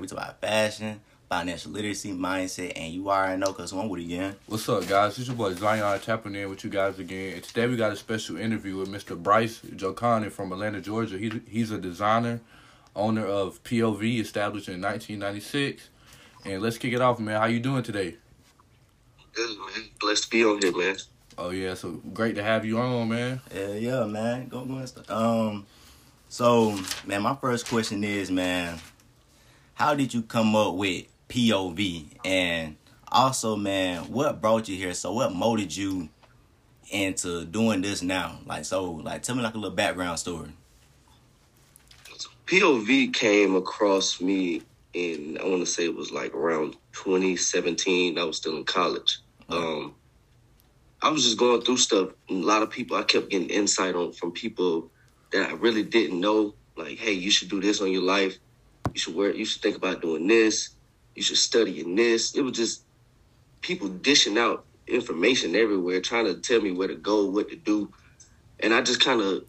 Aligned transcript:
we 0.00 0.06
talk 0.06 0.18
about 0.18 0.40
fashion, 0.40 1.00
financial 1.28 1.72
literacy, 1.72 2.12
mindset, 2.12 2.72
and 2.76 2.92
you 2.92 3.10
already 3.10 3.38
know 3.38 3.48
because 3.48 3.72
I'm 3.72 3.88
with 3.88 4.00
again. 4.00 4.34
What's 4.46 4.68
up, 4.68 4.86
guys? 4.88 5.18
It's 5.18 5.28
your 5.28 5.36
boy 5.36 5.54
Zion 5.54 6.00
tapping 6.00 6.34
in 6.34 6.48
with 6.48 6.64
you 6.64 6.70
guys 6.70 6.98
again. 6.98 7.34
And 7.34 7.42
today 7.44 7.66
we 7.66 7.76
got 7.76 7.92
a 7.92 7.96
special 7.96 8.36
interview 8.36 8.78
with 8.78 8.88
Mr. 8.88 9.20
Bryce 9.20 9.60
Jochannan 9.60 10.32
from 10.32 10.52
Atlanta, 10.52 10.80
Georgia. 10.80 11.18
He, 11.18 11.40
he's 11.48 11.70
a 11.70 11.78
designer, 11.78 12.40
owner 12.96 13.26
of 13.26 13.62
POV, 13.62 14.20
established 14.20 14.68
in 14.68 14.80
1996. 14.80 15.88
And 16.44 16.62
let's 16.62 16.78
kick 16.78 16.94
it 16.94 17.00
off, 17.00 17.20
man. 17.20 17.38
How 17.38 17.46
you 17.46 17.60
doing 17.60 17.82
today? 17.82 18.16
Good, 19.32 19.58
man. 19.58 19.90
Blessed 20.00 20.24
to 20.24 20.30
be 20.30 20.44
on 20.44 20.60
here, 20.60 20.76
man. 20.76 20.96
Oh 21.38 21.50
yeah, 21.50 21.74
so 21.74 21.92
great 22.12 22.34
to 22.34 22.42
have 22.42 22.64
you 22.66 22.78
on, 22.78 23.08
man. 23.08 23.40
Yeah, 23.54 23.72
yeah, 23.72 24.04
man. 24.04 24.48
Go 24.48 24.64
go 24.64 24.74
and 24.74 24.88
start. 24.88 25.10
Um, 25.10 25.66
so 26.28 26.78
man, 27.06 27.22
my 27.22 27.34
first 27.36 27.66
question 27.66 28.04
is, 28.04 28.30
man, 28.30 28.78
how 29.80 29.94
did 29.94 30.12
you 30.12 30.20
come 30.20 30.54
up 30.54 30.74
with 30.74 31.06
POV? 31.30 32.04
And 32.22 32.76
also, 33.10 33.56
man, 33.56 34.12
what 34.12 34.42
brought 34.42 34.68
you 34.68 34.76
here? 34.76 34.92
So 34.92 35.14
what 35.14 35.32
molded 35.32 35.74
you 35.74 36.10
into 36.90 37.46
doing 37.46 37.80
this 37.80 38.02
now? 38.02 38.40
Like, 38.44 38.66
so, 38.66 38.90
like, 38.90 39.22
tell 39.22 39.36
me 39.36 39.42
like 39.42 39.54
a 39.54 39.56
little 39.56 39.74
background 39.74 40.18
story. 40.18 40.50
POV 42.44 43.14
came 43.14 43.56
across 43.56 44.20
me 44.20 44.60
in 44.92 45.38
I 45.40 45.44
want 45.44 45.60
to 45.60 45.66
say 45.66 45.84
it 45.84 45.96
was 45.96 46.12
like 46.12 46.34
around 46.34 46.76
2017. 46.92 48.18
I 48.18 48.24
was 48.24 48.36
still 48.36 48.58
in 48.58 48.64
college. 48.64 49.20
Um, 49.48 49.94
I 51.00 51.08
was 51.08 51.24
just 51.24 51.38
going 51.38 51.62
through 51.62 51.78
stuff. 51.78 52.10
A 52.28 52.34
lot 52.34 52.62
of 52.62 52.68
people 52.68 52.98
I 52.98 53.02
kept 53.04 53.30
getting 53.30 53.48
insight 53.48 53.94
on 53.94 54.12
from 54.12 54.32
people 54.32 54.90
that 55.32 55.48
I 55.48 55.52
really 55.54 55.84
didn't 55.84 56.20
know. 56.20 56.52
Like, 56.76 56.98
hey, 56.98 57.12
you 57.12 57.30
should 57.30 57.48
do 57.48 57.62
this 57.62 57.80
on 57.80 57.90
your 57.90 58.02
life. 58.02 58.38
You 58.92 59.00
should 59.00 59.14
wear. 59.14 59.34
You 59.34 59.44
should 59.44 59.62
think 59.62 59.76
about 59.76 60.02
doing 60.02 60.26
this. 60.26 60.70
You 61.14 61.22
should 61.22 61.36
study 61.36 61.80
in 61.80 61.94
this. 61.94 62.34
It 62.34 62.42
was 62.42 62.56
just 62.56 62.82
people 63.60 63.88
dishing 63.88 64.38
out 64.38 64.64
information 64.86 65.54
everywhere, 65.54 66.00
trying 66.00 66.26
to 66.26 66.34
tell 66.40 66.60
me 66.60 66.72
where 66.72 66.88
to 66.88 66.96
go, 66.96 67.26
what 67.26 67.48
to 67.50 67.56
do, 67.56 67.92
and 68.58 68.74
I 68.74 68.82
just 68.82 69.02
kind 69.02 69.20
of 69.20 69.44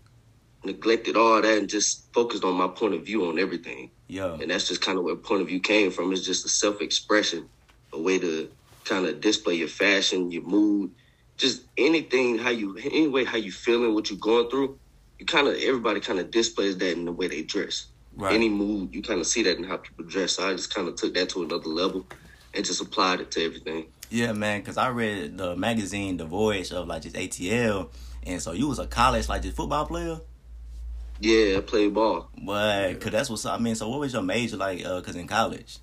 neglected 0.63 1.15
all 1.17 1.41
that 1.41 1.57
and 1.57 1.69
just 1.69 2.11
focused 2.13 2.43
on 2.43 2.55
my 2.55 2.67
point 2.67 2.93
of 2.93 3.05
view 3.05 3.25
on 3.25 3.39
everything. 3.39 3.89
Yeah. 4.07 4.33
And 4.33 4.51
that's 4.51 4.67
just 4.67 4.81
kind 4.81 4.97
of 4.97 5.03
where 5.03 5.15
point 5.15 5.41
of 5.41 5.47
view 5.47 5.59
came 5.59 5.91
from. 5.91 6.11
It's 6.11 6.25
just 6.25 6.45
a 6.45 6.49
self 6.49 6.81
expression, 6.81 7.49
a 7.93 7.99
way 7.99 8.19
to 8.19 8.49
kind 8.85 9.05
of 9.05 9.21
display 9.21 9.55
your 9.55 9.67
fashion, 9.67 10.31
your 10.31 10.43
mood, 10.43 10.91
just 11.37 11.63
anything 11.77 12.37
how 12.37 12.49
you 12.49 12.77
any 12.77 13.07
way 13.07 13.23
how 13.23 13.37
you 13.37 13.51
feeling, 13.51 13.93
what 13.93 14.09
you're 14.09 14.19
going 14.19 14.49
through. 14.49 14.77
You 15.17 15.25
kind 15.25 15.47
of 15.47 15.55
everybody 15.55 15.99
kind 15.99 16.19
of 16.19 16.31
displays 16.31 16.77
that 16.77 16.91
in 16.91 17.05
the 17.05 17.11
way 17.11 17.27
they 17.27 17.43
dress. 17.43 17.87
Right. 18.15 18.33
Any 18.33 18.49
mood, 18.49 18.93
you 18.93 19.01
kind 19.01 19.19
of 19.19 19.27
see 19.27 19.43
that 19.43 19.57
in 19.57 19.63
how 19.63 19.77
people 19.77 20.05
dress. 20.05 20.33
So 20.33 20.47
I 20.47 20.53
just 20.53 20.73
kind 20.73 20.87
of 20.87 20.95
took 20.95 21.13
that 21.13 21.29
to 21.29 21.43
another 21.43 21.69
level 21.69 22.05
and 22.53 22.65
just 22.65 22.81
applied 22.81 23.21
it 23.21 23.31
to 23.31 23.45
everything. 23.45 23.87
Yeah, 24.09 24.33
man, 24.33 24.59
because 24.59 24.77
I 24.77 24.89
read 24.89 25.37
the 25.37 25.55
magazine, 25.55 26.17
The 26.17 26.25
Voyage 26.25 26.71
of 26.71 26.87
like 26.87 27.03
just 27.03 27.15
ATL, 27.15 27.89
and 28.23 28.41
so 28.41 28.51
you 28.51 28.67
was 28.67 28.79
a 28.79 28.87
college 28.87 29.29
like 29.29 29.41
just 29.41 29.55
football 29.55 29.85
player. 29.85 30.19
Yeah, 31.21 31.57
I 31.57 31.61
played 31.61 31.93
ball. 31.93 32.29
But 32.43 32.99
cause 32.99 33.11
that's 33.11 33.29
what's 33.29 33.45
I 33.45 33.57
mean. 33.59 33.75
So 33.75 33.87
what 33.87 33.99
was 33.99 34.11
your 34.11 34.23
major 34.23 34.57
like? 34.57 34.83
Uh, 34.83 34.99
cause 35.01 35.15
in 35.15 35.27
college, 35.27 35.77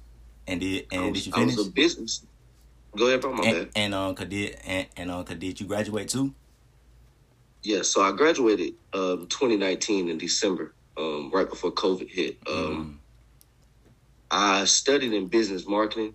and 0.47 0.61
did 0.61 0.87
and 0.93 1.11
was, 1.11 1.25
did 1.25 1.27
you 1.27 1.33
finish? 1.33 1.55
I 1.55 1.59
was 1.59 1.69
a 1.69 1.71
business. 1.71 2.27
Go 2.97 3.07
ahead, 3.07 3.21
bro. 3.21 3.33
My 3.33 3.45
bad. 3.45 3.55
and, 3.55 3.71
and 3.77 3.95
um, 3.95 4.15
could 4.15 4.29
did 4.29 4.59
and, 4.67 4.87
and 4.97 5.11
um, 5.11 5.25
could 5.25 5.39
did 5.39 5.61
you 5.61 5.67
graduate 5.67 6.09
too? 6.09 6.35
Yeah, 7.63 7.83
so 7.83 8.03
I 8.03 8.13
graduated 8.13 8.75
um 8.93 9.27
2019 9.29 10.09
in 10.09 10.19
December, 10.19 10.75
um, 10.99 11.31
right 11.33 11.49
before 11.49 11.71
COVID 11.73 12.09
hit. 12.09 12.43
Mm. 12.45 12.67
Um, 12.67 13.01
I 14.31 14.65
studied 14.65 15.13
in 15.13 15.27
business 15.27 15.67
marketing. 15.67 16.15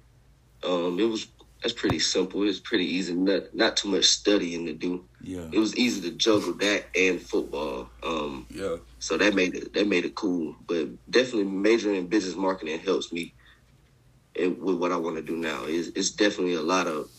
Um, 0.63 0.99
it 0.99 1.05
was 1.05 1.27
that's 1.61 1.73
pretty 1.73 1.99
simple. 1.99 2.43
It 2.43 2.47
was 2.47 2.59
pretty 2.59 2.85
easy. 2.85 3.13
Not 3.13 3.55
not 3.55 3.77
too 3.77 3.87
much 3.87 4.05
studying 4.05 4.65
to 4.65 4.73
do. 4.73 5.05
Yeah. 5.21 5.47
It 5.51 5.59
was 5.59 5.75
easy 5.77 6.01
to 6.09 6.11
juggle 6.15 6.53
that 6.55 6.85
and 6.95 7.21
football. 7.21 7.89
Um, 8.03 8.45
Yeah. 8.49 8.77
so 8.99 9.17
that 9.17 9.33
made 9.33 9.55
it 9.55 9.73
that 9.73 9.87
made 9.87 10.05
it 10.05 10.15
cool. 10.15 10.55
But 10.67 10.89
definitely 11.09 11.45
majoring 11.45 11.95
in 11.95 12.07
business 12.07 12.35
marketing 12.35 12.79
helps 12.79 13.11
me 13.13 13.33
with 14.35 14.77
what 14.77 14.91
I 14.91 14.97
want 14.97 15.15
to 15.15 15.21
do 15.21 15.37
now. 15.37 15.63
It's, 15.65 15.89
it's 15.89 16.09
definitely 16.11 16.55
a 16.55 16.61
lot 16.61 16.87
of 16.87 17.09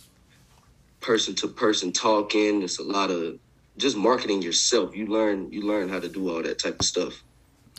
person 1.01 1.35
to 1.37 1.49
person 1.49 1.93
talking. 1.93 2.63
It's 2.63 2.79
a 2.79 2.83
lot 2.83 3.11
of 3.11 3.39
just 3.77 3.97
marketing 3.97 4.43
yourself. 4.43 4.95
You 4.95 5.07
learn 5.07 5.51
you 5.53 5.63
learn 5.63 5.89
how 5.89 6.01
to 6.01 6.09
do 6.09 6.29
all 6.31 6.43
that 6.43 6.59
type 6.59 6.81
of 6.81 6.87
stuff. 6.87 7.23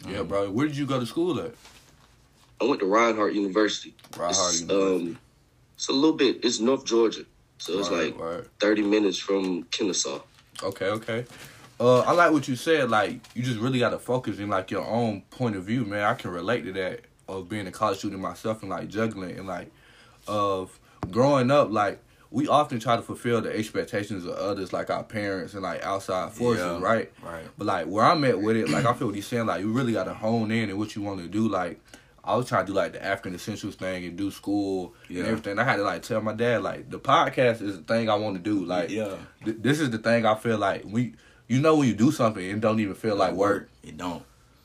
Yeah, 0.08 0.24
bro. 0.24 0.50
Where 0.52 0.68
did 0.68 0.78
you 0.78 0.86
go 0.86 1.00
to 1.00 1.06
school 1.06 1.40
at? 1.40 1.54
I 2.62 2.66
went 2.66 2.80
to 2.80 2.86
Reinhardt 2.86 3.34
University. 3.34 3.96
Reinhardt 4.18 4.54
it's, 4.54 4.62
University. 4.62 5.10
Um, 5.10 5.20
it's 5.76 5.90
a 5.90 5.94
little 5.94 6.16
bit. 6.16 6.44
It's 6.44 6.60
North 6.60 6.86
Georgia, 6.86 7.26
so 7.58 7.80
it's 7.80 7.90
Right, 7.90 8.16
like 8.16 8.20
right. 8.20 8.44
thirty 8.60 8.82
minutes 8.82 9.18
from 9.18 9.64
Kennesaw. 9.64 10.20
Okay, 10.64 10.86
okay. 10.88 11.26
Uh, 11.80 12.00
I 12.02 12.14
like 12.14 12.32
what 12.32 12.48
you 12.48 12.56
said. 12.56 12.90
Like, 12.90 13.20
you 13.34 13.44
just 13.44 13.60
really 13.60 13.80
got 13.80 13.90
to 13.90 14.00
focus 14.00 14.40
in 14.40 14.50
like 14.50 14.72
your 14.72 14.86
own 14.86 15.24
point 15.32 15.58
of 15.58 15.66
view, 15.66 15.84
man. 15.84 16.04
I 16.04 16.14
can 16.14 16.32
relate 16.32 16.64
to 16.64 16.72
that 16.74 17.02
of 17.28 17.50
being 17.50 17.68
a 17.68 17.72
college 17.72 17.98
student 17.98 18.22
myself 18.22 18.62
and 18.62 18.70
like 18.70 18.88
juggling 18.88 19.38
and 19.38 19.48
like 19.48 19.70
of 20.28 20.80
growing 21.12 21.52
up. 21.52 21.72
Like, 21.72 22.00
we 22.32 22.48
often 22.48 22.80
try 22.80 22.96
to 22.96 23.02
fulfill 23.02 23.42
the 23.42 23.56
expectations 23.56 24.26
of 24.26 24.34
others, 24.34 24.74
like 24.74 24.90
our 24.90 25.04
parents 25.04 25.54
and 25.54 25.64
like 25.64 25.84
outside 25.84 26.32
forces, 26.32 26.64
Yeah, 26.66 26.80
right? 26.82 27.12
right. 27.24 27.46
But 27.58 27.68
like 27.68 27.86
where 27.88 28.04
I'm 28.06 28.24
at 28.26 28.42
with 28.42 28.58
it, 28.58 28.70
like 28.70 28.86
I 28.86 28.94
feel 28.94 29.08
what 29.08 29.16
he's 29.16 29.28
saying. 29.28 29.46
Like, 29.46 29.62
you 29.62 29.72
really 29.72 29.94
got 29.94 30.06
to 30.06 30.14
hone 30.14 30.52
in 30.52 30.70
and 30.70 30.78
what 30.78 30.96
you 30.96 31.02
want 31.02 31.20
to 31.22 31.28
do. 31.28 31.48
Like, 31.48 31.80
I 32.24 32.36
was 32.36 32.48
trying 32.50 32.66
to 32.66 32.72
do 32.72 32.76
like 32.76 32.94
the 32.94 33.04
African 33.06 33.36
essentials 33.36 33.76
thing 33.76 34.04
and 34.06 34.18
do 34.18 34.32
school 34.32 34.96
Yeah. 35.08 35.20
and 35.20 35.28
everything. 35.30 35.60
I 35.60 35.64
had 35.64 35.76
to 35.78 35.84
like 35.84 36.02
tell 36.02 36.22
my 36.22 36.34
dad 36.34 36.64
like 36.64 36.90
the 36.90 37.00
podcast 37.00 37.62
is 37.62 37.78
the 37.78 37.84
thing 37.84 38.10
I 38.10 38.16
want 38.16 38.36
to 38.36 38.42
do. 38.42 38.66
Like, 38.66 38.90
Yeah. 38.90 39.16
th- 39.44 39.58
this 39.62 39.80
is 39.80 39.92
the 39.92 40.00
thing 40.00 40.26
I 40.26 40.36
feel 40.36 40.58
like 40.58 40.84
we 40.86 41.14
you 41.48 41.62
know 41.62 41.76
when 41.76 41.88
you 41.88 41.94
do 41.94 42.12
something 42.12 42.44
it 42.44 42.60
don't 42.60 42.80
even 42.80 42.96
feel 42.96 43.16
like 43.16 43.34
work 43.34 43.70
It 43.84 43.96
don't. 43.98 44.24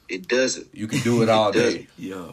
It 0.08 0.26
doesn't. 0.26 0.68
you 0.72 0.88
can 0.88 1.00
do 1.00 1.22
it 1.22 1.28
all 1.28 1.52
does. 1.52 1.74
day 1.74 1.86
Yeah. 1.98 2.30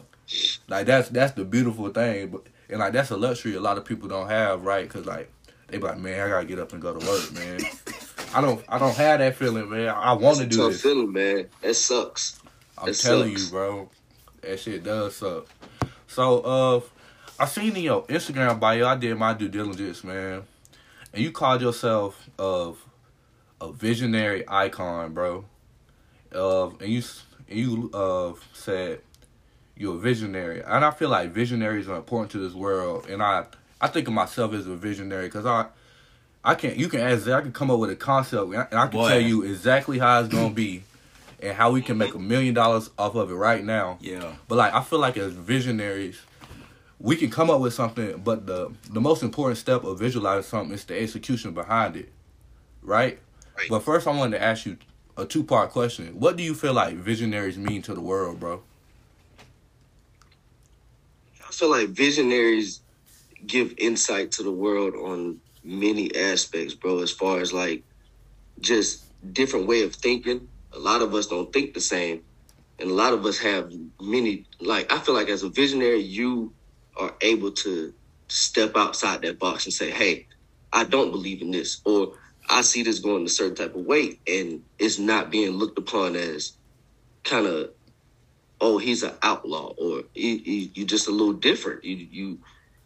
like 0.68 0.86
that's 0.86 1.10
that's 1.10 1.32
the 1.32 1.44
beautiful 1.44 1.90
thing 1.90 2.28
but 2.28 2.44
and 2.70 2.78
like 2.80 2.92
that's 2.92 3.10
a 3.10 3.16
luxury 3.16 3.54
a 3.54 3.60
lot 3.60 3.78
of 3.78 3.84
people 3.84 4.08
don't 4.08 4.28
have 4.28 4.64
right 4.64 4.86
because 4.88 5.06
like 5.06 5.30
they 5.68 5.78
be 5.78 5.84
like 5.84 5.98
man 5.98 6.20
i 6.20 6.28
gotta 6.28 6.46
get 6.46 6.58
up 6.58 6.72
and 6.72 6.82
go 6.82 6.96
to 6.96 7.06
work 7.06 7.32
man 7.32 7.60
i 8.34 8.40
don't 8.40 8.64
i 8.68 8.78
don't 8.78 8.96
have 8.96 9.18
that 9.18 9.34
feeling 9.36 9.68
man 9.68 9.88
i 9.88 10.12
want 10.12 10.38
to 10.38 10.46
do 10.46 10.56
tough 10.56 10.72
this 10.72 10.82
feeling, 10.82 11.12
man. 11.12 11.46
That 11.62 11.74
sucks. 11.74 12.40
i'm 12.76 12.88
it 12.88 12.98
telling 12.98 13.36
sucks. 13.36 13.46
you 13.46 13.50
bro 13.50 13.88
that 14.42 14.60
shit 14.60 14.84
does 14.84 15.16
suck 15.16 15.46
so 16.06 16.40
uh 16.40 16.80
i 17.38 17.46
seen 17.46 17.76
in 17.76 17.82
your 17.82 18.02
instagram 18.04 18.58
bio 18.60 18.86
i 18.86 18.96
did 18.96 19.16
my 19.16 19.34
due 19.34 19.48
diligence 19.48 20.04
man 20.04 20.42
and 21.12 21.22
you 21.22 21.32
called 21.32 21.62
yourself 21.62 22.28
of 22.38 22.84
a 23.60 23.72
visionary 23.72 24.44
icon, 24.46 25.12
bro. 25.14 25.44
Uh, 26.34 26.68
and 26.68 26.88
you 26.88 27.02
and 27.48 27.58
you 27.58 27.90
uh 27.92 28.32
said 28.52 29.00
you're 29.78 29.94
a 29.94 29.98
visionary, 29.98 30.60
and 30.60 30.84
I 30.84 30.90
feel 30.90 31.08
like 31.08 31.30
visionaries 31.30 31.88
are 31.88 31.96
important 31.96 32.32
to 32.32 32.38
this 32.38 32.52
world. 32.52 33.06
And 33.08 33.22
I 33.22 33.44
I 33.80 33.86
think 33.86 34.08
of 34.08 34.14
myself 34.14 34.52
as 34.52 34.66
a 34.66 34.74
visionary 34.74 35.26
because 35.28 35.46
I 35.46 35.66
I 36.44 36.54
can 36.54 36.78
you 36.78 36.88
can 36.88 37.00
ask 37.00 37.28
I 37.28 37.40
can 37.40 37.52
come 37.52 37.70
up 37.70 37.78
with 37.78 37.90
a 37.90 37.96
concept 37.96 38.46
and 38.48 38.56
I, 38.56 38.66
and 38.70 38.80
I 38.80 38.86
can 38.88 38.98
Boy. 38.98 39.08
tell 39.08 39.20
you 39.20 39.42
exactly 39.44 39.98
how 39.98 40.20
it's 40.20 40.28
gonna 40.28 40.50
be 40.50 40.82
and 41.40 41.56
how 41.56 41.70
we 41.70 41.80
can 41.80 41.96
make 41.96 42.14
a 42.14 42.18
million 42.18 42.54
dollars 42.54 42.90
off 42.98 43.14
of 43.14 43.30
it 43.30 43.34
right 43.34 43.64
now. 43.64 43.98
Yeah. 44.00 44.34
But 44.48 44.56
like 44.56 44.74
I 44.74 44.82
feel 44.82 44.98
like 44.98 45.16
as 45.16 45.32
visionaries, 45.32 46.20
we 46.98 47.14
can 47.14 47.30
come 47.30 47.48
up 47.48 47.60
with 47.60 47.74
something, 47.74 48.18
but 48.18 48.46
the 48.46 48.72
the 48.90 49.00
most 49.00 49.22
important 49.22 49.58
step 49.58 49.84
of 49.84 49.98
visualizing 49.98 50.48
something 50.48 50.74
is 50.74 50.84
the 50.84 51.00
execution 51.00 51.54
behind 51.54 51.96
it. 51.96 52.12
Right? 52.82 53.18
Right. 53.56 53.68
But 53.70 53.80
first 53.80 54.06
I 54.06 54.16
wanted 54.16 54.38
to 54.38 54.42
ask 54.42 54.66
you 54.66 54.76
a 55.16 55.24
two 55.24 55.44
part 55.44 55.70
question. 55.70 56.18
What 56.18 56.36
do 56.36 56.42
you 56.42 56.54
feel 56.54 56.72
like 56.72 56.94
visionaries 56.94 57.58
mean 57.58 57.82
to 57.82 57.94
the 57.94 58.00
world, 58.00 58.40
bro? 58.40 58.62
Feel 61.58 61.70
like 61.70 61.88
visionaries 61.90 62.82
give 63.46 63.74
insight 63.78 64.32
to 64.32 64.44
the 64.44 64.52
world 64.52 64.94
on 64.94 65.40
many 65.64 66.14
aspects, 66.14 66.74
bro. 66.74 67.00
As 67.00 67.12
far 67.12 67.40
as 67.40 67.52
like 67.52 67.84
just 68.60 69.04
different 69.32 69.66
way 69.66 69.82
of 69.82 69.94
thinking. 69.94 70.48
A 70.74 70.78
lot 70.78 71.02
of 71.02 71.14
us 71.14 71.26
don't 71.28 71.52
think 71.52 71.74
the 71.74 71.80
same, 71.80 72.22
and 72.78 72.90
a 72.90 72.94
lot 72.94 73.12
of 73.14 73.26
us 73.26 73.38
have 73.38 73.72
many. 74.00 74.46
Like 74.60 74.92
I 74.92 75.00
feel 75.00 75.14
like 75.14 75.28
as 75.28 75.42
a 75.42 75.50
visionary, 75.50 76.00
you 76.00 76.54
are 76.96 77.14
able 77.22 77.52
to 77.52 77.94
step 78.28 78.76
outside 78.76 79.22
that 79.22 79.38
box 79.38 79.66
and 79.66 79.74
say, 79.74 79.90
"Hey, 79.90 80.28
I 80.72 80.84
don't 80.84 81.10
believe 81.12 81.42
in 81.42 81.50
this," 81.50 81.80
or 81.84 82.14
"I 82.48 82.62
see 82.62 82.82
this 82.82 83.00
going 83.00 83.26
a 83.26 83.30
certain 83.30 83.56
type 83.56 83.74
of 83.74 83.86
way," 83.86 84.20
and 84.26 84.64
it's 84.78 84.98
not 84.98 85.30
being 85.30 85.52
looked 85.52 85.78
upon 85.78 86.16
as 86.16 86.52
kind 87.24 87.46
of 87.46 87.70
oh, 88.60 88.78
he's 88.78 89.02
an 89.02 89.14
outlaw, 89.22 89.72
or 89.78 90.04
you, 90.14 90.30
you, 90.30 90.70
you 90.74 90.84
just 90.84 91.08
a 91.08 91.12
little 91.12 91.32
different. 91.32 91.84
You 91.84 91.96
you 91.96 92.38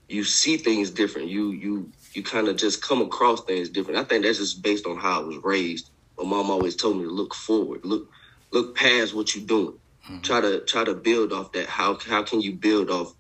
you 0.09 0.25
see 0.25 0.57
things 0.57 0.91
different. 0.91 1.29
You 1.29 1.51
you 1.51 1.91
you 2.13 2.23
kind 2.23 2.49
of 2.49 2.57
just 2.57 2.83
come 2.83 3.01
across 3.01 3.43
things 3.45 3.69
different. 3.69 3.99
I 3.99 4.05
think 4.05 4.25
that's 4.25 4.39
just 4.39 4.63
based 4.63 4.87
on 4.87 4.99
how 4.99 5.23
I 5.23 5.25
was 5.25 5.37
raised. 5.39 5.91
My 6.19 6.25
mom 6.25 6.51
always 6.51 6.77
told 6.77 6.99
me 6.99 7.05
to 7.05 7.11
look 7.11 7.35
forward, 7.35 7.85
look 7.85 8.11
look 8.51 8.77
past 8.77 9.15
what 9.15 9.35
you're 9.35 9.47
doing. 9.47 9.79
Mm-hmm. 10.05 10.21
Try 10.21 10.41
to 10.41 10.61
try 10.61 10.85
to 10.85 10.95
build 10.95 11.33
off 11.33 11.53
that. 11.53 11.67
How 11.67 11.99
how 11.99 12.23
can 12.23 12.41
you 12.41 12.53
build 12.53 12.91
off 12.91 13.15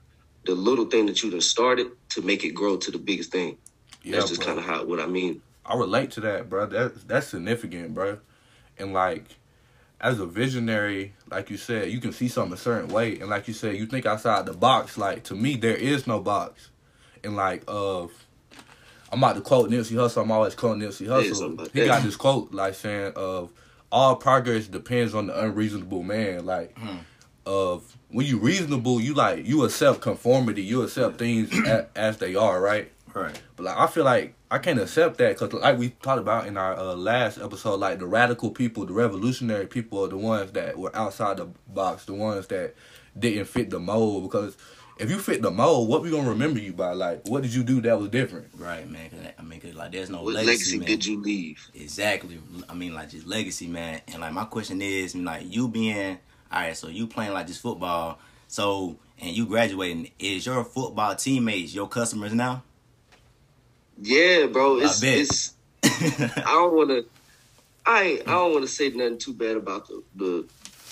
the 0.44 0.54
little 0.54 0.86
thing 0.86 1.06
that 1.06 1.22
you 1.22 1.30
done 1.30 1.40
started 1.40 1.88
to 2.10 2.22
make 2.22 2.44
it 2.44 2.50
grow 2.50 2.76
to 2.76 2.90
the 2.90 2.98
biggest 2.98 3.32
thing? 3.32 3.56
Yeah, 4.02 4.16
That's 4.16 4.30
just 4.30 4.42
kind 4.42 4.58
of 4.58 4.64
how 4.64 4.84
what 4.84 5.00
I 5.00 5.06
mean. 5.06 5.40
I 5.64 5.76
relate 5.76 6.10
to 6.12 6.20
that, 6.22 6.50
bro. 6.50 6.66
That 6.66 7.08
that's 7.08 7.28
significant, 7.28 7.94
bro. 7.94 8.18
And 8.78 8.92
like, 8.92 9.24
as 10.02 10.18
a 10.18 10.26
visionary, 10.26 11.14
like 11.30 11.48
you 11.48 11.56
said, 11.56 11.90
you 11.90 12.00
can 12.00 12.12
see 12.12 12.26
something 12.26 12.54
a 12.54 12.56
certain 12.56 12.88
way, 12.90 13.20
and 13.20 13.30
like 13.30 13.46
you 13.46 13.54
said, 13.54 13.76
you 13.76 13.86
think 13.86 14.04
outside 14.04 14.46
the 14.46 14.52
box. 14.52 14.98
Like 14.98 15.22
to 15.24 15.34
me, 15.34 15.56
there 15.56 15.76
is 15.76 16.06
no 16.06 16.20
box. 16.20 16.70
And 17.22 17.36
like, 17.36 17.62
uh, 17.68 18.02
I'm 18.02 19.18
about 19.18 19.36
to 19.36 19.42
quote 19.42 19.70
Nipsey 19.70 19.92
Hussle. 19.92 20.22
I'm 20.22 20.32
always 20.32 20.56
quoting 20.56 20.82
Nipsey 20.82 21.06
Hussle. 21.06 21.58
like 21.58 21.72
he 21.72 21.84
got 21.86 22.02
this 22.02 22.16
quote 22.16 22.52
like 22.52 22.74
saying, 22.74 23.12
"Of 23.14 23.52
all 23.92 24.16
progress 24.16 24.66
depends 24.66 25.14
on 25.14 25.28
the 25.28 25.40
unreasonable 25.40 26.02
man." 26.02 26.44
Like, 26.44 26.76
of 27.46 27.96
when 28.08 28.26
you 28.26 28.38
reasonable, 28.38 29.00
you 29.00 29.14
like 29.14 29.46
you 29.46 29.64
accept 29.64 30.00
conformity, 30.00 30.62
you 30.62 30.82
accept 30.82 31.18
things 31.18 31.52
a, 31.66 31.86
as 31.94 32.18
they 32.18 32.34
are, 32.34 32.60
right? 32.60 32.90
Right. 33.14 33.40
But 33.56 33.64
like, 33.64 33.76
I 33.76 33.86
feel 33.86 34.04
like 34.04 34.34
I 34.50 34.58
can't 34.58 34.80
accept 34.80 35.18
that 35.18 35.38
because, 35.38 35.52
like 35.52 35.78
we 35.78 35.90
talked 35.90 36.20
about 36.20 36.46
in 36.46 36.56
our 36.56 36.76
uh, 36.76 36.94
last 36.94 37.38
episode, 37.38 37.76
like 37.80 37.98
the 37.98 38.06
radical 38.06 38.50
people, 38.50 38.86
the 38.86 38.92
revolutionary 38.92 39.66
people, 39.66 40.04
are 40.04 40.08
the 40.08 40.16
ones 40.18 40.52
that 40.52 40.78
were 40.78 40.94
outside 40.96 41.36
the 41.38 41.46
box, 41.68 42.04
the 42.06 42.14
ones 42.14 42.46
that 42.48 42.74
didn't 43.18 43.44
fit 43.46 43.70
the 43.70 43.78
mold. 43.78 44.22
Because 44.24 44.56
if 44.98 45.10
you 45.10 45.18
fit 45.18 45.42
the 45.42 45.50
mold, 45.50 45.88
what 45.88 46.02
we 46.02 46.10
gonna 46.10 46.28
remember 46.28 46.58
you 46.60 46.72
by? 46.72 46.92
Like, 46.92 47.26
what 47.28 47.42
did 47.42 47.52
you 47.54 47.62
do 47.62 47.80
that 47.82 47.98
was 47.98 48.08
different? 48.10 48.48
Right, 48.56 48.88
man. 48.88 49.10
'Cause 49.10 49.20
I 49.38 49.42
mean, 49.42 49.60
'cause, 49.60 49.74
like, 49.74 49.92
there's 49.92 50.10
no 50.10 50.22
What 50.22 50.34
legacy, 50.34 50.48
legacy 50.48 50.78
man. 50.78 50.86
did 50.86 51.06
you 51.06 51.20
leave? 51.20 51.70
Exactly. 51.74 52.38
I 52.68 52.74
mean, 52.74 52.94
like 52.94 53.10
just 53.10 53.26
legacy, 53.26 53.66
man. 53.66 54.00
And 54.08 54.20
like 54.20 54.32
my 54.32 54.44
question 54.44 54.80
is, 54.82 55.14
like 55.14 55.44
you 55.54 55.68
being 55.68 56.18
all 56.50 56.60
right, 56.60 56.76
so 56.76 56.88
you 56.88 57.06
playing 57.06 57.32
like 57.32 57.46
this 57.46 57.58
football, 57.58 58.18
so 58.48 58.96
and 59.18 59.34
you 59.36 59.46
graduating, 59.46 60.10
is 60.18 60.44
your 60.46 60.64
football 60.64 61.14
teammates 61.16 61.74
your 61.74 61.88
customers 61.88 62.34
now? 62.34 62.62
Yeah, 64.00 64.46
bro. 64.46 64.80
I 64.80 64.84
It's 64.84 65.00
bet. 65.00 65.18
it's. 65.18 65.54
I 65.84 66.42
don't 66.44 66.74
want 66.74 66.90
to. 66.90 67.06
I 67.84 68.22
I 68.26 68.30
don't 68.32 68.52
want 68.52 68.64
to 68.64 68.70
say 68.70 68.90
nothing 68.90 69.18
too 69.18 69.34
bad 69.34 69.56
about 69.56 69.88
the 69.88 70.02
the. 70.14 70.48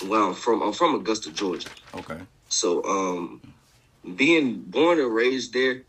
Well, 0.07 0.29
I'm 0.29 0.35
from 0.35 0.63
I'm 0.63 0.73
from 0.73 0.95
Augusta, 0.95 1.31
Georgia. 1.33 1.69
okay. 1.95 2.19
So, 2.49 2.83
um, 2.85 3.41
being 4.17 4.63
born 4.63 4.99
and 4.99 5.15
raised 5.15 5.53
there, 5.53 5.83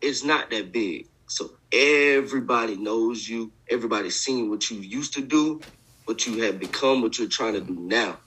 it's 0.00 0.24
not 0.24 0.50
that 0.50 0.72
big. 0.72 1.06
So 1.28 1.50
everybody 1.72 2.76
knows 2.76 3.28
you. 3.28 3.52
Everybody's 3.70 4.18
seen 4.18 4.50
what 4.50 4.70
you 4.70 4.78
used 4.78 5.14
to 5.14 5.20
do, 5.20 5.60
what 6.06 6.26
you 6.26 6.42
have 6.42 6.58
become, 6.58 7.02
what 7.02 7.18
you're 7.18 7.28
trying 7.28 7.52
to 7.54 7.60
do 7.60 7.74
now. 7.74 8.18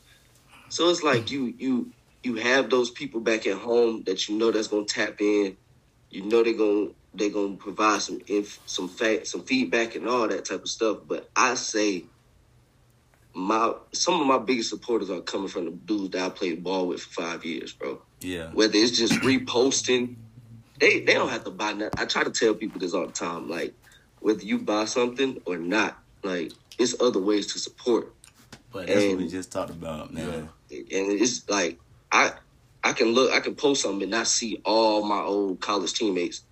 So 0.70 0.90
it's 0.90 1.04
like 1.04 1.32
you 1.32 1.54
you 1.58 1.92
you 2.24 2.36
have 2.36 2.70
those 2.70 2.92
people 2.92 3.20
back 3.20 3.48
at 3.48 3.58
home 3.58 4.04
that 4.06 4.30
you 4.30 4.38
know 4.38 4.52
that's 4.52 4.68
gonna 4.68 4.86
tap 4.86 5.20
in. 5.20 5.58
You 6.12 6.24
know 6.26 6.44
they're 6.44 6.54
gonna 6.54 6.92
they're 7.14 7.30
gonna 7.30 7.56
provide 7.56 8.02
some 8.02 8.22
inf- 8.28 8.60
some 8.66 8.88
fact 8.88 9.28
some 9.28 9.44
feedback 9.44 9.96
and 9.96 10.08
all 10.08 10.28
that 10.28 10.46
type 10.46 10.62
of 10.62 10.70
stuff. 10.70 11.00
But 11.08 11.30
I 11.36 11.56
say 11.56 12.06
my 13.34 13.74
some 13.94 14.20
of 14.22 14.28
my 14.28 14.38
biggest 14.38 14.70
supporters 14.70 15.10
are 15.10 15.22
coming 15.22 15.48
from 15.48 15.66
the 15.66 15.72
dudes 15.72 16.12
that 16.12 16.24
I 16.26 16.30
played 16.30 16.64
ball 16.64 16.88
with 16.88 17.02
for 17.02 17.24
five 17.24 17.46
years, 17.46 17.74
bro. 17.74 18.02
Yeah. 18.22 18.50
Whether 18.52 18.78
it's 18.78 18.98
just 18.98 19.14
reposting, 19.22 20.16
they 20.80 21.00
they 21.02 21.14
don't 21.14 21.30
have 21.30 21.44
to 21.46 21.52
buy 21.52 21.74
nothing. 21.74 21.94
I 21.98 22.06
try 22.06 22.24
to 22.24 22.32
tell 22.32 22.54
people 22.54 22.80
this 22.80 22.94
all 22.94 23.08
the 23.08 23.14
time, 23.14 23.50
like 23.50 23.74
whether 24.20 24.44
you 24.44 24.60
buy 24.60 24.86
something 24.86 25.42
or 25.46 25.58
not, 25.58 25.98
like 26.24 26.52
it's 26.78 27.00
other 27.02 27.20
ways 27.20 27.54
to 27.54 27.60
support, 27.60 28.14
But 28.72 28.88
that's 28.88 29.06
what 29.06 29.18
we 29.18 29.28
just 29.28 29.52
talked 29.52 29.72
about, 29.72 30.14
man. 30.14 30.50
and 30.70 30.88
it's 30.90 31.48
like 31.50 31.80
I 32.12 32.34
I 32.84 32.94
can 32.94 33.10
look, 33.10 33.32
I 33.32 33.40
can 33.40 33.56
post 33.56 33.82
something 33.84 34.04
and 34.04 34.12
not 34.12 34.28
see 34.28 34.62
all 34.66 35.04
my 35.04 35.20
old 35.22 35.60
college 35.62 35.94
teammates 35.94 36.44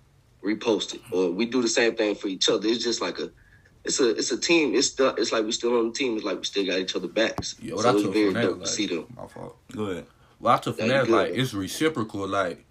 repost 0.44 0.94
it, 0.94 1.00
or 1.12 1.30
we 1.30 1.46
do 1.46 1.62
the 1.62 1.68
same 1.68 1.94
thing 1.94 2.14
for 2.14 2.28
each 2.28 2.48
other. 2.48 2.66
It's 2.66 2.82
just 2.82 3.00
like 3.00 3.18
a 3.18 3.30
it's 3.84 4.00
a 4.00 4.10
it's 4.10 4.30
a 4.30 4.38
team. 4.38 4.74
It's 4.74 4.92
the, 4.92 5.14
it's 5.14 5.32
like 5.32 5.44
we 5.44 5.52
still 5.52 5.78
on 5.78 5.88
the 5.88 5.92
team. 5.92 6.16
It's 6.16 6.24
like 6.24 6.38
we 6.38 6.44
still 6.44 6.66
got 6.66 6.78
each 6.78 6.94
other 6.96 7.08
backs. 7.08 7.56
Yeah, 7.60 7.74
what 7.74 7.82
so 7.82 7.90
I 7.90 7.92
it's 7.94 8.02
took 8.02 8.12
very 8.12 8.24
from 8.26 8.34
that, 8.34 8.42
dope 8.42 8.58
like, 8.58 8.66
to 8.66 8.68
see 8.68 8.86
them. 8.86 9.06
my 9.16 9.26
fault. 9.26 9.56
Go 9.74 9.84
ahead. 9.84 10.06
Well, 10.38 10.54
I 10.54 10.58
took 10.58 10.78
from 10.78 10.88
Yeah, 10.88 11.02
that 11.02 11.10
like 11.10 11.30
it's 11.32 11.54
reciprocal. 11.54 12.26
Like, 12.26 12.64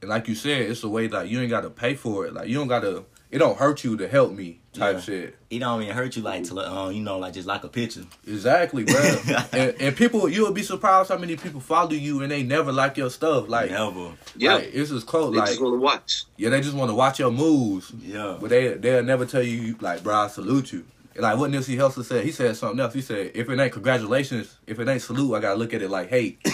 and 0.00 0.10
like 0.10 0.28
you 0.28 0.34
said, 0.34 0.62
it's 0.62 0.82
a 0.82 0.88
way 0.88 1.06
that 1.08 1.28
you 1.28 1.40
ain't 1.40 1.50
got 1.50 1.62
to 1.62 1.70
pay 1.70 1.94
for 1.94 2.26
it. 2.26 2.34
Like, 2.34 2.48
you 2.48 2.54
don't 2.54 2.68
got 2.68 2.80
to. 2.80 3.04
It 3.34 3.38
don't 3.38 3.58
hurt 3.58 3.82
you 3.82 3.96
to 3.96 4.06
help 4.06 4.30
me 4.32 4.60
type 4.72 4.94
Yeah. 4.94 5.00
shit. 5.00 5.36
It 5.50 5.58
don't 5.58 5.82
even 5.82 5.92
hurt 5.96 6.14
you 6.14 6.22
like 6.22 6.44
to, 6.44 6.56
um, 6.60 6.92
you 6.92 7.00
know, 7.02 7.18
like 7.18 7.34
just 7.34 7.48
like 7.48 7.64
a 7.64 7.68
picture. 7.68 8.04
Exactly, 8.28 8.84
bro. 8.84 8.94
and, 9.52 9.74
and 9.80 9.96
people, 9.96 10.28
you 10.28 10.44
would 10.44 10.54
be 10.54 10.62
surprised 10.62 11.08
how 11.08 11.18
many 11.18 11.34
people 11.34 11.60
follow 11.60 11.90
you 11.90 12.22
and 12.22 12.30
they 12.30 12.44
never 12.44 12.70
like 12.70 12.96
your 12.96 13.10
stuff. 13.10 13.48
Like, 13.48 13.72
Never. 13.72 14.12
Yeah, 14.36 14.54
like 14.54 14.70
it's 14.72 14.90
just 14.90 15.08
close. 15.08 15.32
they 15.32 15.38
Like, 15.40 15.48
just 15.48 15.60
want 15.60 15.74
to 15.74 15.80
watch. 15.80 16.22
yeah, 16.36 16.50
they 16.50 16.60
just 16.60 16.76
want 16.76 16.90
to 16.90 16.94
watch 16.94 17.18
your 17.18 17.32
moves. 17.32 17.90
Yeah. 18.00 18.36
But 18.40 18.50
they 18.50 18.74
they'll 18.74 19.02
never 19.02 19.26
tell 19.26 19.42
you 19.42 19.76
like, 19.80 20.04
bro, 20.04 20.14
I 20.14 20.28
salute 20.28 20.72
you. 20.72 20.84
And 21.14 21.22
like 21.22 21.36
what 21.36 21.50
Nipsey 21.50 21.76
Hussle 21.76 22.04
said, 22.04 22.24
he 22.24 22.30
said 22.30 22.56
something 22.56 22.78
else. 22.78 22.94
He 22.94 23.00
said, 23.00 23.32
if 23.34 23.48
it 23.48 23.58
ain't 23.58 23.72
congratulations, 23.72 24.58
if 24.68 24.78
it 24.78 24.86
ain't 24.88 25.02
salute, 25.02 25.34
I 25.34 25.40
gotta 25.40 25.58
look 25.58 25.74
at 25.74 25.82
it 25.82 25.90
like 25.90 26.08
hate. 26.08 26.38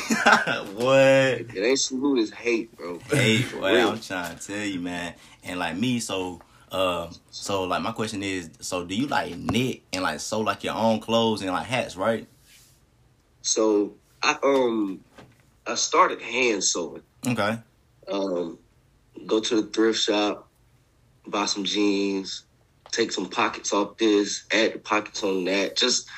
what? 0.75 0.95
It 0.97 1.57
ain't 1.63 1.79
salute, 1.79 2.21
it's 2.21 2.31
hate, 2.31 2.75
bro. 2.77 2.99
Hate. 3.11 3.43
For 3.45 3.61
well. 3.61 3.91
I'm 3.93 4.01
trying 4.01 4.37
to 4.37 4.47
tell 4.47 4.65
you, 4.65 4.81
man. 4.81 5.15
And 5.45 5.59
like 5.59 5.77
me, 5.77 6.01
so 6.01 6.41
uh, 6.71 7.11
so 7.31 7.65
like 7.65 7.83
my 7.83 7.93
question 7.93 8.23
is, 8.23 8.51
so 8.61 8.85
do 8.85 8.95
you 8.95 9.07
like 9.07 9.37
knit 9.37 9.83
and 9.93 10.03
like 10.03 10.21
sew 10.21 10.41
like 10.41 10.65
your 10.65 10.75
own 10.75 11.01
clothes 11.01 11.43
and 11.43 11.51
like 11.51 11.67
hats, 11.67 11.97
right? 11.97 12.27
So 13.43 13.95
I 14.23 14.37
um 14.43 15.01
I 15.67 15.75
started 15.75 16.21
hand 16.23 16.63
sewing. 16.63 17.03
Okay. 17.27 17.59
Um, 18.09 18.59
go 19.27 19.41
to 19.41 19.63
the 19.63 19.69
thrift 19.69 20.01
shop, 20.01 20.49
buy 21.27 21.47
some 21.47 21.65
jeans, 21.65 22.45
take 22.91 23.13
some 23.13 23.29
pockets 23.29 23.73
off 23.73 23.97
this, 23.99 24.45
add 24.53 24.75
the 24.75 24.79
pockets 24.79 25.23
on 25.23 25.45
that. 25.45 25.77
Just 25.77 26.09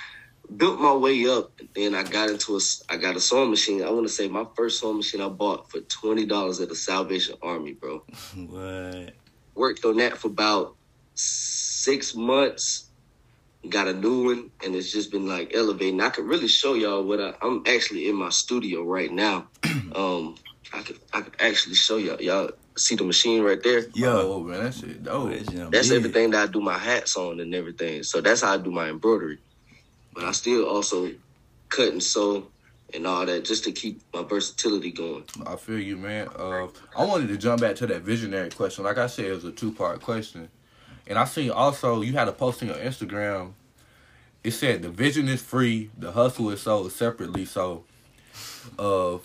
built 0.57 0.81
my 0.81 0.93
way 0.93 1.27
up. 1.27 1.53
And 1.59 1.69
then 1.75 1.95
I 1.95 2.03
got 2.03 2.31
into 2.31 2.57
a, 2.57 2.61
I 2.89 2.97
got 2.97 3.17
a 3.17 3.21
sewing 3.21 3.51
machine. 3.51 3.83
I 3.83 3.91
want 3.91 4.07
to 4.07 4.13
say 4.13 4.29
my 4.29 4.47
first 4.57 4.81
sewing 4.81 4.99
machine 4.99 5.21
I 5.21 5.29
bought 5.29 5.71
for 5.71 5.81
twenty 5.81 6.27
dollars 6.27 6.61
at 6.61 6.69
the 6.69 6.77
Salvation 6.77 7.37
Army, 7.43 7.73
bro. 7.73 8.05
What? 8.37 9.15
Worked 9.55 9.85
on 9.85 9.99
that 9.99 10.17
for 10.19 10.29
about 10.29 10.77
six 11.15 12.15
months. 12.15 12.91
Got 13.69 13.89
a 13.89 13.93
new 13.93 14.25
one, 14.25 14.51
and 14.65 14.75
it's 14.75 14.91
just 14.91 15.13
been 15.13 15.29
like 15.29 15.55
elevating. 15.55 16.01
I 16.01 16.09
could 16.11 16.25
really 16.25 16.49
show 16.49 16.75
y'all 16.75 17.05
what 17.05 17.21
I, 17.21 17.35
I'm 17.43 17.63
actually 17.67 18.09
in 18.09 18.17
my 18.17 18.31
studio 18.31 18.83
right 18.83 19.11
now. 19.11 19.49
Um, 19.95 20.37
I 20.73 20.81
could 20.81 20.99
I 21.13 21.21
could 21.21 21.35
actually 21.39 21.75
show 21.75 21.99
y'all. 21.99 22.21
Y'all 22.21 22.51
see 22.79 22.97
the 22.97 23.05
machine 23.05 23.43
right 23.43 23.63
there. 23.63 23.85
Yeah. 23.95 24.15
Oh 24.15 24.41
man, 24.41 24.65
that 24.65 24.75
shit 24.75 25.03
dope. 25.03 25.31
That's 25.71 25.91
big. 25.91 25.99
everything 25.99 26.31
that 26.31 26.49
I 26.49 26.51
do 26.51 26.63
my 26.63 26.79
hats 26.79 27.15
on 27.17 27.41
and 27.41 27.55
everything. 27.55 28.03
So 28.05 28.23
that's 28.23 28.41
how 28.41 28.55
I 28.55 28.57
do 28.57 28.71
my 28.71 28.89
embroidery. 28.89 29.41
But 30.15 30.25
I 30.25 30.33
still 30.33 30.67
also 30.67 31.11
cut 31.69 31.89
and 31.89 32.03
sew 32.03 32.52
and 32.95 33.07
all 33.07 33.27
that 33.27 33.45
just 33.45 33.65
to 33.65 33.73
keep 33.73 34.01
my 34.13 34.23
versatility 34.23 34.91
going. 34.91 35.25
I 35.47 35.57
feel 35.57 35.79
you, 35.79 35.97
man. 35.97 36.29
Uh, 36.37 36.69
I 36.97 37.05
wanted 37.05 37.29
to 37.29 37.37
jump 37.37 37.61
back 37.61 37.77
to 37.77 37.87
that 37.87 38.03
visionary 38.03 38.51
question. 38.51 38.85
Like 38.85 38.99
I 38.99 39.07
said, 39.07 39.27
it 39.27 39.35
was 39.35 39.45
a 39.45 39.53
two 39.53 39.73
part 39.73 40.01
question, 40.01 40.49
and 41.07 41.19
I 41.19 41.25
seen 41.25 41.51
also 41.51 42.03
you 42.03 42.13
had 42.13 42.29
a 42.29 42.33
post 42.33 42.63
on 42.63 42.69
your 42.69 42.79
Instagram. 42.79 43.53
It 44.45 44.53
said 44.53 44.83
the 44.83 44.91
vision 44.91 45.29
is 45.29 45.41
free, 45.41 45.91
the 45.97 46.13
hustle 46.13 46.51
is 46.51 46.63
sold 46.63 46.91
separately. 46.93 47.45
So, 47.45 47.85
uh, 48.79 49.19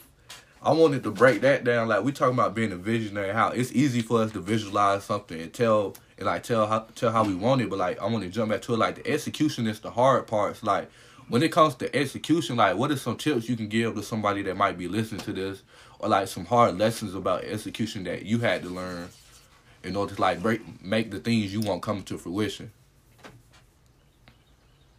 I 0.61 0.71
wanted 0.71 1.03
to 1.03 1.11
break 1.11 1.41
that 1.41 1.63
down. 1.63 1.87
Like 1.87 2.03
we 2.03 2.11
talking 2.11 2.33
about 2.33 2.55
being 2.55 2.71
a 2.71 2.77
visionary, 2.77 3.33
how 3.33 3.49
it's 3.49 3.71
easy 3.71 4.01
for 4.01 4.21
us 4.21 4.31
to 4.33 4.39
visualize 4.39 5.03
something 5.03 5.39
and 5.39 5.53
tell 5.53 5.95
and 6.17 6.25
like 6.25 6.43
tell 6.43 6.67
how 6.67 6.79
tell 6.95 7.11
how 7.11 7.23
we 7.23 7.35
want 7.35 7.61
it. 7.61 7.69
But 7.69 7.79
like 7.79 8.01
I 8.01 8.05
want 8.05 8.23
to 8.23 8.29
jump 8.29 8.51
back 8.51 8.61
to 8.63 8.73
it. 8.73 8.77
Like 8.77 8.95
the 8.95 9.07
execution 9.11 9.67
is 9.67 9.79
the 9.79 9.91
hard 9.91 10.27
parts. 10.27 10.63
Like 10.63 10.89
when 11.29 11.43
it 11.43 11.51
comes 11.51 11.75
to 11.75 11.95
execution, 11.95 12.55
like 12.55 12.77
what 12.77 12.91
are 12.91 12.97
some 12.97 13.17
tips 13.17 13.49
you 13.49 13.55
can 13.55 13.67
give 13.67 13.95
to 13.95 14.03
somebody 14.03 14.41
that 14.43 14.55
might 14.55 14.77
be 14.77 14.87
listening 14.87 15.21
to 15.21 15.33
this, 15.33 15.63
or 15.99 16.09
like 16.09 16.27
some 16.27 16.45
hard 16.45 16.77
lessons 16.77 17.15
about 17.15 17.43
execution 17.43 18.03
that 18.05 18.25
you 18.25 18.39
had 18.39 18.63
to 18.63 18.69
learn 18.69 19.09
in 19.83 19.95
order 19.95 20.15
to 20.15 20.21
like 20.21 20.41
break 20.41 20.61
make 20.83 21.11
the 21.11 21.19
things 21.19 21.53
you 21.53 21.61
want 21.61 21.81
come 21.81 22.03
to 22.03 22.17
fruition. 22.17 22.71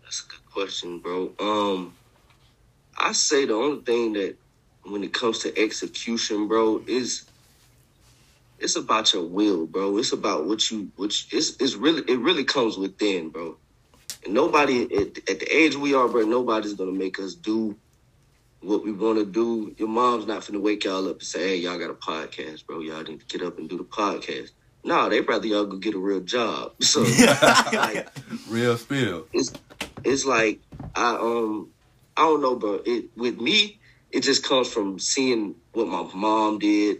That's 0.02 0.24
a 0.24 0.30
good 0.30 0.46
question, 0.52 0.98
bro. 0.98 1.32
Um, 1.38 1.94
I 2.96 3.12
say 3.12 3.46
the 3.46 3.54
only 3.54 3.82
thing 3.82 4.14
that 4.14 4.36
when 4.82 5.04
it 5.04 5.12
comes 5.12 5.40
to 5.40 5.58
execution, 5.58 6.48
bro, 6.48 6.82
is 6.86 7.24
it's 8.58 8.76
about 8.76 9.12
your 9.12 9.24
will, 9.24 9.66
bro. 9.66 9.96
It's 9.98 10.12
about 10.12 10.46
what 10.46 10.70
you, 10.70 10.90
which 10.96 11.28
it's 11.32 11.56
it's 11.60 11.74
really 11.74 12.02
it 12.08 12.18
really 12.18 12.44
comes 12.44 12.76
within, 12.76 13.30
bro. 13.30 13.56
And 14.28 14.34
nobody 14.34 14.82
at, 14.94 15.16
at 15.30 15.40
the 15.40 15.46
age 15.50 15.74
we 15.74 15.94
are, 15.94 16.06
bro, 16.06 16.20
nobody's 16.26 16.74
gonna 16.74 16.92
make 16.92 17.18
us 17.18 17.32
do 17.34 17.74
what 18.60 18.84
we 18.84 18.92
want 18.92 19.18
to 19.18 19.24
do. 19.24 19.74
Your 19.78 19.88
mom's 19.88 20.26
not 20.26 20.42
finna 20.42 20.60
wake 20.60 20.84
y'all 20.84 21.08
up 21.08 21.14
and 21.20 21.22
say, 21.22 21.48
"Hey, 21.48 21.56
y'all 21.56 21.78
got 21.78 21.88
a 21.88 21.94
podcast, 21.94 22.66
bro. 22.66 22.80
Y'all 22.80 23.02
need 23.04 23.20
to 23.20 23.26
get 23.38 23.40
up 23.46 23.56
and 23.58 23.70
do 23.70 23.78
the 23.78 23.84
podcast." 23.84 24.50
No, 24.84 25.08
they 25.08 25.22
rather 25.22 25.46
y'all 25.46 25.64
go 25.64 25.78
get 25.78 25.94
a 25.94 25.98
real 25.98 26.20
job. 26.20 26.72
So, 26.82 27.00
like, 27.72 28.06
Real 28.50 28.76
spill. 28.76 29.28
it's 29.32 29.50
it's 30.04 30.26
like 30.26 30.60
I 30.94 31.12
um 31.16 31.70
I 32.14 32.22
don't 32.24 32.42
know, 32.42 32.56
bro. 32.56 32.82
It 32.84 33.06
with 33.16 33.40
me, 33.40 33.80
it 34.10 34.20
just 34.24 34.44
comes 34.44 34.70
from 34.70 34.98
seeing 34.98 35.54
what 35.72 35.88
my 35.88 36.06
mom 36.14 36.58
did, 36.58 36.98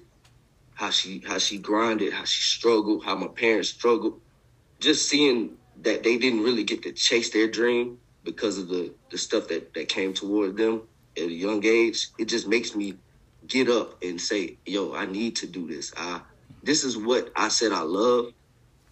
how 0.73 0.89
she 0.89 1.23
how 1.29 1.37
she 1.37 1.59
grinded, 1.59 2.15
how 2.15 2.25
she 2.25 2.41
struggled, 2.41 3.05
how 3.05 3.17
my 3.17 3.29
parents 3.29 3.69
struggled. 3.69 4.19
Just 4.81 5.11
seeing 5.11 5.58
that 5.83 6.03
they 6.03 6.19
didn't 6.19 6.43
really 6.43 6.65
get 6.65 6.83
to 6.83 6.93
chase 6.93 7.31
their 7.31 7.49
dream 7.49 7.99
because 8.25 8.59
of 8.59 8.69
the 8.69 8.93
the 9.11 9.19
stuff 9.19 9.49
that 9.49 9.75
that 9.75 9.89
came 9.89 10.13
toward 10.15 10.57
them 10.57 10.83
at 11.17 11.25
a 11.25 11.33
young 11.33 11.65
age. 11.65 12.09
It 12.19 12.27
just 12.27 12.47
makes 12.49 12.75
me 12.75 12.95
get 13.47 13.69
up 13.69 14.03
and 14.03 14.21
say, 14.21 14.59
"Yo, 14.67 14.95
I 14.95 15.07
need 15.07 15.37
to 15.37 15.47
do 15.47 15.67
this. 15.67 15.93
I 15.97 16.21
this 16.63 16.85
is 16.85 16.97
what 16.97 17.31
I 17.37 17.49
said 17.49 17.73
I 17.73 17.83
love." 17.83 18.33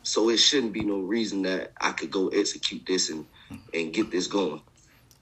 So 0.02 0.30
it 0.30 0.36
shouldn't 0.36 0.72
be 0.72 0.84
no 0.84 1.00
reason 1.00 1.42
that 1.42 1.72
I 1.80 1.90
could 1.90 2.12
go 2.12 2.28
execute 2.28 2.86
this 2.86 3.10
and 3.10 3.26
and 3.74 3.92
get 3.92 4.10
this 4.10 4.28
going. 4.28 4.62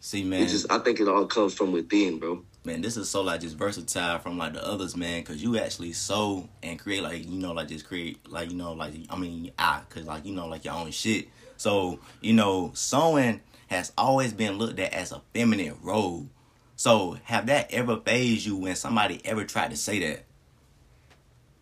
See, 0.01 0.23
man, 0.23 0.43
It 0.43 0.49
just 0.49 0.71
I 0.71 0.79
think 0.79 1.01
it 1.01 1.09
all 1.09 1.25
comes 1.27 1.55
from 1.55 1.73
within, 1.73 2.19
bro. 2.19 2.45
man, 2.63 2.83
this 2.83 2.99
is 2.99 3.09
so 3.09 3.23
like 3.23 3.41
just 3.41 3.57
versatile 3.57 4.19
from 4.19 4.37
like 4.37 4.53
the 4.53 4.63
others, 4.67 4.95
man, 4.95 5.23
because 5.23 5.43
you 5.43 5.59
actually 5.59 5.95
sew 5.95 6.47
and 6.63 6.79
create 6.79 7.03
like 7.03 7.25
you 7.27 7.39
know 7.39 7.53
like 7.53 7.69
just 7.69 7.87
create 7.87 8.19
like 8.31 8.51
you 8.51 8.57
know 8.57 8.75
like 8.75 8.93
I 9.09 9.17
mean 9.17 9.51
I 9.59 9.81
because 9.89 10.07
like 10.07 10.27
you 10.27 10.35
know 10.35 10.47
like 10.47 10.67
your 10.67 10.75
own 10.75 10.91
shit. 10.91 11.29
So 11.57 11.99
you 12.21 12.33
know 12.33 12.73
sewing 12.75 13.41
has 13.69 13.93
always 13.97 14.33
been 14.33 14.59
looked 14.59 14.79
at 14.79 14.93
as 14.93 15.13
a 15.13 15.23
feminine 15.33 15.77
role. 15.83 16.29
So 16.77 17.17
have 17.25 17.47
that 17.47 17.73
ever 17.73 18.01
phased 18.05 18.47
you 18.47 18.57
when 18.57 18.77
somebody 18.77 19.21
ever 19.25 19.45
tried 19.45 19.71
to 19.71 19.77
say 19.77 20.01
that? 20.01 20.25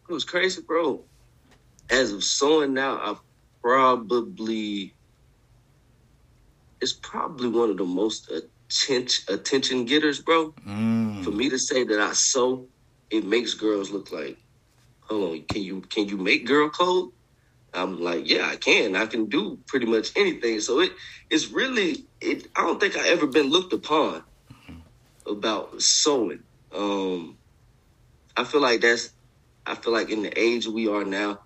It 0.09 0.13
was 0.13 0.25
crazy, 0.25 0.63
bro. 0.63 1.05
As 1.91 2.13
of 2.13 2.25
sewing 2.25 2.75
now, 2.75 2.99
I've 3.03 3.21
probably 3.63 4.95
it's 6.81 6.93
probably 6.93 7.49
one 7.49 7.71
of 7.71 7.77
the 7.77 7.85
most 7.85 8.31
attention 8.31 9.35
attention 9.35 9.85
getters, 9.85 10.21
bro. 10.21 10.53
Mm. 10.67 11.25
For 11.25 11.31
me 11.31 11.49
to 11.49 11.59
say 11.59 11.85
that 11.85 12.01
I 12.01 12.13
sew, 12.13 12.67
it 13.11 13.25
makes 13.25 13.55
girls 13.55 13.91
look 13.91 14.11
like, 14.11 14.37
hold 15.01 15.31
on, 15.31 15.43
can 15.43 15.63
you 15.63 15.81
can 15.83 16.09
you 16.09 16.17
make 16.17 16.47
girl 16.47 16.69
code? 16.69 17.11
I'm 17.75 18.01
like, 18.01 18.29
yeah, 18.29 18.47
I 18.49 18.57
can. 18.57 18.97
I 18.97 19.07
can 19.07 19.27
do 19.27 19.59
pretty 19.67 19.87
much 19.87 20.11
anything. 20.17 20.61
So 20.61 20.81
it 20.81 20.93
it's 21.31 21.49
really 21.49 22.05
it. 22.21 22.47
I 22.57 22.63
don't 22.63 22.79
think 22.81 22.97
I 22.97 23.09
ever 23.09 23.27
been 23.27 23.49
looked 23.51 23.73
upon 23.73 24.23
about 25.27 25.81
sewing. 25.81 26.43
Um, 26.75 27.39
I 28.37 28.45
feel 28.45 28.61
like 28.61 28.81
that's. 28.81 29.13
I 29.67 29.75
feel 29.77 29.93
like 29.93 30.11
in 30.11 30.23
the 30.23 30.39
age 30.39 30.67
we 30.67 30.89
are 30.89 31.05
now, 31.05 31.39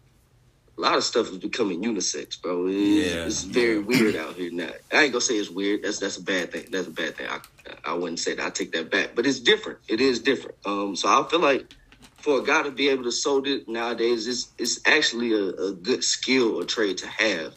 a 0.79 0.81
lot 0.81 0.97
of 0.97 1.05
stuff 1.05 1.31
is 1.31 1.39
becoming 1.39 1.83
unisex, 1.83 2.41
bro. 2.41 2.67
It's, 2.67 2.77
Yeah, 2.77 3.25
it's 3.27 3.43
very 3.43 3.75
yeah. 3.77 3.85
weird 3.85 4.17
out 4.17 4.35
here 4.35 4.51
now. 4.51 4.71
I 4.93 5.03
ain't 5.05 5.13
gonna 5.13 5.21
say 5.21 5.35
it's 5.35 5.51
weird. 5.51 5.83
That's 5.83 5.99
that's 5.99 6.17
a 6.17 6.23
bad 6.23 6.51
thing. 6.53 6.67
That's 6.71 6.87
a 6.89 6.91
bad 6.93 7.17
thing. 7.17 7.29
I 7.29 7.41
I 7.85 7.93
wouldn't 7.95 8.19
say 8.21 8.35
that. 8.35 8.47
I 8.47 8.51
take 8.51 8.73
that 8.73 8.91
back. 8.91 9.11
But 9.15 9.27
it's 9.27 9.41
different. 9.41 9.79
It 9.89 10.01
is 10.01 10.21
different. 10.21 10.57
Um, 10.65 10.97
so 10.97 11.09
I 11.09 11.27
feel 11.29 11.41
like 11.41 11.73
for 12.27 12.41
a 12.41 12.43
guy 12.43 12.65
to 12.65 12.73
be 12.73 12.89
able 12.89 13.05
to 13.05 13.13
sew 13.13 13.41
it 13.45 13.69
nowadays, 13.69 14.27
it's 14.27 14.49
it's 14.59 14.81
actually 14.85 15.33
a, 15.33 15.45
a 15.51 15.73
good 15.73 16.03
skill 16.03 16.61
or 16.61 16.65
trade 16.65 16.99
to 16.99 17.07
have. 17.07 17.55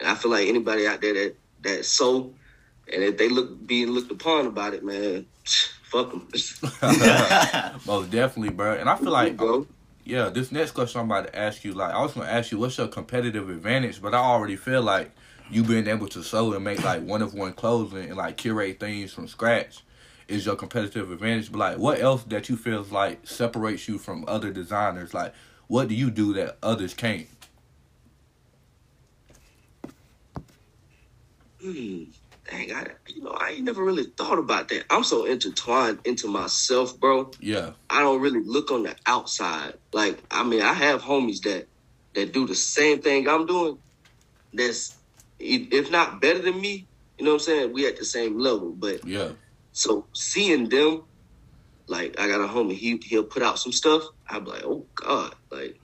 And 0.00 0.08
I 0.08 0.14
feel 0.14 0.30
like 0.30 0.48
anybody 0.48 0.86
out 0.86 1.02
there 1.02 1.12
that 1.12 1.36
that 1.64 1.84
sew 1.84 2.32
and 2.90 3.02
if 3.02 3.18
they 3.18 3.28
look 3.28 3.66
being 3.66 3.90
looked 3.90 4.10
upon 4.10 4.46
about 4.46 4.72
it, 4.72 4.82
man, 4.82 5.26
fuck 5.82 6.10
them, 6.12 6.26
Most 7.86 8.10
definitely, 8.10 8.54
bro. 8.54 8.72
And 8.72 8.88
I 8.88 8.96
feel 8.96 9.12
like, 9.12 9.36
bro. 9.36 9.66
yeah, 10.04 10.30
this 10.30 10.50
next 10.50 10.70
question 10.70 11.02
I'm 11.02 11.10
about 11.10 11.26
to 11.26 11.38
ask 11.38 11.62
you, 11.62 11.74
like, 11.74 11.92
I 11.92 12.00
was 12.00 12.14
gonna 12.14 12.30
ask 12.30 12.52
you, 12.52 12.58
what's 12.58 12.78
your 12.78 12.88
competitive 12.88 13.50
advantage? 13.50 14.00
But 14.00 14.14
I 14.14 14.18
already 14.18 14.56
feel 14.56 14.80
like 14.80 15.10
you 15.50 15.62
being 15.62 15.88
able 15.88 16.08
to 16.08 16.22
sew 16.22 16.54
and 16.54 16.64
make 16.64 16.82
like 16.82 17.02
one 17.02 17.20
of 17.20 17.34
one 17.34 17.52
clothing 17.52 18.08
and 18.08 18.16
like 18.16 18.38
curate 18.38 18.80
things 18.80 19.12
from 19.12 19.28
scratch 19.28 19.82
is 20.28 20.46
your 20.46 20.56
competitive 20.56 21.10
advantage. 21.10 21.50
But 21.52 21.58
like, 21.58 21.78
what 21.78 22.00
else 22.00 22.24
that 22.24 22.48
you 22.48 22.56
feel 22.56 22.82
like 22.90 23.26
separates 23.26 23.88
you 23.88 23.98
from 23.98 24.24
other 24.26 24.50
designers? 24.50 25.14
Like, 25.14 25.34
what 25.66 25.88
do 25.88 25.94
you 25.94 26.10
do 26.10 26.34
that 26.34 26.58
others 26.62 26.94
can't? 26.94 27.28
Hmm. 31.60 32.04
Dang, 32.50 32.74
I 32.74 32.86
you 33.06 33.22
know 33.22 33.30
I 33.30 33.52
ain't 33.52 33.64
never 33.64 33.82
really 33.82 34.04
thought 34.04 34.38
about 34.38 34.68
that. 34.68 34.84
I'm 34.90 35.02
so 35.02 35.24
intertwined 35.24 36.00
into 36.04 36.28
myself, 36.28 37.00
bro. 37.00 37.30
Yeah, 37.40 37.70
I 37.88 38.00
don't 38.00 38.20
really 38.20 38.42
look 38.44 38.70
on 38.70 38.82
the 38.82 38.94
outside. 39.06 39.74
Like, 39.92 40.18
I 40.30 40.44
mean, 40.44 40.60
I 40.60 40.74
have 40.74 41.00
homies 41.00 41.40
that 41.42 41.66
that 42.14 42.32
do 42.34 42.46
the 42.46 42.54
same 42.54 43.00
thing 43.00 43.28
I'm 43.28 43.46
doing. 43.46 43.78
That's 44.52 44.94
if 45.38 45.90
not 45.90 46.20
better 46.20 46.40
than 46.40 46.60
me. 46.60 46.86
You 47.18 47.24
know 47.24 47.32
what 47.32 47.42
I'm 47.42 47.46
saying? 47.46 47.72
We 47.72 47.86
at 47.86 47.96
the 47.96 48.04
same 48.04 48.38
level, 48.38 48.72
but 48.72 49.06
yeah, 49.06 49.30
so 49.74 50.08
seeing 50.14 50.70
them, 50.70 51.02
like 51.88 52.18
I 52.20 52.28
got 52.28 52.40
a 52.42 52.48
homie, 52.48 52.74
he 52.74 53.00
he'll 53.06 53.24
put 53.24 53.42
out 53.42 53.58
some 53.58 53.72
stuff. 53.72 54.04
I'm 54.30 54.44
like, 54.46 54.64
oh 54.64 54.88
god, 55.02 55.34
like 55.52 55.76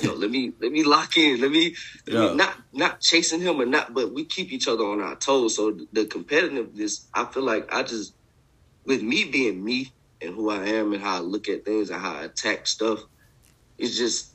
yo, 0.00 0.14
let 0.16 0.30
me 0.30 0.52
let 0.62 0.72
me 0.72 0.84
lock 0.84 1.16
in. 1.18 1.40
Let 1.40 1.50
me, 1.52 1.74
let 2.08 2.16
me 2.16 2.30
not 2.30 2.56
not 2.72 3.00
chasing 3.02 3.40
him 3.42 3.60
or 3.60 3.66
not, 3.66 3.94
but 3.94 4.14
we 4.14 4.26
keep 4.26 4.52
each 4.52 4.68
other 4.68 4.84
on 4.84 5.02
our 5.02 5.16
toes. 5.16 5.56
So 5.56 5.76
the 5.92 6.06
competitiveness, 6.06 7.06
I 7.14 7.26
feel 7.26 7.44
like 7.44 7.72
I 7.74 7.84
just 7.84 8.14
with 8.86 9.02
me 9.02 9.26
being 9.26 9.64
me 9.64 9.94
and 10.22 10.34
who 10.34 10.50
I 10.50 10.66
am 10.66 10.94
and 10.94 11.02
how 11.02 11.18
I 11.18 11.20
look 11.20 11.48
at 11.48 11.66
things 11.66 11.90
and 11.90 12.02
how 12.02 12.16
I 12.16 12.24
attack 12.24 12.68
stuff, 12.68 13.00
it's 13.78 13.96
just 13.98 14.31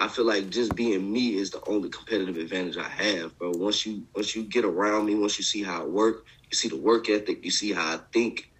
I 0.00 0.08
feel 0.08 0.24
like 0.24 0.48
just 0.48 0.74
being 0.74 1.12
me 1.12 1.36
is 1.36 1.50
the 1.50 1.60
only 1.66 1.90
competitive 1.90 2.38
advantage 2.38 2.78
I 2.78 2.88
have, 2.88 3.38
bro. 3.38 3.50
Once 3.50 3.84
you 3.84 4.06
once 4.16 4.34
you 4.34 4.44
get 4.44 4.64
around 4.64 5.04
me, 5.04 5.14
once 5.14 5.36
you 5.38 5.44
see 5.44 5.62
how 5.62 5.82
I 5.82 5.86
work, 5.86 6.24
you 6.50 6.56
see 6.56 6.68
the 6.68 6.78
work 6.78 7.10
ethic, 7.10 7.44
you 7.44 7.50
see 7.50 7.74
how 7.74 7.96
I 7.96 8.00
think, 8.10 8.50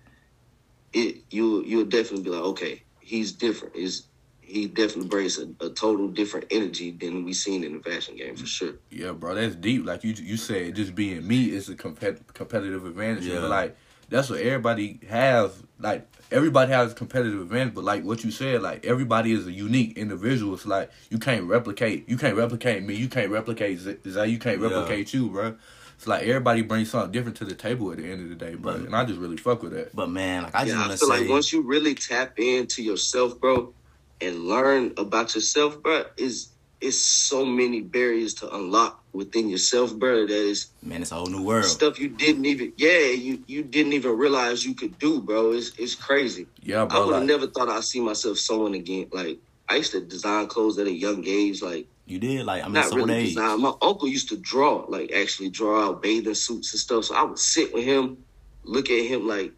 it 0.93 1.23
you 1.31 1.65
you'll 1.65 1.87
definitely 1.87 2.25
be 2.25 2.31
like, 2.31 2.43
okay, 2.43 2.83
he's 3.01 3.33
different. 3.33 3.75
Is 3.75 4.09
he 4.43 4.67
definitely 4.67 5.09
brings 5.09 5.39
a, 5.39 5.47
a 5.65 5.71
total 5.71 6.09
different 6.09 6.49
energy 6.51 6.91
than 6.91 7.25
we 7.25 7.33
seen 7.33 7.65
in 7.65 7.73
the 7.79 7.91
fashion 7.91 8.17
game 8.17 8.37
for 8.37 8.47
sure. 8.47 8.75
yeah, 8.91 9.13
bro. 9.13 9.35
That's 9.35 9.55
deep. 9.55 9.87
Like 9.87 10.05
you, 10.05 10.13
you 10.13 10.37
said, 10.37 10.75
just 10.75 10.95
being 10.95 11.27
me 11.27 11.53
is 11.53 11.71
a 11.71 11.75
compet- 11.75 12.35
competitive 12.35 12.85
advantage. 12.85 13.25
Yeah. 13.25 13.41
But 13.41 13.49
like 13.51 13.77
that's 14.11 14.29
what 14.31 14.41
everybody 14.41 15.01
has. 15.09 15.51
Like 15.79 16.07
everybody 16.31 16.73
has 16.73 16.93
competitive 16.93 17.41
advantage, 17.41 17.75
but 17.75 17.85
like 17.85 18.05
what 18.05 18.23
you 18.25 18.31
said, 18.31 18.61
like 18.63 18.85
everybody 18.85 19.33
is 19.33 19.47
a 19.47 19.53
unique 19.53 19.97
individual. 19.97 20.55
It's 20.55 20.67
like 20.67 20.91
you 21.09 21.19
can't 21.19 21.45
replicate. 21.45 22.09
You 22.09 22.19
can't 22.19 22.37
replicate 22.37 22.83
me. 22.83 22.95
You 22.95 23.09
can't 23.09 23.31
replicate 23.31 23.79
Z- 23.79 23.99
Zay. 24.09 24.29
You 24.29 24.39
can't 24.39 24.61
Yeah. 24.61 24.69
replicate 24.69 25.15
you, 25.15 25.29
bro. 25.31 25.57
It's 25.97 26.07
like 26.07 26.23
everybody 26.27 26.63
brings 26.63 26.91
something 26.91 27.13
different 27.13 27.37
to 27.39 27.45
the 27.45 27.55
table 27.55 27.91
at 27.93 27.99
the 27.99 28.11
end 28.11 28.23
of 28.23 28.29
the 28.31 28.35
day, 28.35 28.55
bro. 28.55 28.73
But- 28.73 28.81
and 28.83 28.97
I 28.97 29.05
just 29.05 29.19
really 29.19 29.37
fuck 29.37 29.63
with 29.63 29.73
that. 29.73 29.95
But 29.95 30.11
man, 30.11 30.45
like 30.45 30.55
I 30.55 30.65
just 30.65 30.75
Yeah, 30.75 30.77
I 30.77 30.87
want 30.89 30.93
to 30.93 30.99
feel 30.99 31.09
say, 31.15 31.21
like 31.21 31.29
once 31.31 31.53
you 31.53 31.63
really 31.63 31.95
tap 31.95 32.39
into 32.39 32.83
yourself, 32.83 33.39
bro, 33.41 33.73
and 34.21 34.45
learn 34.45 34.93
about 34.97 35.35
yourself, 35.35 35.83
bro, 35.83 36.05
is 36.17 36.49
it's 36.81 36.99
so 37.01 37.45
many 37.45 37.81
barriers 37.83 38.35
to 38.35 38.55
unlock 38.55 39.03
within 39.13 39.49
yourself, 39.49 39.95
bro. 39.97 40.27
That 40.27 40.33
is 40.33 40.69
man, 40.83 41.03
it's 41.03 41.13
a 41.13 41.17
whole 41.17 41.27
new 41.27 41.43
world. 41.43 41.65
stuff 41.65 41.99
you 42.01 42.09
didn't 42.09 42.47
even 42.47 42.73
yeah 42.77 43.09
you 43.09 43.43
you 43.47 43.63
didn't 43.63 43.93
even 43.93 44.17
realize 44.17 44.65
you 44.65 44.75
could 44.75 44.99
do, 44.99 45.21
bro. 45.21 45.53
It's 45.53 45.73
it's 45.79 45.95
crazy. 45.95 46.47
Yeah, 46.63 46.85
bro, 46.87 46.97
I 46.97 47.05
would 47.05 47.13
have 47.15 47.23
Like, 47.23 47.29
never 47.29 47.47
thought 47.47 47.69
I'd 47.69 47.85
see 47.85 48.01
myself 48.01 48.39
sewing 48.39 48.75
again. 48.75 49.09
Like 49.13 49.39
I 49.69 49.77
used 49.77 49.93
to 49.93 50.01
design 50.01 50.47
clothes 50.49 50.79
at 50.79 50.87
a 50.87 50.93
young 50.93 51.25
age, 51.27 51.63
like 51.63 51.87
You 52.07 52.19
did 52.19 52.47
like 52.47 52.65
I'm 52.65 52.73
not 52.73 52.93
really 52.93 53.15
age? 53.15 53.35
design. 53.35 53.61
My 53.61 53.73
uncle 53.83 54.09
used 54.09 54.29
to 54.31 54.37
draw, 54.39 54.85
like 54.89 55.13
actually 55.13 55.51
draw 55.51 55.87
out 55.89 56.03
bathing 56.03 56.35
suits 56.35 56.73
and 56.73 56.81
stuff. 56.81 57.05
So 57.05 57.15
I 57.15 57.23
would 57.25 57.39
sit 57.39 57.73
with 57.75 57.85
him, 57.85 58.19
look 58.65 58.91
at 58.91 59.05
him 59.05 59.27
like, 59.29 59.53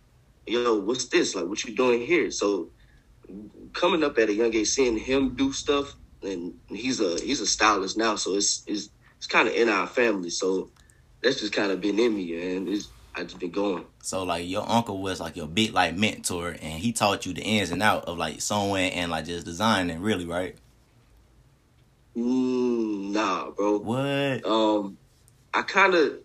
yo, 0.47 0.81
what's 0.81 1.07
this? 1.07 1.35
Like, 1.35 1.47
what 1.47 1.65
you 1.65 1.75
doing 1.77 2.01
here? 2.05 2.31
So 2.31 2.71
coming 3.73 4.03
up 4.05 4.19
at 4.19 4.29
a 4.29 4.35
young 4.35 4.55
age, 4.55 4.69
seeing 4.69 4.99
him 4.99 5.35
do 5.35 5.53
stuff, 5.53 5.95
and 6.23 6.55
he's 6.69 7.01
a 7.01 7.21
he's 7.21 7.41
a 7.41 7.47
stylist 7.47 7.97
now, 7.97 8.17
so 8.17 8.35
it's 8.35 8.63
it's 8.67 8.89
it's 9.19 9.27
kind 9.27 9.49
of 9.49 9.55
in 9.55 9.69
our 9.69 9.87
family. 9.87 10.31
So 10.31 10.71
that's 11.23 11.41
just 11.41 11.53
kind 11.53 11.73
of 11.73 11.81
been 11.81 11.99
in 11.99 12.15
me, 12.15 12.57
and 12.57 12.69
it's 12.69 12.89
I 13.15 13.25
just 13.25 13.39
been 13.39 13.51
going. 13.51 13.85
So 14.03 14.25
like 14.25 14.49
your 14.49 14.69
uncle 14.69 15.01
was 15.01 15.21
like 15.21 15.37
your 15.37 15.47
big 15.47 15.73
like 15.73 15.97
mentor, 15.97 16.51
and 16.51 16.81
he 16.81 16.93
taught 16.93 17.27
you 17.27 17.33
the 17.33 17.43
ins 17.43 17.71
and 17.71 17.83
out 17.83 18.05
of 18.07 18.19
like 18.19 18.41
sewing 18.41 18.93
and 18.93 19.11
like 19.11 19.27
just 19.27 19.47
designing, 19.47 20.01
really, 20.01 20.27
right? 20.27 20.57
Mm, 22.17 23.13
nah, 23.13 23.51
bro. 23.51 23.79
What? 23.79 24.47
um, 24.47 24.99
I 25.55 25.63
kind 25.63 25.95
of 25.95 26.19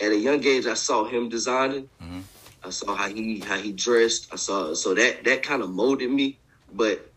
at 0.00 0.12
a 0.12 0.16
young 0.16 0.44
age 0.44 0.66
I 0.66 0.74
saw 0.74 1.04
him 1.04 1.28
designing. 1.28 1.88
Mhm. 2.02 2.22
I 2.62 2.70
saw 2.70 2.94
how 2.94 3.08
he 3.08 3.40
how 3.40 3.56
he 3.56 3.72
dressed. 3.72 4.28
I 4.32 4.36
saw 4.36 4.74
so 4.74 4.94
that 4.94 5.24
that 5.24 5.42
kind 5.42 5.62
of 5.62 5.70
molded 5.70 6.10
me. 6.10 6.40
But 6.72 7.07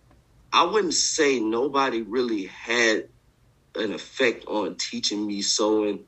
I 0.54 0.66
wouldn't 0.66 0.94
say 0.96 1.40
nobody 1.40 2.02
really 2.02 2.46
had 2.46 3.10
an 3.76 3.94
effect 3.94 4.46
on 4.48 4.76
teaching 4.78 5.26
me 5.26 5.42
sewing 5.42 6.06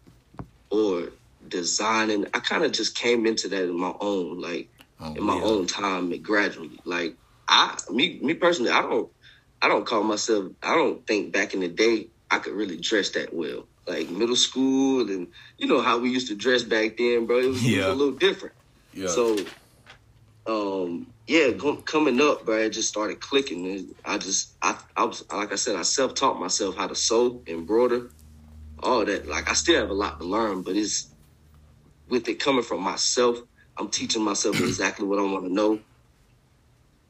or 0.71 1.09
designing. 1.47 2.27
I 2.33 2.39
kind 2.39 2.63
of 2.63 2.71
just 2.71 2.97
came 2.97 3.25
into 3.25 3.47
that 3.49 3.63
in 3.63 3.79
my 3.79 3.93
own 3.99 4.39
like 4.41 4.69
Oh, 4.99 5.13
in 5.15 5.23
my 5.23 5.35
yeah. 5.35 5.43
own 5.43 5.67
time 5.67 6.11
and 6.11 6.23
gradually. 6.23 6.81
Like 6.85 7.17
I 7.47 7.77
me 7.89 8.19
me 8.23 8.33
personally, 8.35 8.71
I 8.71 8.81
don't 8.81 9.11
I 9.61 9.67
don't 9.67 9.85
call 9.85 10.03
myself 10.03 10.53
I 10.63 10.75
don't 10.75 11.05
think 11.05 11.33
back 11.33 11.53
in 11.53 11.59
the 11.61 11.67
day 11.69 12.09
I 12.31 12.39
could 12.39 12.53
really 12.53 12.77
dress 12.77 13.11
that 13.11 13.33
well. 13.33 13.67
Like 13.87 14.09
middle 14.09 14.35
school 14.35 15.09
and 15.09 15.27
you 15.57 15.67
know 15.67 15.81
how 15.81 15.99
we 15.99 16.09
used 16.11 16.29
to 16.29 16.35
dress 16.35 16.63
back 16.63 16.97
then, 16.97 17.25
bro. 17.27 17.39
It 17.39 17.47
was, 17.47 17.63
it 17.65 17.77
was 17.77 17.87
a 17.87 17.93
little 17.95 18.13
different. 18.17 18.55
yeah, 18.93 19.07
So 19.07 19.37
um, 20.47 21.12
yeah, 21.27 21.51
go, 21.51 21.77
coming 21.77 22.19
up, 22.19 22.45
bro, 22.45 22.57
it 22.57 22.71
just 22.71 22.89
started 22.89 23.21
clicking. 23.21 23.65
And 23.67 23.95
I 24.03 24.17
just, 24.17 24.53
I, 24.61 24.77
I 24.95 25.05
was 25.05 25.23
like 25.31 25.51
I 25.51 25.55
said, 25.55 25.75
I 25.75 25.83
self 25.83 26.15
taught 26.15 26.39
myself 26.39 26.75
how 26.75 26.87
to 26.87 26.95
sew, 26.95 27.41
embroider, 27.47 28.09
all 28.79 29.05
that. 29.05 29.27
Like 29.27 29.49
I 29.49 29.53
still 29.53 29.79
have 29.79 29.89
a 29.89 29.93
lot 29.93 30.19
to 30.19 30.25
learn, 30.25 30.63
but 30.63 30.75
it's 30.75 31.07
with 32.09 32.27
it 32.27 32.39
coming 32.39 32.63
from 32.63 32.81
myself. 32.81 33.39
I'm 33.77 33.89
teaching 33.89 34.23
myself 34.23 34.59
exactly 34.61 35.07
what 35.07 35.19
I 35.19 35.23
want 35.23 35.45
to 35.45 35.53
know. 35.53 35.79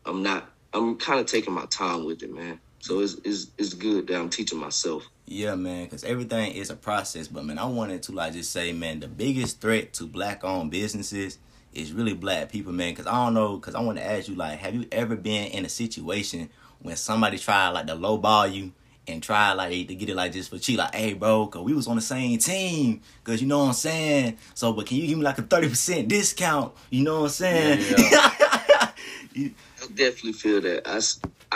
I'm 0.05 0.21
not. 0.21 0.49
I'm 0.73 0.97
kind 0.97 1.19
of 1.19 1.25
taking 1.25 1.53
my 1.53 1.65
time 1.65 2.05
with 2.05 2.23
it, 2.23 2.33
man. 2.33 2.59
So 2.79 2.99
it's 2.99 3.15
it's 3.23 3.47
it's 3.57 3.73
good 3.73 4.07
that 4.07 4.19
I'm 4.19 4.29
teaching 4.29 4.59
myself. 4.59 5.07
Yeah, 5.25 5.55
man, 5.55 5.85
because 5.85 6.03
everything 6.03 6.51
is 6.51 6.69
a 6.69 6.75
process. 6.75 7.27
But 7.27 7.45
man, 7.45 7.57
I 7.57 7.65
wanted 7.65 8.03
to 8.03 8.11
like 8.11 8.33
just 8.33 8.51
say, 8.51 8.73
man, 8.73 8.99
the 8.99 9.07
biggest 9.07 9.61
threat 9.61 9.93
to 9.93 10.05
black-owned 10.05 10.69
businesses 10.69 11.39
is 11.75 11.91
really 11.93 12.13
black 12.13 12.51
people, 12.51 12.71
man. 12.71 12.91
Because 12.91 13.07
I 13.07 13.13
don't 13.25 13.33
know, 13.33 13.57
because 13.57 13.75
I 13.75 13.81
want 13.81 13.97
to 13.97 14.05
ask 14.05 14.27
you, 14.27 14.35
like, 14.35 14.59
have 14.59 14.73
you 14.75 14.85
ever 14.91 15.15
been 15.15 15.51
in 15.51 15.65
a 15.65 15.69
situation 15.69 16.49
when 16.79 16.95
somebody 16.95 17.37
tried 17.37 17.69
like 17.69 17.87
to 17.87 17.93
lowball 17.95 18.51
you 18.53 18.73
and 19.07 19.21
try 19.21 19.51
like 19.53 19.71
to 19.87 19.95
get 19.95 20.07
it 20.09 20.15
like 20.15 20.31
just 20.31 20.49
for 20.49 20.57
cheap, 20.59 20.77
like, 20.79 20.95
hey, 20.95 21.13
bro, 21.13 21.47
cause 21.47 21.61
we 21.63 21.73
was 21.73 21.87
on 21.87 21.95
the 21.97 22.01
same 22.01 22.37
team, 22.37 23.01
cause 23.23 23.41
you 23.41 23.47
know 23.47 23.59
what 23.59 23.67
I'm 23.67 23.73
saying. 23.73 24.37
So, 24.53 24.71
but 24.73 24.85
can 24.85 24.97
you 24.97 25.07
give 25.07 25.17
me 25.17 25.23
like 25.23 25.37
a 25.37 25.41
thirty 25.41 25.69
percent 25.69 26.07
discount? 26.07 26.73
You 26.89 27.03
know 27.03 27.19
what 27.21 27.23
I'm 27.25 27.29
saying? 27.29 27.79
Yeah, 27.89 28.89
You- 29.33 29.53
I 29.81 29.87
definitely 29.87 30.33
feel 30.33 30.61
that. 30.61 30.87
I, 30.87 30.99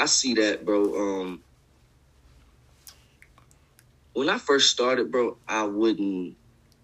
I 0.01 0.05
see 0.07 0.33
that, 0.33 0.65
bro. 0.65 0.95
Um, 1.21 1.41
when 4.13 4.29
I 4.29 4.37
first 4.37 4.69
started, 4.71 5.11
bro, 5.11 5.37
I 5.47 5.63
wouldn't. 5.63 6.35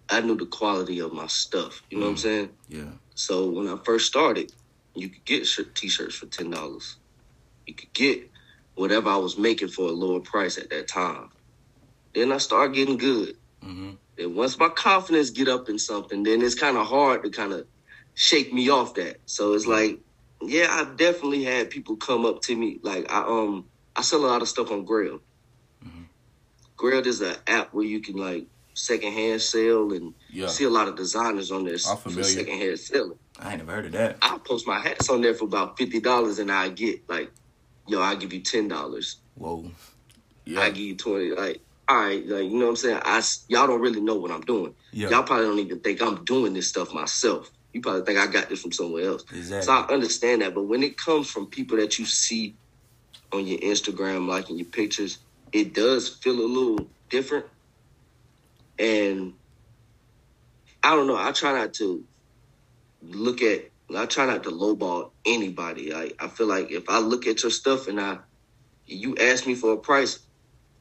I 0.09 0.21
knew 0.21 0.35
the 0.37 0.45
quality 0.45 0.99
of 0.99 1.11
my 1.13 1.27
stuff. 1.27 1.81
You 1.89 1.97
know 1.97 2.05
what 2.05 2.11
I'm 2.11 2.17
saying? 2.17 2.49
yeah, 2.69 2.83
So 3.15 3.49
when 3.51 3.67
I 3.67 3.77
first 3.85 4.07
started, 4.07 4.51
you 4.95 5.09
could 5.09 5.25
get 5.25 5.47
shirt, 5.47 5.75
t-shirts 5.75 6.15
for 6.15 6.27
ten 6.27 6.51
dollars. 6.51 6.97
You 7.67 7.75
could 7.75 7.93
get 7.93 8.31
whatever 8.75 9.09
I 9.09 9.17
was 9.17 9.37
making 9.37 9.69
for 9.69 9.87
a 9.89 9.93
lower 9.93 10.21
price 10.21 10.57
at 10.59 10.71
that 10.71 10.89
time. 10.89 11.29
Then 12.15 12.33
I 12.33 12.39
started 12.39 12.75
getting 12.75 12.97
good. 12.97 13.35
hmm 13.63 13.91
And 14.19 14.35
once 14.35 14.59
my 14.59 14.69
confidence 14.69 15.31
get 15.31 15.49
up 15.49 15.69
in 15.69 15.79
something, 15.79 16.23
then 16.23 16.41
it's 16.43 16.55
kind 16.55 16.77
of 16.77 16.87
hard 16.87 17.23
to 17.23 17.31
kind 17.31 17.53
of 17.53 17.67
shake 18.15 18.53
me 18.53 18.69
off 18.69 18.95
that. 18.95 19.17
So 19.25 19.53
it's 19.53 19.67
like, 19.67 19.99
yeah, 20.43 20.67
I've 20.71 20.97
definitely 20.97 21.43
had 21.45 21.71
people 21.71 21.97
come 21.97 22.25
up 22.25 22.41
to 22.43 22.55
me. 22.55 22.79
Like 22.83 23.11
I 23.11 23.23
um 23.23 23.69
I 23.95 24.03
sell 24.03 24.25
a 24.25 24.27
lot 24.27 24.43
of 24.43 24.49
stuff 24.49 24.71
on 24.71 24.85
Grail. 24.85 25.19
Mhm. 25.85 26.09
Grail 26.77 27.07
is 27.07 27.21
an 27.21 27.37
app 27.47 27.73
where 27.73 27.85
you 27.85 28.01
can 28.01 28.17
like 28.17 28.47
secondhand 28.73 29.41
sell 29.41 29.91
and 29.93 30.13
yeah. 30.29 30.47
see 30.47 30.63
a 30.63 30.69
lot 30.69 30.87
of 30.87 30.95
designers 30.95 31.51
on 31.51 31.63
there 31.65 31.77
I'm 31.87 31.97
for 31.97 32.23
secondhand 32.23 32.79
selling. 32.79 33.17
I 33.39 33.51
ain't 33.51 33.59
never 33.59 33.71
heard 33.71 33.85
of 33.85 33.91
that. 33.93 34.17
I 34.21 34.37
post 34.37 34.67
my 34.67 34.79
hats 34.79 35.09
on 35.09 35.21
there 35.21 35.33
for 35.33 35.45
about 35.45 35.77
fifty 35.77 35.99
dollars, 35.99 36.39
and 36.39 36.51
I 36.51 36.69
get 36.69 37.07
like, 37.09 37.31
yo, 37.87 38.01
I 38.01 38.15
give 38.15 38.33
you 38.33 38.41
ten 38.41 38.67
dollars. 38.67 39.17
Whoa, 39.35 39.69
I 40.57 40.69
give 40.69 40.77
you 40.77 40.95
twenty. 40.95 41.31
Like, 41.31 41.61
all 41.87 41.97
right, 41.97 42.25
like 42.27 42.43
you 42.43 42.57
know 42.57 42.65
what 42.65 42.69
I'm 42.69 42.75
saying. 42.77 43.01
I 43.03 43.21
y'all 43.49 43.67
don't 43.67 43.81
really 43.81 44.01
know 44.01 44.15
what 44.15 44.31
I'm 44.31 44.41
doing. 44.41 44.73
yeah, 44.91 45.09
Y'all 45.09 45.23
probably 45.23 45.45
don't 45.45 45.59
even 45.59 45.79
think 45.79 46.01
I'm 46.01 46.23
doing 46.25 46.53
this 46.53 46.67
stuff 46.67 46.93
myself. 46.93 47.51
You 47.73 47.81
probably 47.81 48.03
think 48.03 48.19
I 48.19 48.27
got 48.27 48.49
this 48.49 48.61
from 48.61 48.71
somewhere 48.71 49.05
else. 49.05 49.23
exactly. 49.33 49.63
So 49.63 49.71
I 49.73 49.91
understand 49.91 50.43
that, 50.43 50.53
but 50.53 50.63
when 50.63 50.83
it 50.83 50.95
comes 50.95 51.29
from 51.29 51.47
people 51.47 51.77
that 51.77 51.97
you 51.97 52.05
see 52.05 52.55
on 53.31 53.47
your 53.47 53.57
Instagram, 53.59 54.27
liking 54.27 54.57
your 54.59 54.67
pictures, 54.67 55.17
it 55.51 55.73
does 55.73 56.07
feel 56.07 56.39
a 56.39 56.45
little 56.45 56.87
different. 57.09 57.47
And 58.79 59.33
I 60.83 60.95
don't 60.95 61.07
know. 61.07 61.17
I 61.17 61.31
try 61.31 61.53
not 61.53 61.73
to 61.75 62.05
look 63.01 63.41
at. 63.41 63.71
I 63.95 64.05
try 64.07 64.25
not 64.25 64.43
to 64.43 64.51
lowball 64.51 65.11
anybody. 65.25 65.91
Like 65.93 66.15
I 66.19 66.27
feel 66.27 66.47
like 66.47 66.71
if 66.71 66.89
I 66.89 66.99
look 66.99 67.27
at 67.27 67.43
your 67.43 67.51
stuff 67.51 67.87
and 67.87 67.99
I, 67.99 68.19
you 68.85 69.15
ask 69.17 69.47
me 69.47 69.55
for 69.55 69.73
a 69.73 69.77
price, 69.77 70.19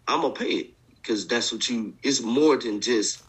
I'm 0.09 0.23
gonna 0.23 0.35
pay 0.35 0.47
it 0.53 0.71
because 0.89 1.27
that's 1.29 1.53
what 1.53 1.69
you. 1.69 1.97
It's 2.03 2.23
more 2.23 2.57
than 2.59 2.81
just 2.81 3.23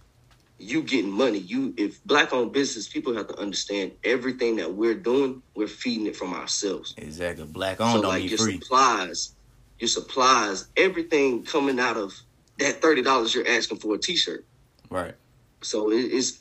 you 0.59 0.83
getting 0.83 1.11
money. 1.11 1.39
You 1.39 1.73
if 1.77 2.03
black 2.05 2.33
owned 2.33 2.53
business, 2.53 2.89
people 2.89 3.15
have 3.15 3.27
to 3.29 3.39
understand 3.39 3.93
everything 4.03 4.57
that 4.57 4.73
we're 4.73 4.95
doing, 4.95 5.43
we're 5.55 5.67
feeding 5.67 6.07
it 6.07 6.15
from 6.17 6.33
ourselves. 6.33 6.93
exactly. 6.97 7.45
Black 7.45 7.81
owned 7.81 7.91
So 7.97 8.01
don't 8.03 8.11
like 8.11 8.29
your 8.29 8.39
free. 8.39 8.59
supplies, 8.61 9.35
your 9.79 9.89
supplies, 9.89 10.69
everything 10.77 11.45
coming 11.45 11.79
out 11.79 11.97
of 11.97 12.13
that 12.59 12.81
thirty 12.81 13.03
dollars 13.03 13.35
you're 13.35 13.47
asking 13.47 13.79
for 13.79 13.95
a 13.95 13.99
t 13.99 14.15
shirt. 14.15 14.45
Right. 14.93 15.15
So 15.61 15.91
it 15.91 16.05
is. 16.11 16.39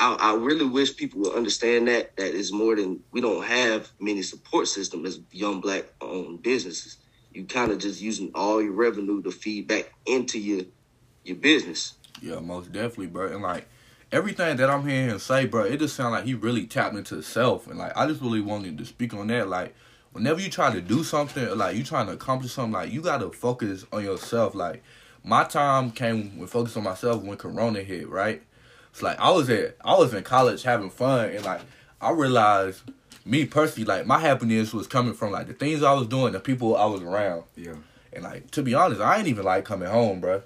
I, 0.00 0.16
I 0.18 0.34
really 0.34 0.66
wish 0.66 0.96
people 0.96 1.20
would 1.20 1.36
understand 1.36 1.86
that 1.86 2.16
that 2.16 2.34
is 2.34 2.52
more 2.52 2.74
than 2.74 3.00
we 3.12 3.20
don't 3.20 3.44
have 3.44 3.90
many 4.00 4.22
support 4.22 4.66
system 4.66 5.06
as 5.06 5.20
young 5.30 5.60
black 5.60 5.84
owned 6.00 6.42
businesses. 6.42 6.96
You 7.32 7.44
kind 7.44 7.70
of 7.70 7.78
just 7.78 8.00
using 8.00 8.32
all 8.34 8.60
your 8.60 8.72
revenue 8.72 9.22
to 9.22 9.30
feed 9.30 9.68
back 9.68 9.92
into 10.04 10.40
your 10.40 10.64
your 11.22 11.36
business. 11.36 11.94
yeah, 12.20 12.40
most 12.40 12.72
definitely, 12.72 13.06
bro. 13.06 13.28
And 13.32 13.42
like 13.42 13.68
everything 14.10 14.56
that 14.56 14.68
I'm 14.68 14.84
hearing 14.84 15.10
him 15.10 15.20
say, 15.20 15.46
bro, 15.46 15.62
it 15.62 15.78
just 15.78 15.94
sounds 15.94 16.10
like 16.12 16.24
he 16.24 16.34
really 16.34 16.66
tapped 16.66 16.96
into 16.96 17.22
self. 17.22 17.68
And 17.68 17.78
like 17.78 17.96
I 17.96 18.08
just 18.08 18.20
really 18.20 18.40
wanted 18.40 18.78
to 18.78 18.84
speak 18.84 19.14
on 19.14 19.28
that. 19.28 19.48
Like 19.48 19.76
whenever 20.10 20.40
you 20.40 20.50
try 20.50 20.72
to 20.72 20.80
do 20.80 21.04
something, 21.04 21.56
like 21.56 21.76
you 21.76 21.84
trying 21.84 22.06
to 22.06 22.14
accomplish 22.14 22.52
something, 22.52 22.72
like 22.72 22.90
you 22.90 23.00
gotta 23.00 23.30
focus 23.30 23.86
on 23.92 24.02
yourself. 24.02 24.56
Like 24.56 24.82
my 25.24 25.44
time 25.44 25.90
came 25.90 26.38
with 26.38 26.50
focus 26.50 26.76
on 26.76 26.84
myself 26.84 27.22
when 27.22 27.36
Corona 27.36 27.82
hit, 27.82 28.08
right? 28.08 28.42
It's 28.90 29.02
like 29.02 29.18
I 29.18 29.30
was 29.30 29.48
at 29.50 29.76
I 29.84 29.96
was 29.96 30.12
in 30.12 30.22
college 30.22 30.62
having 30.62 30.90
fun 30.90 31.30
and 31.30 31.44
like 31.44 31.60
I 32.00 32.10
realized 32.10 32.82
me 33.24 33.46
personally, 33.46 33.86
like 33.86 34.06
my 34.06 34.18
happiness 34.18 34.74
was 34.74 34.86
coming 34.86 35.14
from 35.14 35.30
like 35.30 35.46
the 35.46 35.54
things 35.54 35.82
I 35.82 35.92
was 35.92 36.06
doing, 36.08 36.32
the 36.32 36.40
people 36.40 36.76
I 36.76 36.86
was 36.86 37.02
around. 37.02 37.44
Yeah. 37.56 37.74
And 38.12 38.24
like 38.24 38.50
to 38.52 38.62
be 38.62 38.74
honest, 38.74 39.00
I 39.00 39.18
ain't 39.18 39.28
even 39.28 39.44
like 39.44 39.64
coming 39.64 39.88
home, 39.88 40.20
bro. 40.20 40.42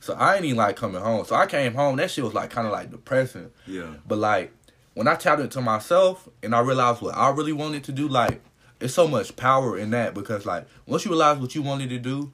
so 0.00 0.14
I 0.14 0.36
ain't 0.36 0.44
even 0.44 0.58
like 0.58 0.76
coming 0.76 1.00
home. 1.00 1.24
So 1.24 1.36
I 1.36 1.46
came 1.46 1.74
home. 1.74 1.96
That 1.96 2.10
shit 2.10 2.24
was 2.24 2.34
like 2.34 2.50
kind 2.50 2.66
of 2.66 2.72
like 2.72 2.90
depressing. 2.90 3.50
Yeah. 3.66 3.94
But 4.06 4.18
like 4.18 4.52
when 4.94 5.08
I 5.08 5.14
tapped 5.14 5.40
into 5.40 5.60
myself 5.60 6.28
and 6.42 6.54
I 6.54 6.60
realized 6.60 7.00
what 7.00 7.16
I 7.16 7.30
really 7.30 7.52
wanted 7.52 7.84
to 7.84 7.92
do, 7.92 8.08
like 8.08 8.40
it's 8.80 8.94
so 8.94 9.08
much 9.08 9.36
power 9.36 9.78
in 9.78 9.90
that 9.90 10.14
because 10.14 10.44
like 10.44 10.66
once 10.86 11.04
you 11.04 11.10
realize 11.10 11.38
what 11.38 11.54
you 11.54 11.62
wanted 11.62 11.88
to 11.90 11.98
do, 11.98 12.32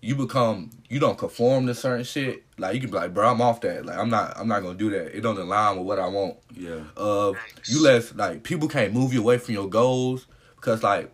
you 0.00 0.14
become 0.14 0.70
you 0.88 1.00
don't 1.00 1.18
conform 1.18 1.66
to 1.66 1.74
certain 1.74 2.04
shit. 2.04 2.44
Like 2.56 2.74
you 2.74 2.80
can 2.80 2.90
be 2.90 2.96
like, 2.96 3.12
bro, 3.14 3.28
I'm 3.30 3.40
off 3.40 3.60
that. 3.62 3.84
Like 3.84 3.98
I'm 3.98 4.08
not 4.10 4.34
I'm 4.38 4.46
not 4.48 4.62
gonna 4.62 4.78
do 4.78 4.90
that. 4.90 5.16
It 5.16 5.20
don't 5.22 5.38
align 5.38 5.76
with 5.76 5.86
what 5.86 5.98
I 5.98 6.06
want 6.08 6.36
Yeah. 6.56 6.80
uh 6.96 7.32
you 7.66 7.82
let 7.82 8.16
like 8.16 8.42
people 8.44 8.68
can't 8.68 8.92
move 8.92 9.12
you 9.12 9.20
away 9.20 9.38
from 9.38 9.54
your 9.54 9.68
goals 9.68 10.26
because 10.56 10.82
like 10.82 11.10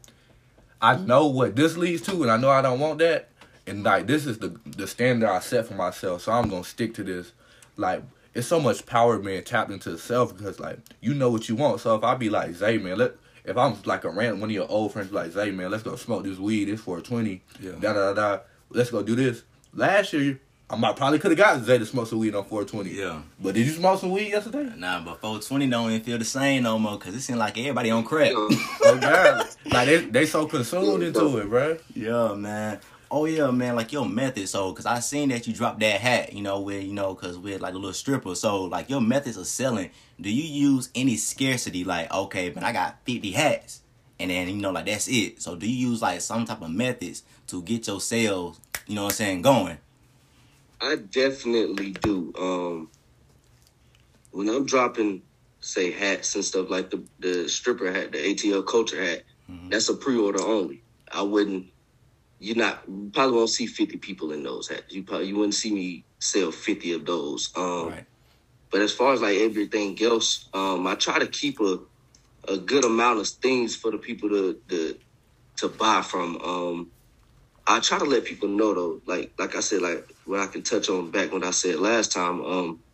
I 0.83 0.97
know 0.97 1.27
what 1.27 1.57
this 1.57 1.77
leads 1.77 2.03
to 2.03 2.23
and 2.23 2.31
I 2.31 2.37
know 2.37 2.51
I 2.51 2.61
don't 2.63 2.79
want 2.81 2.99
that 2.99 3.31
and 3.67 3.83
like 3.85 4.07
this 4.07 4.27
is 4.27 4.39
the 4.39 4.55
the 4.77 4.87
standard 4.87 5.29
I 5.31 5.39
set 5.41 5.67
for 5.67 5.75
myself 5.75 6.23
so 6.23 6.33
I'm 6.33 6.49
gonna 6.49 6.65
stick 6.65 6.95
to 6.95 7.03
this 7.05 7.33
like 7.77 8.03
it's 8.35 8.47
so 8.47 8.61
much 8.61 8.85
power 8.85 9.19
being 9.19 9.43
tapped 9.45 9.71
into 9.71 9.97
self 9.97 10.37
because 10.37 10.61
like 10.61 10.79
you 11.01 11.15
know 11.15 11.31
what 11.31 11.49
you 11.49 11.57
want 11.57 11.81
so 11.81 11.95
if 11.95 12.05
I 12.05 12.15
be 12.17 12.29
like 12.29 12.53
Zay 12.55 12.77
man 12.79 12.99
let 12.99 13.13
if 13.47 13.57
I'm 13.57 13.77
like 13.87 14.05
a 14.05 14.11
random 14.11 14.41
one 14.41 14.51
of 14.51 14.55
your 14.55 14.71
old 14.71 14.93
friends 14.93 15.11
like 15.13 15.31
Zay 15.33 15.51
man 15.51 15.71
let's 15.71 15.83
go 15.83 15.97
smoke 15.97 16.25
this 16.25 16.37
weed 16.39 16.69
it's 16.69 16.83
for 16.83 17.01
20 17.01 17.41
Yeah. 17.61 17.73
da 17.81 17.93
da 17.95 18.13
da 18.13 18.15
da 18.15 18.39
let's 18.75 18.91
go 18.91 19.03
do 19.03 19.15
this 19.15 19.43
last 19.73 20.13
year 20.13 20.41
I 20.71 20.77
might 20.77 20.97
probably 20.97 21.19
could 21.19 21.31
have 21.31 21.39
got 21.39 21.63
Zay 21.63 21.77
to 21.79 21.85
smoke 21.87 22.07
some 22.09 22.19
weed 22.19 22.35
on 22.35 22.45
420 22.45 22.91
Yeah. 22.91 23.21
but 23.41 23.55
did 23.55 23.67
you 23.67 23.73
smoke 23.73 24.01
some 24.01 24.11
weed 24.11 24.29
yesterday 24.31 24.73
Nah, 24.77 25.01
but 25.05 25.21
420 25.21 25.69
don't 25.69 25.91
even 25.91 26.03
feel 26.03 26.19
the 26.19 26.25
same 26.25 26.63
no 26.63 26.79
more 26.79 26.99
because 26.99 27.15
it 27.15 27.21
seems 27.21 27.39
like 27.39 27.57
everybody 27.59 27.91
on 27.91 28.03
crack. 28.05 28.31
You 28.31 28.49
Oh 28.85 28.99
God! 29.01 29.47
like 29.67 29.87
they 29.89 29.97
they 30.07 30.27
so 30.27 30.47
consumed 30.47 31.03
into 31.03 31.39
it, 31.39 31.49
bro. 31.49 31.77
Yeah, 31.95 32.35
man. 32.35 32.81
Oh 33.11 33.27
yeah, 33.27 33.51
man. 33.51 33.77
Like 33.77 33.93
your 33.93 34.07
method. 34.09 34.49
So, 34.49 34.73
cause 34.73 34.87
I 34.87 34.99
seen 35.01 35.29
that 35.29 35.47
you 35.47 35.53
dropped 35.53 35.81
that 35.81 36.01
hat. 36.01 36.33
You 36.33 36.43
know, 36.43 36.61
where 36.61 36.81
you 36.81 36.93
know, 36.95 37.15
cause 37.15 37.39
we're 37.39 37.59
like 37.59 37.75
a 37.75 37.77
little 37.77 37.93
stripper. 37.93 38.35
So, 38.35 38.65
like 38.65 38.89
your 38.91 39.01
methods 39.03 39.37
of 39.37 39.47
selling. 39.47 39.91
Do 40.21 40.31
you 40.33 40.43
use 40.43 40.89
any 40.95 41.17
scarcity? 41.17 41.85
Like, 41.85 42.13
okay, 42.13 42.51
man, 42.51 42.65
I 42.65 42.73
got 42.73 42.97
fifty 43.05 43.31
hats, 43.33 43.83
and 44.19 44.31
then 44.31 44.49
you 44.49 44.57
know, 44.57 44.71
like 44.71 44.87
that's 44.87 45.09
it. 45.09 45.43
So, 45.43 45.57
do 45.57 45.69
you 45.71 45.89
use 45.91 46.03
like 46.03 46.21
some 46.21 46.45
type 46.45 46.63
of 46.63 46.71
methods 46.71 47.23
to 47.49 47.63
get 47.63 47.87
your 47.87 48.01
sales? 48.01 48.61
You 48.87 48.95
know 48.97 49.05
what 49.05 49.13
I'm 49.13 49.17
saying? 49.17 49.43
Going. 49.43 49.79
I 50.81 50.97
definitely 50.97 51.93
do. 51.93 52.33
Um, 52.39 52.91
when 54.31 54.49
I'm 54.49 54.67
dropping, 54.67 55.23
say 55.61 55.91
hats 55.93 56.35
and 56.35 56.45
stuff 56.45 56.69
like 56.71 56.91
the 56.91 57.05
the 57.19 57.49
stripper 57.49 57.91
hat, 57.93 58.13
the 58.13 58.19
ATL 58.19 58.67
culture 58.67 59.03
hat, 59.03 59.23
Mhm. 59.51 59.71
that's 59.71 59.89
a 59.89 59.95
pre-order 59.95 60.43
only. 60.43 60.83
I 61.11 61.23
wouldn't. 61.23 61.67
You're 62.39 62.57
not. 62.57 62.83
You 62.89 63.11
probably 63.15 63.37
won't 63.37 63.51
see 63.51 63.67
50 63.67 63.97
people 63.99 64.33
in 64.33 64.43
those 64.43 64.69
hats. 64.69 64.93
You 64.95 65.05
probably 65.05 65.29
you 65.29 65.37
wouldn't 65.37 65.55
see 65.55 65.73
me 65.73 66.05
sell 66.19 66.51
50 66.51 66.93
of 66.93 67.07
those. 67.07 67.51
Um, 67.57 67.89
Right. 67.89 68.07
But 68.71 68.83
as 68.83 68.93
far 68.93 69.13
as 69.13 69.23
like 69.23 69.39
everything 69.39 69.97
else, 70.03 70.49
um, 70.53 70.85
I 70.89 70.97
try 70.97 71.21
to 71.21 71.29
keep 71.29 71.61
a 71.61 71.79
a 72.49 72.59
good 72.59 72.85
amount 72.85 73.21
of 73.21 73.29
things 73.43 73.77
for 73.77 73.91
the 73.93 73.99
people 73.99 74.31
to 74.31 74.59
to 74.71 74.97
to 75.59 75.69
buy 75.69 76.03
from. 76.03 76.39
Um, 76.43 76.93
I 77.67 77.81
try 77.81 77.99
to 77.99 78.05
let 78.05 78.27
people 78.27 78.49
know 78.49 78.75
though, 78.75 79.01
like 79.07 79.33
like 79.39 79.57
I 79.57 79.61
said, 79.61 79.83
like 79.83 80.05
what 80.27 80.41
I 80.41 80.49
can 80.49 80.63
touch 80.65 80.91
on 80.91 81.11
back 81.13 81.33
when 81.33 81.45
I 81.45 81.53
said 81.53 81.77
last 81.77 82.13
time, 82.13 82.43
um, 82.45 82.85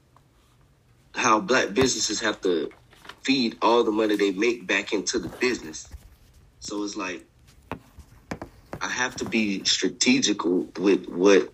how 1.17 1.41
black 1.41 1.75
businesses 1.75 2.21
have 2.23 2.41
to 2.43 2.73
feed 3.25 3.57
all 3.63 3.85
the 3.85 3.93
money 3.93 4.17
they 4.17 4.33
make 4.33 4.67
back 4.69 4.93
into 4.93 5.19
the 5.21 5.29
business. 5.41 5.93
So 6.61 6.85
it's 6.85 6.97
like 6.97 7.25
I 8.83 8.89
have 8.91 9.17
to 9.19 9.27
be 9.27 9.65
strategical 9.65 10.73
with 10.79 11.07
what 11.09 11.51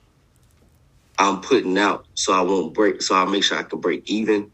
I'm 1.19 1.41
putting 1.43 1.79
out 1.79 2.07
so 2.15 2.33
I 2.35 2.43
won't 2.43 2.75
break 2.75 3.03
so 3.03 3.17
I 3.17 3.27
make 3.27 3.45
sure 3.45 3.59
I 3.59 3.65
can 3.65 3.81
break 3.81 4.11
even. 4.11 4.53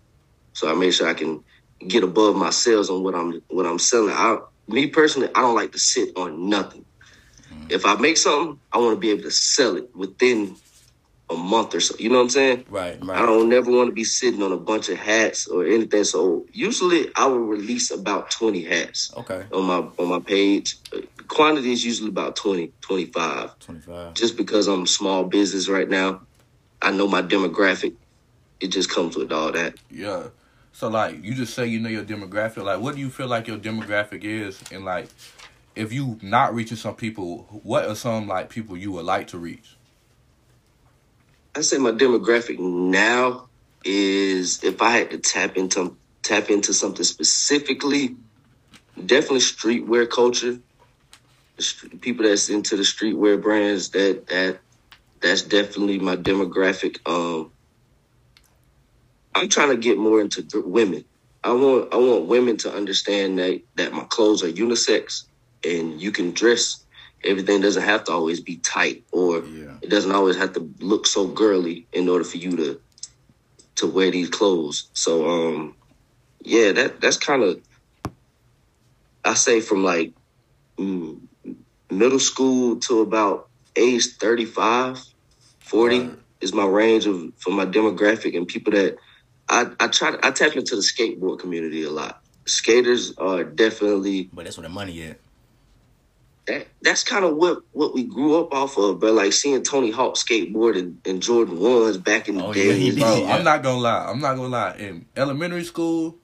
So 0.54 0.70
I 0.70 0.74
make 0.74 0.94
sure 0.94 1.08
I 1.08 1.14
can 1.14 1.44
get 1.88 2.02
above 2.04 2.36
my 2.36 2.50
sales 2.50 2.90
on 2.90 3.02
what 3.02 3.14
I'm 3.14 3.40
what 3.48 3.66
I'm 3.66 3.78
selling. 3.78 4.14
I 4.14 4.38
me 4.68 4.86
personally, 4.88 5.28
I 5.34 5.40
don't 5.42 5.54
like 5.56 5.72
to 5.72 5.78
sit 5.78 6.16
on 6.16 6.48
nothing. 6.48 6.84
If 7.68 7.86
I 7.86 7.96
make 7.96 8.16
something, 8.16 8.60
I 8.72 8.78
want 8.78 8.96
to 8.96 9.00
be 9.00 9.10
able 9.10 9.22
to 9.22 9.30
sell 9.30 9.76
it 9.76 9.88
within 9.94 10.56
a 11.30 11.34
month 11.34 11.74
or 11.74 11.80
so. 11.80 11.94
You 11.98 12.10
know 12.10 12.16
what 12.16 12.24
I'm 12.24 12.30
saying? 12.30 12.64
Right, 12.68 12.98
right. 13.02 13.22
I 13.22 13.24
don't 13.24 13.48
never 13.48 13.70
want 13.70 13.88
to 13.88 13.94
be 13.94 14.04
sitting 14.04 14.42
on 14.42 14.52
a 14.52 14.58
bunch 14.58 14.88
of 14.88 14.98
hats 14.98 15.46
or 15.46 15.64
anything. 15.64 16.04
So 16.04 16.44
usually 16.52 17.08
I 17.16 17.26
will 17.26 17.38
release 17.40 17.90
about 17.90 18.30
20 18.30 18.62
hats 18.64 19.10
Okay. 19.16 19.46
on 19.52 19.64
my 19.64 19.78
on 19.98 20.08
my 20.08 20.20
page. 20.20 20.76
Uh, 20.94 21.00
Quantity 21.28 21.72
is 21.72 21.84
usually 21.84 22.10
about 22.10 22.36
20, 22.36 22.74
25. 22.82 23.58
25. 23.58 24.14
Just 24.14 24.36
because 24.36 24.66
I'm 24.68 24.82
a 24.82 24.86
small 24.86 25.24
business 25.24 25.68
right 25.68 25.88
now, 25.88 26.26
I 26.82 26.90
know 26.90 27.08
my 27.08 27.22
demographic. 27.22 27.94
It 28.60 28.68
just 28.68 28.90
comes 28.90 29.16
with 29.16 29.32
all 29.32 29.52
that. 29.52 29.74
Yeah. 29.90 30.28
So 30.72 30.88
like 30.88 31.22
you 31.22 31.34
just 31.34 31.54
say 31.54 31.66
you 31.66 31.78
know 31.80 31.88
your 31.88 32.04
demographic. 32.04 32.64
Like 32.64 32.80
what 32.80 32.94
do 32.94 33.00
you 33.00 33.10
feel 33.10 33.28
like 33.28 33.46
your 33.46 33.58
demographic 33.58 34.24
is 34.24 34.60
and 34.72 34.84
like 34.84 35.08
if 35.74 35.92
you 35.92 36.18
not 36.22 36.54
reaching 36.54 36.76
some 36.76 36.94
people, 36.94 37.60
what 37.62 37.86
are 37.86 37.94
some 37.94 38.28
like 38.28 38.50
people 38.50 38.76
you 38.76 38.92
would 38.92 39.04
like 39.04 39.28
to 39.28 39.38
reach? 39.38 39.76
I 41.54 41.60
say 41.60 41.78
my 41.78 41.90
demographic 41.90 42.58
now 42.58 43.48
is 43.84 44.62
if 44.64 44.80
I 44.80 44.90
had 44.90 45.10
to 45.10 45.18
tap 45.18 45.56
into 45.56 45.96
tap 46.22 46.50
into 46.50 46.72
something 46.72 47.04
specifically, 47.04 48.16
definitely 49.04 49.40
streetwear 49.40 50.08
culture. 50.08 50.58
People 52.00 52.24
that's 52.24 52.48
into 52.48 52.76
the 52.76 52.82
streetwear 52.82 53.40
brands 53.40 53.90
that 53.90 54.26
that 54.28 54.58
that's 55.20 55.42
definitely 55.42 55.98
my 55.98 56.16
demographic. 56.16 56.98
Um, 57.06 57.51
I'm 59.34 59.48
trying 59.50 59.70
to 59.70 59.78
get 59.78 59.98
more 59.98 60.20
into 60.20 60.42
th- 60.42 60.64
women. 60.66 61.06
I 61.44 61.52
want 61.52 61.94
I 61.94 61.98
want 61.98 62.26
women 62.28 62.58
to 62.58 62.74
understand 62.74 63.38
that 63.40 63.62
that 63.76 63.92
my 63.94 64.04
clothes 64.04 64.44
are 64.44 64.52
unisex 64.52 65.24
and 65.66 66.00
you 66.00 66.12
can 66.12 66.32
dress. 66.32 66.84
Everything 67.24 67.60
doesn't 67.62 67.82
have 67.84 68.04
to 68.06 68.12
always 68.12 68.40
be 68.40 68.58
tight 68.58 69.04
or 69.12 69.44
Yeah. 69.44 69.78
it 69.82 69.90
doesn't 69.90 70.12
always 70.12 70.36
have 70.36 70.54
to 70.54 70.70
look 70.80 71.06
so 71.06 71.28
girly 71.28 71.88
in 71.92 72.08
order 72.08 72.24
for 72.24 72.38
you 72.38 72.56
to 72.58 72.80
to 73.76 73.86
wear 73.88 74.10
these 74.10 74.30
clothes. 74.30 74.90
So 74.94 75.28
um 75.28 75.76
yeah, 76.44 76.72
that 76.72 77.00
that's 77.00 77.18
kind 77.18 77.42
of 77.42 77.62
I 79.24 79.34
say 79.34 79.60
from 79.60 79.84
like 79.84 80.14
mm, 80.80 81.20
middle 81.90 82.20
school 82.20 82.80
to 82.80 83.00
about 83.02 83.50
age 83.76 84.06
35, 84.20 84.98
40 85.60 85.98
Right. 86.00 86.18
is 86.40 86.52
my 86.54 86.66
range 86.66 87.06
of 87.06 87.32
for 87.38 87.50
my 87.52 87.66
demographic 87.66 88.36
and 88.36 88.46
people 88.48 88.72
that 88.72 88.96
I 89.52 89.66
I 89.78 89.88
try 89.88 90.10
to, 90.12 90.26
I 90.26 90.30
tap 90.30 90.56
into 90.56 90.74
the 90.76 90.82
skateboard 90.82 91.38
community 91.38 91.82
a 91.84 91.90
lot. 91.90 92.20
Skaters 92.46 93.14
are 93.18 93.44
definitely 93.44 94.30
But 94.32 94.44
that's 94.44 94.56
where 94.56 94.62
the 94.66 94.68
money 94.68 95.02
at. 95.02 95.18
that 96.46 96.66
that's 96.80 97.04
kind 97.04 97.24
of 97.24 97.36
what 97.36 97.58
what 97.72 97.94
we 97.94 98.02
grew 98.04 98.40
up 98.40 98.52
off 98.52 98.76
of, 98.78 98.98
but 98.98 99.12
like 99.14 99.32
seeing 99.32 99.62
Tony 99.62 99.90
Hawk 99.90 100.14
skateboard 100.16 100.76
and, 100.78 101.00
and 101.04 101.22
Jordan 101.22 101.60
ones 101.60 101.98
back 101.98 102.28
in 102.28 102.38
the 102.38 102.44
Oh, 102.44 102.52
day. 102.52 102.68
yeah, 102.68 102.72
he 102.72 102.88
is- 102.88 102.94
did. 102.96 103.00
Bro, 103.02 103.16
Yeah. 103.18 103.34
I'm 103.36 103.44
not 103.44 103.62
gonna 103.62 103.78
lie. 103.80 104.06
I'm 104.08 104.20
not 104.20 104.34
gonna 104.36 104.48
lie. 104.48 104.74
In 104.78 105.06
elementary 105.16 105.62
school, 105.64 106.16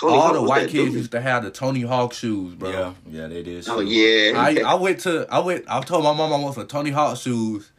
Tony 0.00 0.14
all 0.14 0.20
Hawk 0.22 0.32
the 0.34 0.42
white 0.42 0.68
kids 0.68 0.86
dude. 0.86 0.94
used 0.94 1.12
to 1.12 1.20
have 1.20 1.44
the 1.44 1.50
Tony 1.52 1.82
Hawk 1.82 2.12
shoes, 2.12 2.54
bro. 2.54 2.70
Yeah, 2.70 2.94
yeah, 3.08 3.26
they 3.28 3.42
did. 3.44 3.68
Oh 3.68 3.78
yeah, 3.80 4.32
I, 4.36 4.62
I 4.66 4.74
went 4.84 4.98
to 5.00 5.26
I 5.30 5.38
went 5.38 5.64
I 5.68 5.80
told 5.82 6.02
my 6.02 6.12
mom 6.12 6.32
I 6.32 6.36
want 6.38 6.56
some 6.56 6.66
Tony 6.66 6.90
Hawk 6.90 7.16
shoes. 7.16 7.70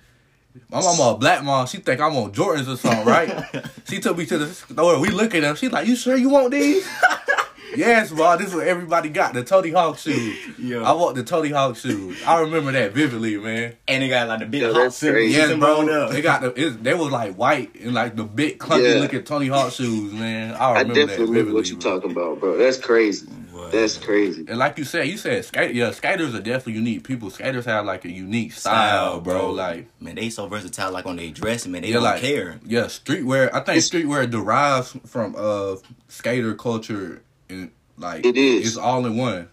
My 0.69 0.81
mama 0.81 1.03
a 1.13 1.17
black 1.17 1.43
mom, 1.43 1.67
she 1.67 1.77
think 1.77 1.99
I'm 2.01 2.15
on 2.15 2.31
Jordans 2.31 2.71
or 2.71 2.77
something, 2.77 3.05
right? 3.05 3.65
she 3.89 3.99
took 3.99 4.17
me 4.17 4.25
to 4.27 4.37
the 4.37 4.47
store. 4.53 4.99
We 4.99 5.09
look 5.09 5.35
at 5.35 5.41
them. 5.41 5.55
She's 5.55 5.71
like, 5.71 5.87
"You 5.87 5.95
sure 5.95 6.15
you 6.15 6.29
want 6.29 6.51
these?" 6.51 6.87
yes, 7.75 8.11
bro. 8.11 8.37
This 8.37 8.47
is 8.49 8.55
what 8.55 8.67
everybody 8.67 9.09
got 9.09 9.33
the 9.33 9.43
Tony 9.43 9.71
Hawk 9.71 9.97
shoes. 9.97 10.37
Yeah. 10.57 10.81
I 10.81 10.93
want 10.93 11.15
the 11.15 11.23
Tony 11.23 11.49
Hawk 11.49 11.75
shoes. 11.75 12.17
I 12.25 12.39
remember 12.41 12.71
that 12.71 12.93
vividly, 12.93 13.37
man. 13.37 13.75
and 13.87 14.03
they 14.03 14.07
got 14.09 14.27
like 14.27 14.39
the 14.39 14.45
big 14.45 14.61
Yeah, 14.61 14.67
hot 14.69 14.75
that's 14.75 14.95
symbol. 14.97 15.13
crazy. 15.15 15.33
Yes, 15.33 15.57
bro. 15.59 16.09
They 16.09 16.21
got 16.21 16.41
the 16.41 16.53
it, 16.67 16.83
they 16.83 16.93
was 16.93 17.11
like 17.11 17.35
white 17.35 17.75
and 17.81 17.93
like 17.93 18.15
the 18.15 18.23
big 18.23 18.59
clunky 18.59 18.93
Yeah. 18.95 19.01
looking 19.01 19.23
Tony 19.23 19.47
Hawk 19.47 19.71
shoes, 19.73 20.13
man. 20.13 20.53
I 20.53 20.57
I 20.57 20.81
remember 20.81 20.93
that 20.93 20.99
definitely 21.07 21.15
vividly. 21.17 21.37
remember 21.39 21.53
what 21.55 21.69
you 21.69 21.77
bro. 21.77 21.91
talking 21.99 22.11
about, 22.11 22.39
bro. 22.39 22.57
That's 22.57 22.77
crazy. 22.77 23.27
Wow. 23.55 23.69
That's 23.69 23.97
crazy. 23.97 24.43
And 24.49 24.57
like 24.57 24.77
you 24.77 24.83
said, 24.83 25.07
you 25.07 25.17
said 25.17 25.45
skate. 25.45 25.73
Yeah, 25.73 25.91
skaters 25.91 26.35
are 26.35 26.41
definitely 26.41 26.73
unique 26.73 27.05
people. 27.05 27.29
Skaters 27.29 27.63
have 27.65 27.85
like 27.85 28.03
a 28.03 28.11
unique 28.11 28.51
style, 28.51 29.21
bro. 29.21 29.51
Like 29.51 29.87
man, 30.01 30.15
they 30.15 30.29
so 30.29 30.45
versatile. 30.47 30.91
Like 30.91 31.05
on 31.05 31.15
their 31.15 31.31
dress, 31.31 31.65
man, 31.65 31.81
they 31.83 31.87
yeah, 31.87 31.93
don't 31.95 32.03
like 32.03 32.21
care. 32.21 32.59
yeah, 32.65 32.83
streetwear. 32.85 33.47
I 33.53 33.61
think 33.61 33.77
It's- 33.77 33.89
streetwear 33.89 34.29
derives 34.29 34.97
from 35.05 35.35
uh 35.37 35.77
skater 36.09 36.53
culture 36.55 37.21
and 37.49 37.71
like 37.97 38.25
It 38.25 38.35
is. 38.35 38.67
It's 38.67 38.77
all 38.77 39.05
in 39.05 39.15
one. 39.15 39.47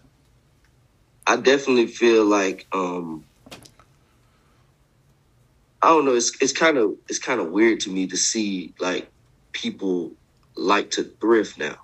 I 1.25 1.37
definitely 1.37 1.87
feel 1.87 2.25
like 2.25 2.67
um 2.73 3.23
I 5.81 5.87
don't 5.87 6.05
know. 6.05 6.15
It's 6.15 6.31
it's 6.41 6.53
kind 6.53 6.77
of 6.77 6.95
it's 7.09 7.19
kind 7.19 7.39
of 7.39 7.51
weird 7.51 7.79
to 7.81 7.89
me 7.89 8.07
to 8.07 8.17
see 8.17 8.73
like 8.79 9.09
people 9.53 10.11
like 10.55 10.91
to 10.91 11.03
thrift 11.03 11.57
now. 11.57 11.75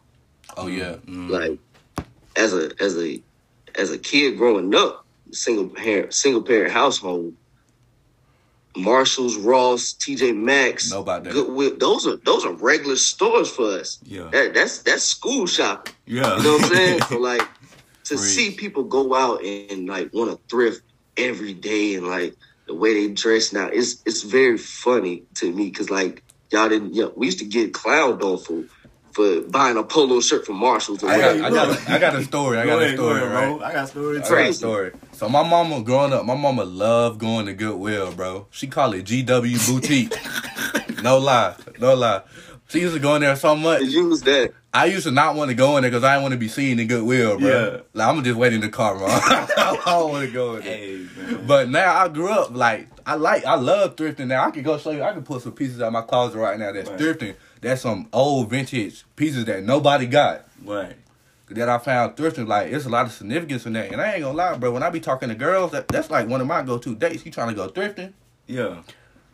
Oh 0.57 0.67
yeah, 0.67 0.95
Mm. 1.07 1.29
Like 1.29 1.59
as 2.35 2.53
a 2.53 2.71
as 2.79 2.97
a 2.97 3.21
as 3.75 3.91
a 3.91 3.97
kid 3.97 4.37
growing 4.37 4.73
up, 4.75 5.05
single 5.31 5.67
parent 5.67 6.13
single 6.13 6.41
parent 6.41 6.71
household, 6.71 7.33
Marshalls, 8.75 9.35
Ross, 9.37 9.93
TJ 9.93 10.35
Maxx, 10.35 10.91
Know 10.91 11.01
about 11.01 11.23
that. 11.23 11.33
Goodwill. 11.33 11.77
Those 11.77 12.07
are 12.07 12.17
those 12.17 12.45
are 12.45 12.53
regular 12.53 12.95
stores 12.95 13.49
for 13.49 13.79
us. 13.79 13.99
Yeah, 14.03 14.29
That 14.31 14.53
that's 14.53 14.79
that's 14.83 15.03
school 15.03 15.47
shopping. 15.47 15.93
yeah. 16.05 16.37
You 16.37 16.43
know 16.43 16.53
what 16.53 16.63
I'm 16.63 16.69
saying? 16.75 17.01
so 17.09 17.17
like 17.19 17.47
to 18.05 18.17
see 18.17 18.51
people 18.51 18.83
go 18.83 19.13
out 19.13 19.43
and, 19.43 19.87
like 19.87 20.13
want 20.13 20.31
to 20.31 20.39
thrift 20.49 20.81
every 21.17 21.53
day 21.53 21.95
and 21.95 22.07
like 22.07 22.35
the 22.67 22.73
way 22.75 22.93
they 22.93 23.13
dress 23.13 23.51
now, 23.51 23.67
it's 23.67 24.01
it's 24.05 24.23
very 24.23 24.57
funny 24.57 25.23
to 25.35 25.51
me 25.51 25.69
because 25.69 25.89
like 25.89 26.23
y'all 26.51 26.69
didn't. 26.69 26.93
You 26.93 27.03
know, 27.03 27.13
we 27.15 27.25
used 27.25 27.39
to 27.39 27.45
get 27.45 27.73
clowned 27.73 28.21
on 28.21 28.37
for 28.37 28.63
for 29.19 29.41
buying 29.49 29.75
a 29.75 29.83
polo 29.83 30.21
shirt 30.21 30.45
from 30.45 30.55
Marshalls. 30.57 31.03
I 31.03 31.17
got. 31.19 31.35
I 31.41 31.49
got, 31.49 31.89
a, 31.89 31.91
I 31.91 31.99
got 31.99 32.15
a 32.15 32.23
story. 32.23 32.57
I 32.57 32.63
Go 32.63 32.69
got 32.71 32.81
a 32.81 32.85
ahead, 32.85 32.97
go 32.97 33.03
story, 33.09 33.21
ahead, 33.21 33.31
right? 33.33 33.57
bro. 33.57 33.65
I 33.67 33.73
got 33.73 33.83
a 33.83 33.87
story 33.87 34.17
I 34.17 34.19
got 34.21 34.25
a 34.31 34.33
Crazy. 34.33 34.53
story. 34.53 34.91
So 35.11 35.27
my 35.27 35.43
mama 35.47 35.81
growing 35.81 36.13
up, 36.13 36.25
my 36.25 36.35
mama 36.35 36.63
loved 36.63 37.19
going 37.19 37.45
to 37.47 37.53
Goodwill, 37.53 38.13
bro. 38.13 38.47
She 38.51 38.67
called 38.67 38.95
it 38.95 39.05
GW 39.05 39.67
Boutique. 39.67 40.15
no 41.03 41.17
lie, 41.17 41.55
no 41.79 41.95
lie. 41.95 42.21
She 42.69 42.79
used 42.81 42.93
to 42.93 42.99
go 43.01 43.15
in 43.15 43.21
there 43.21 43.35
so 43.35 43.55
much. 43.55 43.79
To 43.79 43.85
use 43.85 44.21
that. 44.21 44.53
I 44.71 44.85
used 44.85 45.05
to 45.05 45.11
not 45.11 45.35
want 45.35 45.49
to 45.49 45.55
go 45.55 45.75
in 45.77 45.81
there 45.81 45.89
because 45.89 46.03
I 46.03 46.13
didn't 46.13 46.21
want 46.23 46.33
to 46.33 46.37
be 46.37 46.47
seen 46.47 46.79
in 46.79 46.87
Goodwill, 46.87 47.39
bro. 47.39 47.49
Yeah. 47.49 47.79
Like 47.93 48.07
I'm 48.07 48.23
just 48.23 48.37
waiting 48.37 48.57
in 48.61 48.61
the 48.61 48.69
car, 48.69 48.95
bro. 48.95 49.07
I 49.09 49.81
don't 49.85 50.11
want 50.11 50.25
to 50.27 50.31
go 50.31 50.55
in 50.57 50.63
there. 50.63 50.77
Hey. 50.77 51.07
But 51.47 51.69
now 51.69 51.93
I 51.97 52.07
grew 52.07 52.29
up 52.29 52.51
like 52.55 52.87
I 53.05 53.15
like 53.15 53.43
I 53.43 53.55
love 53.55 53.95
thrifting 53.95 54.27
now. 54.27 54.45
I 54.45 54.51
can 54.51 54.61
go 54.63 54.77
show 54.77 54.91
you. 54.91 55.01
I 55.03 55.11
can 55.13 55.23
put 55.23 55.41
some 55.41 55.51
pieces 55.53 55.81
out 55.81 55.87
of 55.87 55.93
my 55.93 56.03
closet 56.03 56.37
right 56.37 56.57
now 56.59 56.71
that's 56.71 56.89
Right. 56.89 56.99
thrifting. 56.99 57.35
That's 57.61 57.81
some 57.81 58.07
old 58.13 58.49
vintage 58.49 59.03
pieces 59.15 59.45
that 59.45 59.63
nobody 59.63 60.05
got 60.05 60.45
Right. 60.63 60.95
that 61.49 61.67
I 61.69 61.77
found 61.77 62.15
thrifting. 62.15 62.47
Like 62.47 62.71
it's 62.71 62.85
a 62.85 62.89
lot 62.89 63.05
of 63.05 63.11
significance 63.11 63.65
in 63.65 63.73
that. 63.73 63.91
And 63.91 63.99
I 64.01 64.13
ain't 64.13 64.23
gonna 64.23 64.37
lie, 64.37 64.57
bro. 64.57 64.71
When 64.71 64.83
I 64.83 64.89
be 64.89 64.99
talking 64.99 65.29
to 65.29 65.35
girls, 65.35 65.71
that, 65.71 65.87
that's 65.87 66.09
like 66.09 66.27
one 66.27 66.41
of 66.41 66.47
my 66.47 66.61
go 66.61 66.77
to 66.77 66.95
dates. 66.95 67.25
You 67.25 67.31
trying 67.31 67.49
to 67.49 67.55
go 67.55 67.67
thrifting? 67.67 68.13
Yeah. 68.47 68.81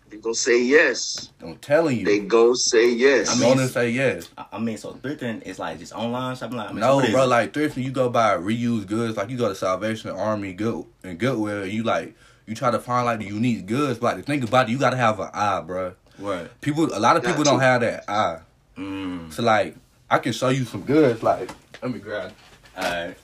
They 0.10 0.18
gonna 0.18 0.36
say 0.36 0.62
yes. 0.64 1.30
I'm 1.42 1.56
telling 1.58 2.00
you. 2.00 2.06
They 2.06 2.20
gonna 2.20 2.56
say 2.56 2.92
yes. 2.92 3.32
I'm 3.34 3.40
mean, 3.40 3.58
gonna 3.58 3.68
say 3.68 3.90
yes. 3.90 4.30
I, 4.38 4.46
I 4.54 4.60
mean, 4.60 4.78
so 4.78 4.94
thrifting 4.94 5.42
is 5.44 5.58
like 5.60 5.80
just 5.80 5.94
online 5.94 6.36
shopping. 6.36 6.58
Like, 6.58 6.70
I 6.70 6.74
mean, 6.74 6.82
No, 6.82 6.98
what 6.98 7.06
is 7.06 7.12
bro, 7.12 7.26
like 7.26 7.54
thrifting, 7.54 7.84
you 7.84 7.92
go 7.92 8.10
buy 8.10 8.36
reused 8.38 8.86
goods. 8.88 9.18
Like 9.18 9.30
you 9.30 9.38
go 9.38 9.50
to 9.50 9.56
Salvation 9.56 10.12
Army, 10.12 10.54
Good 10.54 10.86
and 11.04 11.18
Goodwill, 11.20 11.64
and 11.64 11.72
you 11.72 11.84
like 11.84 12.16
you 12.46 12.54
try 12.56 12.70
to 12.72 12.80
find 12.80 13.06
like 13.06 13.20
the 13.20 13.26
unique 13.26 13.66
goods. 13.66 13.98
But 14.00 14.16
like, 14.16 14.18
the 14.18 14.24
thing 14.24 14.44
about 14.44 14.70
it, 14.70 14.72
you 14.72 14.78
gotta 14.78 14.98
have 14.98 15.20
an 15.20 15.30
eye, 15.34 15.62
bro. 15.62 15.96
What? 16.18 16.62
People, 16.62 16.86
a 16.94 17.00
lot 17.00 17.18
of 17.18 17.24
people 17.24 17.44
Got 17.44 17.52
don't 17.52 17.60
have 17.60 17.82
that 17.82 18.10
eye. 18.10 18.40
Mm. 18.78 19.32
So 19.34 19.44
like, 19.44 19.76
I 20.10 20.20
can 20.20 20.34
show 20.34 20.50
you 20.50 20.66
some 20.66 20.82
goods. 20.82 21.24
Like, 21.24 21.50
let 21.82 21.92
me 21.92 22.00
grab. 22.00 22.32
All 22.78 22.84
right. 22.84 23.16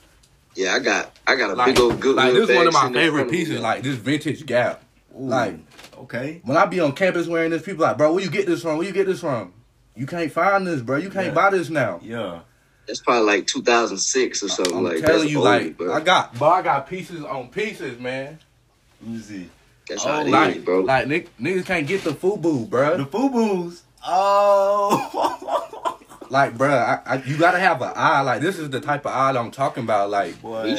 Yeah, 0.54 0.74
I 0.74 0.78
got 0.80 1.16
I 1.26 1.34
got 1.36 1.50
a 1.50 1.54
Like, 1.54 1.74
big 1.74 1.80
old 1.80 2.00
good. 2.00 2.16
like 2.16 2.32
this 2.34 2.48
is 2.50 2.56
one 2.56 2.66
of 2.66 2.74
my 2.74 2.92
favorite 2.92 3.30
pieces. 3.30 3.60
Like 3.60 3.82
this 3.82 3.96
vintage 3.96 4.44
Gap. 4.46 4.82
Like 5.14 5.56
Okay. 5.98 6.40
when 6.44 6.56
I 6.56 6.66
be 6.66 6.80
on 6.80 6.92
campus 6.92 7.26
wearing 7.26 7.50
this, 7.50 7.62
people 7.62 7.82
like, 7.82 7.96
bro, 7.98 8.12
where 8.12 8.22
you 8.24 8.30
get 8.30 8.46
this 8.46 8.62
from? 8.62 8.76
Where 8.78 8.86
you 8.86 8.92
get 8.92 9.06
this 9.06 9.20
from? 9.20 9.52
You 9.94 10.06
can't 10.06 10.30
find 10.32 10.66
this, 10.66 10.80
bro. 10.82 10.96
You 10.98 11.10
can't 11.10 11.26
Yeah. 11.28 11.32
buy 11.34 11.50
this 11.50 11.68
now. 11.70 12.00
Yeah. 12.02 12.40
that's 12.86 13.00
probably 13.00 13.24
like 13.26 13.46
2006 13.46 14.42
or 14.42 14.48
something 14.48 14.76
I'm 14.76 14.82
like 14.84 15.00
telling 15.00 15.18
that's 15.20 15.30
you, 15.30 15.36
old, 15.38 15.44
like, 15.44 15.76
bro. 15.78 15.92
I 15.94 16.00
got, 16.00 16.34
bro, 16.34 16.48
I 16.48 16.62
got 16.62 16.88
pieces 16.88 17.22
on 17.24 17.48
pieces, 17.48 17.98
man. 18.00 18.38
Let 19.00 19.10
me 19.10 19.18
see. 19.20 19.48
That's 19.92 20.06
oh, 20.06 20.08
how 20.08 20.20
it 20.20 20.26
is, 20.26 20.32
Like, 20.32 20.64
bro. 20.64 20.80
like 20.80 21.06
nigg- 21.06 21.28
niggas 21.40 21.66
can't 21.66 21.86
get 21.86 22.02
the 22.04 22.10
FUBU, 22.10 22.68
bro. 22.68 22.96
The 22.98 23.06
FUBUs. 23.06 23.82
Oh. 24.04 25.98
like, 26.30 26.56
bro, 26.56 26.70
I, 26.70 27.00
I, 27.06 27.22
you 27.22 27.36
gotta 27.38 27.58
have 27.58 27.80
an 27.82 27.92
eye. 27.94 28.22
Like, 28.22 28.40
this 28.40 28.58
is 28.58 28.70
the 28.70 28.80
type 28.80 29.06
of 29.06 29.12
eye 29.12 29.32
that 29.32 29.38
I'm 29.38 29.50
talking 29.50 29.84
about. 29.84 30.10
Like, 30.10 30.40
Boy. 30.42 30.74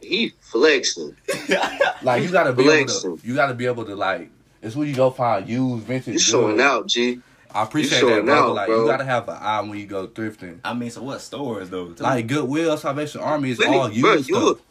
He, 0.00 0.06
he 0.08 0.32
flexing. 0.40 1.16
like 2.02 2.22
you 2.22 2.30
gotta 2.30 2.52
be 2.52 2.68
able 2.68 2.88
to, 3.00 3.18
you 3.22 3.34
gotta 3.34 3.54
be 3.54 3.66
able 3.66 3.84
to 3.84 3.94
like. 3.94 4.30
It's 4.60 4.74
where 4.74 4.86
you 4.86 4.94
go 4.94 5.10
find 5.10 5.48
used 5.48 5.84
vintage. 5.84 6.14
You 6.14 6.18
showing 6.18 6.56
goods. 6.56 6.62
out, 6.62 6.86
G. 6.88 7.20
I 7.54 7.62
appreciate 7.62 8.00
that, 8.00 8.00
showing 8.00 8.24
bro. 8.26 8.34
out, 8.50 8.54
like, 8.54 8.66
bro. 8.66 8.82
you 8.82 8.86
gotta 8.90 9.04
have 9.04 9.28
an 9.28 9.36
eye 9.40 9.60
when 9.60 9.78
you 9.78 9.86
go 9.86 10.06
thrifting. 10.08 10.60
I 10.64 10.74
mean, 10.74 10.90
so 10.90 11.02
what 11.02 11.20
stores 11.20 11.70
though? 11.70 11.94
Like 11.98 12.26
Goodwill, 12.26 12.76
Salvation 12.76 13.20
Army 13.20 13.50
is 13.50 13.58
Plenty- 13.58 13.76
all 13.76 13.88
bro, 13.88 14.12
used 14.14 14.28
you'll, 14.28 14.54
stuff. 14.54 14.66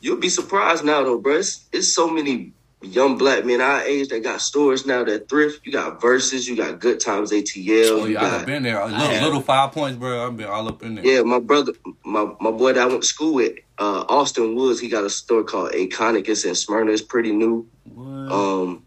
you'll 0.00 0.16
be 0.18 0.28
surprised 0.28 0.84
now 0.84 1.02
though, 1.04 1.18
bro. 1.18 1.34
It's, 1.36 1.64
it's 1.72 1.92
so 1.92 2.08
many 2.08 2.52
young 2.86 3.18
black 3.18 3.44
men 3.44 3.60
our 3.60 3.82
age 3.82 4.08
that 4.08 4.22
got 4.22 4.40
stores 4.40 4.86
now 4.86 5.04
that 5.04 5.28
thrift. 5.28 5.66
You 5.66 5.72
got 5.72 6.00
verses, 6.00 6.48
you 6.48 6.56
got 6.56 6.80
good 6.80 7.00
times 7.00 7.32
ATL. 7.32 8.02
Oh 8.02 8.04
yeah, 8.06 8.22
I've 8.22 8.46
been 8.46 8.62
there. 8.62 8.84
Little, 8.84 8.98
have. 8.98 9.22
little 9.22 9.40
five 9.40 9.72
points, 9.72 9.98
bro. 9.98 10.26
I've 10.26 10.36
been 10.36 10.48
all 10.48 10.68
up 10.68 10.82
in 10.82 10.96
there. 10.96 11.04
yeah, 11.04 11.22
my 11.22 11.38
brother, 11.38 11.72
my 12.04 12.32
my 12.40 12.50
boy 12.50 12.72
that 12.72 12.82
I 12.82 12.86
went 12.86 13.02
to 13.02 13.06
school 13.08 13.34
with, 13.34 13.54
uh, 13.78 14.04
Austin 14.08 14.54
Woods. 14.54 14.80
He 14.80 14.88
got 14.88 15.04
a 15.04 15.10
store 15.10 15.44
called 15.44 15.72
Iconic. 15.72 16.28
It's 16.28 16.44
in 16.44 16.54
Smyrna. 16.54 16.92
It's 16.92 17.02
pretty 17.02 17.32
new. 17.32 17.68
what? 17.84 18.32
Um, 18.32 18.82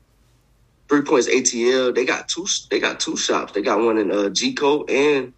Three 0.87 1.03
Points 1.03 1.29
ATL. 1.29 1.93
They 1.93 2.03
got 2.05 2.27
two. 2.27 2.47
They 2.71 2.79
got 2.79 2.99
two 2.99 3.15
shops. 3.15 3.53
They 3.53 3.61
got 3.61 3.79
one 3.79 3.97
in 3.99 4.11
uh, 4.11 4.29
G 4.29 4.53
Code 4.53 4.89
and 4.89 5.33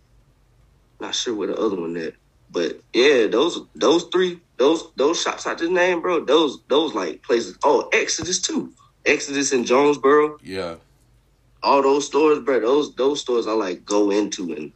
not 1.02 1.16
sure 1.16 1.36
where 1.36 1.48
the 1.48 1.58
other 1.58 1.76
one 1.76 1.98
at. 1.98 2.14
But 2.50 2.80
yeah, 2.94 3.28
those 3.28 3.62
those 3.76 4.06
three 4.06 4.40
those 4.62 4.92
those 4.96 5.22
shops 5.22 5.48
I 5.48 5.56
just 5.56 5.72
named, 5.72 6.04
bro. 6.04 6.24
Those 6.24 6.60
those 6.70 6.94
like 6.94 7.24
places. 7.24 7.58
Oh, 7.64 7.90
Exodus 7.94 8.40
too. 8.40 8.74
Exodus 9.06 9.52
in 9.54 9.66
Jonesboro. 9.66 10.38
Yeah. 10.44 10.76
All 11.64 11.82
those 11.82 12.06
stores, 12.06 12.40
bro. 12.40 12.60
Those 12.60 12.96
those 12.96 13.22
stores 13.22 13.48
I 13.48 13.54
like 13.54 13.84
go 13.86 14.12
into 14.12 14.54
and, 14.54 14.72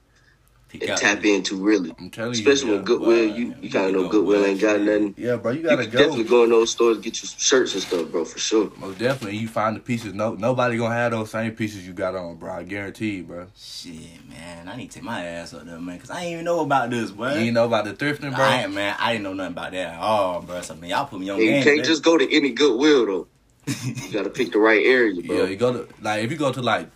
and 0.82 0.98
tap 0.98 1.24
into 1.26 1.56
really. 1.58 1.94
I'm 2.00 2.10
telling 2.10 2.32
Especially 2.32 2.70
you. 2.70 2.76
when 2.76 2.80
Yeah, 2.82 2.86
Goodwill, 2.86 3.26
you, 3.26 3.46
you 3.48 3.56
you 3.62 3.70
kind 3.70 3.88
of 3.88 3.94
know 3.94 4.04
go 4.04 4.10
Goodwill 4.10 4.42
well, 4.42 4.50
ain't 4.50 4.62
got 4.62 4.82
nothing. 4.82 5.14
yeah, 5.18 5.36
bro. 5.38 5.52
You 5.52 5.60
You 5.60 5.64
gotta 5.66 5.84
can 5.84 5.92
go. 5.92 5.98
definitely 6.00 6.24
go 6.26 6.44
in 6.44 6.50
those 6.50 6.72
stores 6.72 6.98
get 7.00 7.22
you 7.22 7.28
some 7.28 7.40
shirts 7.40 7.74
and 7.74 7.84
stuff, 7.84 8.10
bro, 8.12 8.26
for 8.26 8.40
sure. 8.40 8.72
Most 8.78 8.98
definitely, 9.00 9.38
you 9.38 9.48
find 9.48 9.76
the 9.76 9.80
pieces. 9.80 10.14
No, 10.14 10.34
nobody 10.34 10.78
gonna 10.78 10.94
have 10.96 11.12
those 11.12 11.30
same 11.32 11.52
pieces 11.54 11.86
you 11.86 11.94
got 11.94 12.16
on, 12.16 12.36
bro. 12.36 12.52
I 12.54 12.64
guarantee 12.64 13.18
you, 13.18 13.24
bro. 13.24 13.48
Shit, 13.56 13.96
man, 14.30 14.68
I 14.68 14.76
need 14.76 14.92
to 14.92 14.96
take 14.96 15.04
my 15.04 15.26
ass 15.26 15.54
up 15.54 15.66
there, 15.66 15.80
man, 15.80 16.00
cause 16.00 16.10
I 16.12 16.22
ain't 16.24 16.34
even 16.34 16.46
know 16.46 16.60
about 16.62 16.90
this, 16.90 17.12
bro. 17.12 17.34
You 17.34 17.40
ain't 17.46 17.54
know 17.54 17.66
about 17.66 17.86
the 17.86 17.94
thrifting, 17.94 18.36
bro. 18.36 18.44
I 18.46 18.64
ain't, 18.64 18.74
man. 18.74 18.96
I 19.00 19.12
didn't 19.14 19.24
know 19.24 19.34
nothing 19.34 19.54
about 19.54 19.72
that 19.72 19.94
at 19.96 20.00
all, 20.00 20.42
bro. 20.42 20.62
So 20.62 20.76
man, 20.76 20.90
y'all 20.90 21.06
put 21.06 21.20
me 21.20 21.30
on 21.30 21.38
And 21.40 21.46
you 21.46 21.54
can't 21.64 21.66
today. 21.78 21.82
just 21.84 22.04
go 22.04 22.18
to 22.18 22.36
any 22.36 22.52
Goodwill 22.52 23.06
though. 23.06 23.28
You 23.84 24.12
gotta 24.14 24.30
pick 24.30 24.52
the 24.52 24.60
right 24.60 24.86
area, 24.86 25.22
bro. 25.24 25.38
Yeah, 25.44 25.46
you 25.46 25.56
go 25.56 25.74
to 25.74 25.88
like 26.02 26.24
if 26.24 26.32
you 26.32 26.38
go 26.38 26.52
to 26.52 26.62
like 26.62 26.88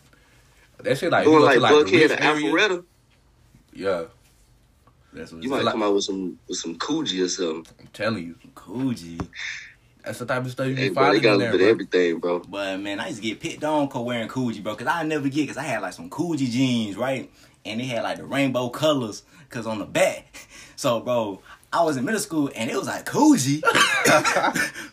that 0.83 0.97
shit 0.97 1.11
like 1.11 1.25
Going 1.25 1.35
you 1.35 1.39
go 1.41 1.45
like 1.45 1.55
to 1.55 1.59
like 1.61 1.73
Buckhead 1.87 2.11
or 2.11 2.15
Alpharetta, 2.21 2.85
Yeah, 3.73 4.03
That's 5.13 5.32
what 5.32 5.43
you 5.43 5.49
might 5.49 5.63
like. 5.63 5.73
come 5.73 5.84
out 5.84 5.93
with 5.93 6.03
some 6.03 6.38
with 6.47 6.58
some 6.58 6.77
Coogi 6.77 7.23
or 7.23 7.29
something. 7.29 7.65
I'm 7.79 7.88
telling 7.93 8.25
you, 8.25 8.36
Cool 8.55 8.91
G. 8.93 9.19
that's 10.03 10.19
the 10.19 10.25
type 10.25 10.43
of 10.45 10.51
stuff 10.51 10.67
you 10.67 10.75
Hey, 10.75 10.89
be 10.89 10.95
bro, 10.95 11.13
they 11.13 11.19
got 11.19 11.34
in 11.34 11.39
there, 11.39 11.51
bit 11.51 11.60
bro. 11.62 11.67
everything, 11.69 12.19
bro. 12.19 12.39
But 12.39 12.79
man, 12.79 12.99
I 12.99 13.08
used 13.08 13.21
to 13.21 13.27
get 13.27 13.39
picked 13.39 13.63
on 13.63 13.89
for 13.89 14.03
wearing 14.03 14.27
Coogi, 14.27 14.62
bro, 14.63 14.75
cause 14.75 14.88
I 14.88 15.03
never 15.03 15.29
get, 15.29 15.47
cause 15.47 15.58
I 15.58 15.63
had 15.63 15.82
like 15.82 15.93
some 15.93 16.10
Coogi 16.10 16.49
jeans, 16.49 16.97
right? 16.97 17.29
And 17.65 17.79
they 17.79 17.86
had 17.86 18.03
like 18.03 18.17
the 18.17 18.25
rainbow 18.25 18.69
colors, 18.69 19.23
cause 19.49 19.65
on 19.67 19.79
the 19.79 19.86
back. 19.86 20.47
So, 20.79 21.01
bro, 21.01 21.41
I 21.73 21.84
was 21.84 21.97
in 21.97 22.05
middle 22.05 22.21
school 22.21 22.49
and 22.55 22.71
it 22.71 22.77
was 22.77 22.88
like 22.88 23.05
Coogi, 23.05 23.62
Yeah, 24.08 24.21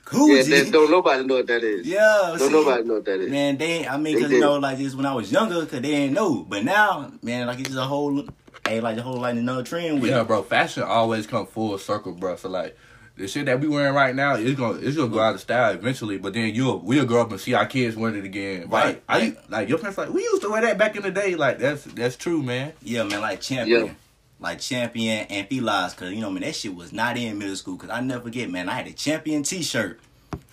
Coogi. 0.04 0.50
that, 0.64 0.72
don't 0.72 0.90
nobody 0.90 1.24
know 1.24 1.36
what 1.36 1.46
that 1.46 1.62
is. 1.62 1.86
Yeah, 1.86 2.34
don't 2.36 2.40
see? 2.40 2.50
nobody 2.50 2.82
know 2.82 2.94
what 2.94 3.04
that 3.04 3.20
is. 3.20 3.30
Man, 3.30 3.56
they, 3.56 3.86
I 3.86 3.96
mean, 3.96 4.16
They 4.16 4.22
cause 4.22 4.32
you 4.32 4.40
know, 4.40 4.58
like 4.58 4.78
this 4.78 4.96
when 4.96 5.06
I 5.06 5.14
was 5.14 5.30
younger, 5.30 5.60
cause 5.60 5.70
they 5.70 5.80
didn't 5.82 6.14
know. 6.14 6.42
But 6.48 6.64
now, 6.64 7.12
man, 7.22 7.46
like 7.46 7.60
it's 7.60 7.68
just 7.68 7.78
a 7.78 7.82
whole, 7.82 8.24
hey, 8.68 8.80
like 8.80 8.96
the 8.96 9.02
whole 9.02 9.20
like 9.20 9.36
another 9.36 9.62
trend 9.62 10.02
with 10.02 10.10
Yeah, 10.10 10.22
bro. 10.24 10.42
Fashion 10.42 10.82
always 10.82 11.26
come 11.26 11.46
full 11.46 11.78
circle, 11.78 12.12
bro. 12.12 12.36
So 12.36 12.48
like. 12.48 12.76
The 13.18 13.26
shit 13.26 13.46
that 13.46 13.60
we 13.60 13.66
wearing 13.66 13.94
right 13.94 14.14
now, 14.14 14.34
it's 14.34 14.60
gonna 14.60 14.76
it's 14.76 14.94
gonna 14.94 15.08
go 15.08 15.20
out 15.20 15.34
of 15.34 15.40
style 15.40 15.72
eventually. 15.72 16.18
But 16.18 16.34
then 16.34 16.54
you'll 16.54 16.80
we'll 16.80 17.06
grow 17.06 17.22
up 17.22 17.30
and 17.30 17.40
see 17.40 17.54
our 17.54 17.64
kids 17.64 17.96
wearing 17.96 18.18
it 18.18 18.26
again. 18.26 18.68
Right. 18.68 19.02
Like, 19.08 19.08
I 19.08 19.36
like 19.48 19.70
your 19.70 19.78
parents 19.78 19.96
like 19.96 20.10
we 20.10 20.20
used 20.20 20.42
to 20.42 20.50
wear 20.50 20.60
that 20.60 20.76
back 20.76 20.96
in 20.96 21.02
the 21.02 21.10
day. 21.10 21.34
Like 21.34 21.58
that's 21.58 21.84
that's 21.84 22.16
true, 22.16 22.42
man. 22.42 22.74
Yeah, 22.82 23.04
man, 23.04 23.22
like 23.22 23.40
champion. 23.40 23.86
Yeah. 23.86 23.92
Like 24.38 24.60
champion 24.60 25.28
and 25.30 25.48
felines, 25.48 25.94
cause 25.94 26.10
you 26.10 26.20
know, 26.20 26.30
man, 26.30 26.42
that 26.42 26.56
shit 26.56 26.74
was 26.74 26.92
not 26.92 27.16
in 27.16 27.38
middle 27.38 27.56
school. 27.56 27.78
Cause 27.78 27.88
I 27.88 28.02
never 28.02 28.24
forget, 28.24 28.50
man, 28.50 28.68
I 28.68 28.74
had 28.74 28.86
a 28.86 28.92
champion 28.92 29.44
T-shirt. 29.44 29.98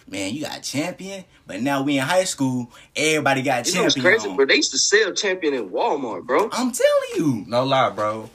Man, 0.07 0.33
you 0.33 0.41
got 0.43 0.61
champion, 0.63 1.23
but 1.47 1.61
now 1.61 1.81
we 1.81 1.97
in 1.97 2.03
high 2.03 2.25
school, 2.25 2.71
everybody 2.95 3.41
got 3.41 3.67
You 3.67 3.75
know 3.75 3.83
what's 3.83 3.95
champion. 3.95 4.13
crazy, 4.15 4.29
on. 4.29 4.35
bro? 4.35 4.45
They 4.45 4.55
used 4.55 4.71
to 4.71 4.77
sell 4.77 5.13
Champion 5.13 5.53
in 5.53 5.69
Walmart, 5.69 6.25
bro. 6.25 6.49
I'm 6.51 6.71
telling 6.71 7.09
you, 7.15 7.45
No 7.47 7.63
lie, 7.63 7.89
bro. 7.89 8.29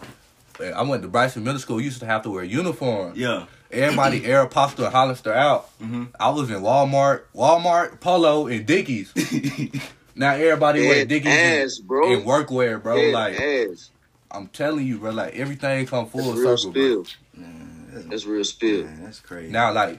Man, 0.59 0.73
I 0.75 0.83
went 0.83 1.03
to 1.03 1.09
Bryson 1.09 1.45
Middle 1.45 1.61
School. 1.61 1.77
We 1.77 1.85
used 1.85 2.01
to 2.01 2.07
have 2.07 2.23
to 2.23 2.31
wear 2.31 2.43
uniform. 2.45 3.13
yeah. 3.17 3.47
Everybody 3.71 4.21
Aeropostale 4.23 4.87
and 4.87 4.95
Hollister 4.95 5.33
out. 5.35 5.69
Mm-hmm. 5.79 6.05
I 6.19 6.31
was 6.31 6.49
in 6.51 6.57
Walmart, 6.63 7.25
Walmart, 7.35 8.01
Polo, 8.01 8.47
and 8.47 8.65
Dickies. 8.65 9.13
now 10.15 10.33
everybody 10.35 10.81
wear 10.89 11.05
Dickies 11.05 11.33
ass, 11.35 11.79
and, 11.79 11.87
bro. 11.87 12.13
and 12.15 12.25
workwear, 12.25 12.83
bro. 12.83 12.97
Dead 12.97 13.13
like 13.15 13.39
ass. 13.39 13.91
I'm 14.31 14.47
telling 14.49 14.87
you, 14.87 14.99
bro. 14.99 15.11
Like 15.11 15.35
everything 15.37 15.85
come 15.87 16.07
full 16.09 16.23
That's 16.33 16.39
real 16.39 16.57
circle, 16.57 16.73
bro. 16.73 17.05
spill. 17.05 17.07
Man, 17.35 17.89
that's, 17.93 18.07
That's 18.07 18.25
real 18.25 18.45
spill. 18.45 18.85
man, 18.85 19.05
that's 19.05 19.21
crazy. 19.21 19.53
Now, 19.53 19.73
like 19.73 19.99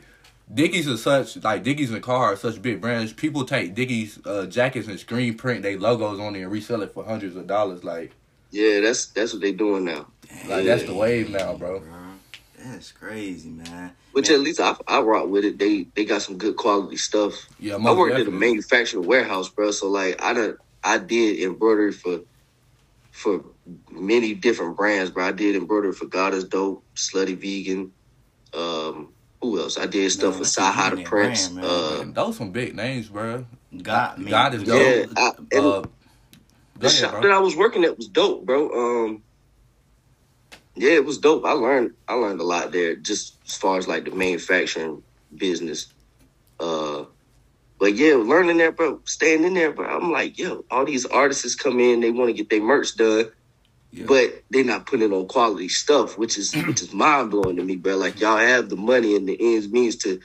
Dickies 0.52 0.88
is 0.88 1.04
such 1.04 1.42
like 1.44 1.64
Dickies 1.64 1.92
and 1.92 2.02
Carhartt 2.02 2.34
are 2.34 2.36
such 2.36 2.62
big 2.62 2.82
brands. 2.82 3.14
People 3.14 3.46
take 3.46 3.76
Dickies 3.76 4.20
uh, 4.26 4.48
jackets 4.48 4.88
and 4.88 5.00
screen 5.00 5.36
print 5.36 5.62
their 5.62 5.80
logos 5.80 6.20
on 6.20 6.36
it 6.36 6.42
and 6.42 6.52
resell 6.52 6.82
it 6.82 6.94
for 6.94 7.04
hundreds 7.04 7.36
of 7.36 7.46
dollars. 7.46 7.84
Like, 7.84 8.14
Yeah, 8.50 8.80
that's 8.80 9.08
that's 9.08 9.34
what 9.34 9.42
they 9.42 9.52
doing 9.52 9.86
now. 9.86 10.08
like 10.48 10.66
that's 10.66 10.84
the 10.84 10.96
wave 10.96 11.30
now, 11.30 11.56
bro. 11.56 11.80
Bro, 11.82 11.92
that's 12.58 12.92
crazy, 12.92 13.50
man. 13.50 13.92
Which 14.12 14.30
Man, 14.30 14.40
at 14.40 14.44
least 14.44 14.60
I, 14.60 14.76
I 14.88 15.02
rock 15.02 15.28
with 15.30 15.46
it. 15.46 15.60
They 15.60 15.88
they 15.96 16.04
got 16.06 16.24
some 16.24 16.38
good 16.40 16.56
quality 16.56 16.98
stuff. 16.98 17.34
Yeah, 17.60 17.76
I 17.76 17.78
most 17.78 17.98
worked 18.00 18.14
at 18.14 18.22
a 18.22 18.24
definitely. 18.24 18.48
manufacturing 18.48 19.08
warehouse, 19.08 19.50
bro. 19.50 19.70
So 19.70 19.88
like 19.90 20.20
I 20.22 20.34
done 20.34 20.58
I 20.84 20.98
did 20.98 21.42
embroidery 21.44 21.92
for 21.92 22.22
for 23.12 23.44
many 23.92 24.34
different 24.34 24.78
brands, 24.78 25.12
bro. 25.12 25.26
I 25.26 25.32
did 25.32 25.56
embroidery 25.56 25.94
for 25.94 26.08
God 26.08 26.34
is 26.34 26.46
Dope, 26.46 26.86
Slutty 26.96 27.38
Vegan. 27.40 27.92
Um, 28.54 29.14
who 29.42 29.60
else? 29.62 29.78
I 29.80 29.88
did 29.88 30.12
stuff 30.12 30.36
Man, 30.36 30.40
for 30.40 30.44
that's 30.44 30.60
a 30.60 30.64
Sci 30.64 30.90
the 30.90 30.98
Prince. 31.06 31.16
brand, 31.16 31.56
man. 31.56 31.66
uh, 31.68 32.00
Man, 32.00 32.14
those 32.14 32.38
some 32.38 32.52
big 32.52 32.76
names, 32.76 33.10
bro. 33.10 33.46
God, 33.84 34.20
man, 34.20 34.30
God 34.30 34.56
is 34.56 34.64
Yeah, 34.64 35.06
dope. 35.06 35.10
I- 35.18 35.34
and 35.52 35.76
uh, 35.76 35.84
the 36.80 36.90
ahead, 36.90 37.00
shop 37.00 37.12
bro. 37.12 37.22
that 37.22 37.32
I 37.32 37.40
was 37.40 37.56
working 37.56 37.86
at 37.86 37.98
was 37.98 38.10
dope, 38.10 38.46
bro. 38.46 38.72
Um, 39.08 39.24
yeah, 40.76 40.94
it 40.94 41.06
was 41.06 41.20
dope. 41.20 41.46
I 41.46 41.54
learned 41.54 41.92
I 42.08 42.16
learned 42.16 42.42
a 42.42 42.46
lot 42.46 42.72
there, 42.72 42.96
just 42.98 43.40
as 43.48 43.56
far 43.56 43.78
as 43.78 43.88
like 43.88 44.06
the 44.06 44.12
manufacturing 44.12 45.04
business. 45.36 45.94
Uh, 46.60 47.06
but 47.80 47.96
yeah, 47.96 48.16
learning 48.16 48.58
there, 48.58 48.72
bro, 48.74 49.02
staying 49.06 49.44
in 49.46 49.56
there, 49.56 49.74
bro. 49.74 49.88
I'm 49.88 50.12
like, 50.12 50.38
yo, 50.40 50.64
all 50.72 50.86
these 50.86 51.06
artists 51.06 51.56
come 51.56 51.80
in, 51.80 52.02
they 52.02 52.12
want 52.12 52.30
to 52.30 52.34
get 52.38 52.50
their 52.50 52.62
merch 52.64 52.96
done, 52.98 53.32
Yeah. 53.92 54.06
but 54.08 54.44
they're 54.52 54.64
not 54.64 54.86
putting 54.86 55.12
on 55.12 55.28
quality 55.28 55.68
stuff, 55.68 56.18
which 56.18 56.38
is 56.38 56.54
which 56.68 56.82
is 56.82 56.94
mind 56.94 57.32
blowing 57.32 57.56
to 57.58 57.64
me, 57.64 57.76
bro. 57.76 57.98
Like 57.98 58.20
y'all 58.20 58.38
have 58.38 58.70
the 58.70 58.76
money 58.76 59.16
and 59.16 59.28
the 59.28 59.38
ends 59.40 59.68
means 59.70 59.96
to 59.98 60.20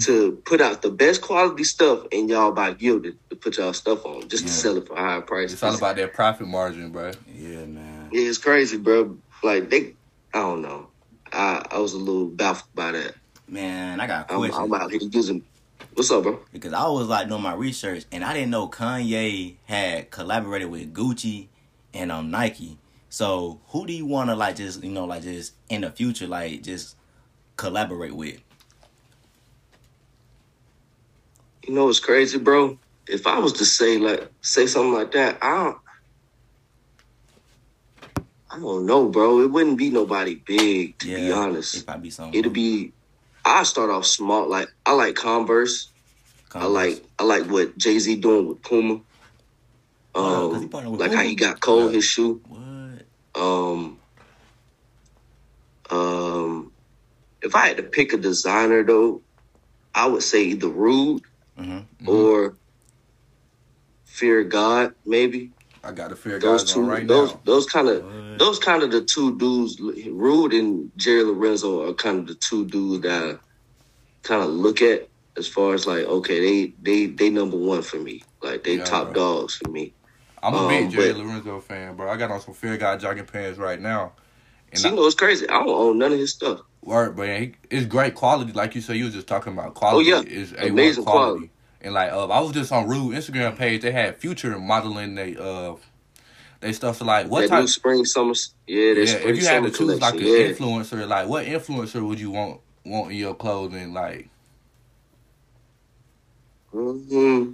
to 0.00 0.42
put 0.44 0.60
out 0.60 0.82
the 0.82 0.90
best 0.90 1.22
quality 1.22 1.62
stuff, 1.64 2.06
and 2.10 2.28
y'all 2.28 2.50
buy 2.52 2.74
Gildan 2.74 3.16
to 3.30 3.36
put 3.36 3.58
y'all 3.58 3.72
stuff 3.72 4.04
on 4.04 4.28
just 4.28 4.44
to 4.44 4.52
sell 4.52 4.76
it 4.76 4.88
for 4.88 4.96
higher 4.96 5.20
prices. 5.20 5.54
It's 5.54 5.62
all 5.62 5.74
about 5.74 5.94
their 5.96 6.08
profit 6.08 6.48
margin, 6.48 6.90
bro. 6.90 7.12
yeah, 7.32 7.64
man. 7.64 8.08
Yeah, 8.12 8.28
it's 8.28 8.38
crazy, 8.38 8.76
bro. 8.76 9.16
Like 9.42 9.70
they, 9.70 9.94
I 10.32 10.40
don't 10.40 10.62
know. 10.62 10.88
I 11.32 11.64
I 11.70 11.78
was 11.78 11.94
a 11.94 11.98
little 11.98 12.26
baffled 12.26 12.74
by 12.74 12.92
that. 12.92 13.14
Man, 13.48 14.00
I 14.00 14.06
got 14.06 14.30
a 14.30 14.34
I'm. 14.34 14.52
I'm 14.52 14.74
out 14.74 14.90
here 14.90 15.00
using. 15.02 15.44
What's 15.94 16.10
up, 16.10 16.24
bro? 16.24 16.40
because 16.52 16.72
I 16.72 16.88
was 16.88 17.06
like 17.06 17.28
doing 17.28 17.42
my 17.42 17.54
research 17.54 18.04
and 18.10 18.24
I 18.24 18.32
didn't 18.34 18.50
know 18.50 18.68
Kanye 18.68 19.56
had 19.66 20.10
collaborated 20.10 20.68
with 20.70 20.92
Gucci 20.92 21.48
and 21.92 22.10
um 22.10 22.30
Nike. 22.32 22.78
So 23.14 23.60
who 23.68 23.86
do 23.86 23.92
you 23.92 24.06
want 24.06 24.30
to 24.30 24.34
like 24.34 24.56
just 24.56 24.82
you 24.82 24.90
know 24.90 25.04
like 25.04 25.22
just 25.22 25.52
in 25.68 25.82
the 25.82 25.90
future 25.92 26.26
like 26.26 26.64
just 26.64 26.96
collaborate 27.56 28.12
with? 28.12 28.40
You 31.64 31.74
know 31.74 31.84
what's 31.84 32.00
crazy, 32.00 32.38
bro? 32.38 32.76
If 33.06 33.28
I 33.28 33.38
was 33.38 33.52
to 33.52 33.64
say 33.64 33.98
like 33.98 34.28
say 34.40 34.66
something 34.66 34.94
like 34.94 35.12
that, 35.12 35.38
I 35.40 35.62
don't. 35.62 35.76
I 38.50 38.58
don't 38.58 38.84
know, 38.84 39.08
bro. 39.08 39.42
It 39.42 39.52
wouldn't 39.52 39.78
be 39.78 39.90
nobody 39.90 40.34
big, 40.34 40.98
to 40.98 41.06
be 41.06 41.30
honest. 41.30 41.76
it 41.76 41.86
might 41.86 42.02
be 42.02 42.10
something. 42.10 42.36
It'd 42.36 42.52
be. 42.52 42.94
I 43.44 43.62
start 43.62 43.90
off 43.90 44.06
small. 44.06 44.48
Like 44.50 44.70
I 44.84 44.92
like 44.92 45.14
Converse. 45.14 45.88
I 46.52 46.66
like 46.66 47.04
I 47.20 47.22
like 47.22 47.44
what 47.44 47.78
Jay 47.78 47.96
Z 47.96 48.16
doing 48.16 48.48
with 48.48 48.60
Puma. 48.64 49.02
Oh, 50.16 50.52
Um, 50.52 50.90
with 50.90 51.00
like 51.00 51.12
how 51.14 51.22
he 51.22 51.36
got 51.36 51.60
Cole 51.60 51.86
Yeah. 51.86 51.92
his 51.92 52.04
shoe. 52.06 52.40
what? 52.48 52.63
Um, 53.36 54.00
um, 55.90 56.72
if 57.42 57.54
I 57.56 57.68
had 57.68 57.78
to 57.78 57.82
pick 57.84 58.12
a 58.12 58.18
designer 58.18 58.84
though, 58.84 59.22
I 59.94 60.06
would 60.08 60.22
say 60.22 60.44
either 60.44 60.68
Rhude 60.68 61.22
Mm-hmm. 61.58 62.08
or 62.08 62.56
Fear 64.06 64.44
God, 64.44 64.94
maybe. 65.06 65.52
I 65.84 65.92
got 65.92 66.10
the 66.10 66.16
fear 66.16 66.38
Those 66.38 66.72
two, 66.72 66.82
right 66.82 67.06
those 67.06 67.32
now. 67.32 67.40
those 67.44 67.66
kind 67.66 67.88
of 67.88 68.04
those 68.38 68.58
kind 68.58 68.82
of 68.82 68.90
the 68.90 69.02
two 69.04 69.38
dudes. 69.38 69.80
Rhude 69.80 70.54
and 70.54 70.90
Jerry 70.96 71.24
Lorenzo 71.24 71.88
are 71.88 71.94
kind 71.94 72.20
of 72.20 72.26
the 72.28 72.34
two 72.36 72.66
dudes 72.66 73.02
that 73.04 73.40
kind 74.24 74.42
of 74.42 74.50
look 74.50 74.82
at 74.82 75.08
as 75.38 75.48
far 75.48 75.74
as 75.74 75.86
like, 75.86 76.04
okay, 76.06 76.40
they 76.40 76.74
they 76.82 77.06
they 77.06 77.30
number 77.30 77.58
one 77.58 77.82
for 77.82 77.98
me. 77.98 78.26
Like 78.42 78.64
they 78.64 78.76
Yeah, 78.78 78.84
top 78.84 79.14
bro. 79.14 79.14
dogs 79.14 79.54
for 79.56 79.70
me. 79.70 79.94
I'm 80.44 80.54
a 80.54 80.58
um, 80.58 80.68
big 80.68 80.90
Jerry 80.90 81.12
but- 81.12 81.22
Lorenzo 81.24 81.60
fan, 81.60 81.96
bro. 81.96 82.10
I 82.10 82.16
got 82.16 82.30
on 82.30 82.40
some 82.40 82.54
fear 82.54 82.76
guy 82.76 82.96
jogging 82.96 83.26
pants 83.26 83.58
right 83.58 83.80
now. 83.80 84.12
And 84.70 84.80
See, 84.80 84.88
I, 84.88 84.90
you 84.90 84.96
know, 84.96 85.06
it's 85.06 85.14
crazy. 85.14 85.48
I 85.48 85.52
don't 85.64 85.68
own 85.68 85.98
none 85.98 86.12
of 86.12 86.18
his 86.18 86.32
stuff. 86.32 86.60
Word, 86.82 87.16
but 87.16 87.28
he, 87.28 87.54
it's 87.70 87.86
great 87.86 88.14
quality. 88.14 88.52
Like 88.52 88.74
you 88.74 88.80
said, 88.80 88.96
you 88.96 89.04
was 89.04 89.14
just 89.14 89.26
talking 89.26 89.52
about 89.52 89.74
quality. 89.74 90.12
Oh, 90.12 90.20
yeah. 90.20 90.28
It's 90.28 90.52
A1 90.52 90.70
Amazing 90.70 91.04
quality. 91.04 91.50
And 91.80 91.94
like, 91.94 92.12
uh, 92.12 92.26
I 92.28 92.40
was 92.40 92.52
just 92.52 92.72
on 92.72 92.86
Rhude 92.88 93.14
Instagram 93.14 93.56
page. 93.56 93.82
They 93.82 93.92
had 93.92 94.16
Future 94.16 94.58
modeling 94.58 95.14
they 95.14 95.36
uh, 95.36 95.74
they 96.60 96.72
stuff. 96.72 96.96
So 96.96 97.04
like, 97.04 97.28
what 97.28 97.42
that 97.42 97.48
type? 97.48 97.68
spring 97.68 98.04
summer, 98.04 98.34
yeah, 98.66 98.92
Yeah, 98.92 99.04
spring 99.04 99.28
if 99.28 99.42
you 99.42 99.46
had 99.46 99.62
to 99.64 99.70
choose 99.70 100.00
like 100.00 100.14
an 100.14 100.20
yeah. 100.20 100.48
influencer, 100.48 101.06
like 101.06 101.28
what 101.28 101.44
influencer 101.46 102.06
would 102.06 102.18
you 102.18 102.30
want 102.30 102.60
want 102.84 103.12
in 103.12 103.18
your 103.18 103.34
clothing? 103.34 103.92
Like, 103.92 104.28
hmm 106.72 107.52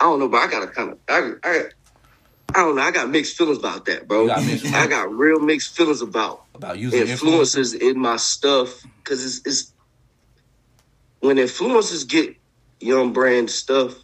I 0.00 0.04
don't 0.04 0.18
know, 0.18 0.28
but 0.28 0.38
I 0.38 0.50
got 0.50 0.62
a 0.62 0.66
kind 0.68 0.92
of 0.92 0.98
I, 1.08 1.32
I 1.42 1.64
I 2.54 2.58
don't 2.58 2.76
know. 2.76 2.82
I 2.82 2.90
got 2.92 3.10
mixed 3.10 3.36
feelings 3.36 3.58
about 3.58 3.86
that, 3.86 4.06
bro. 4.06 4.26
Got 4.28 4.42
I 4.74 4.86
got 4.86 5.12
real 5.12 5.40
mixed 5.40 5.76
feelings 5.76 6.02
about 6.02 6.40
about 6.54 6.78
using 6.78 7.00
influencers? 7.06 7.74
influencers 7.74 7.80
in 7.80 7.98
my 7.98 8.16
stuff 8.16 8.80
because 9.02 9.24
it's, 9.24 9.46
it's 9.46 9.74
when 11.20 11.36
influencers 11.36 12.08
get 12.08 12.34
young 12.80 13.12
brand 13.12 13.50
stuff, 13.50 13.94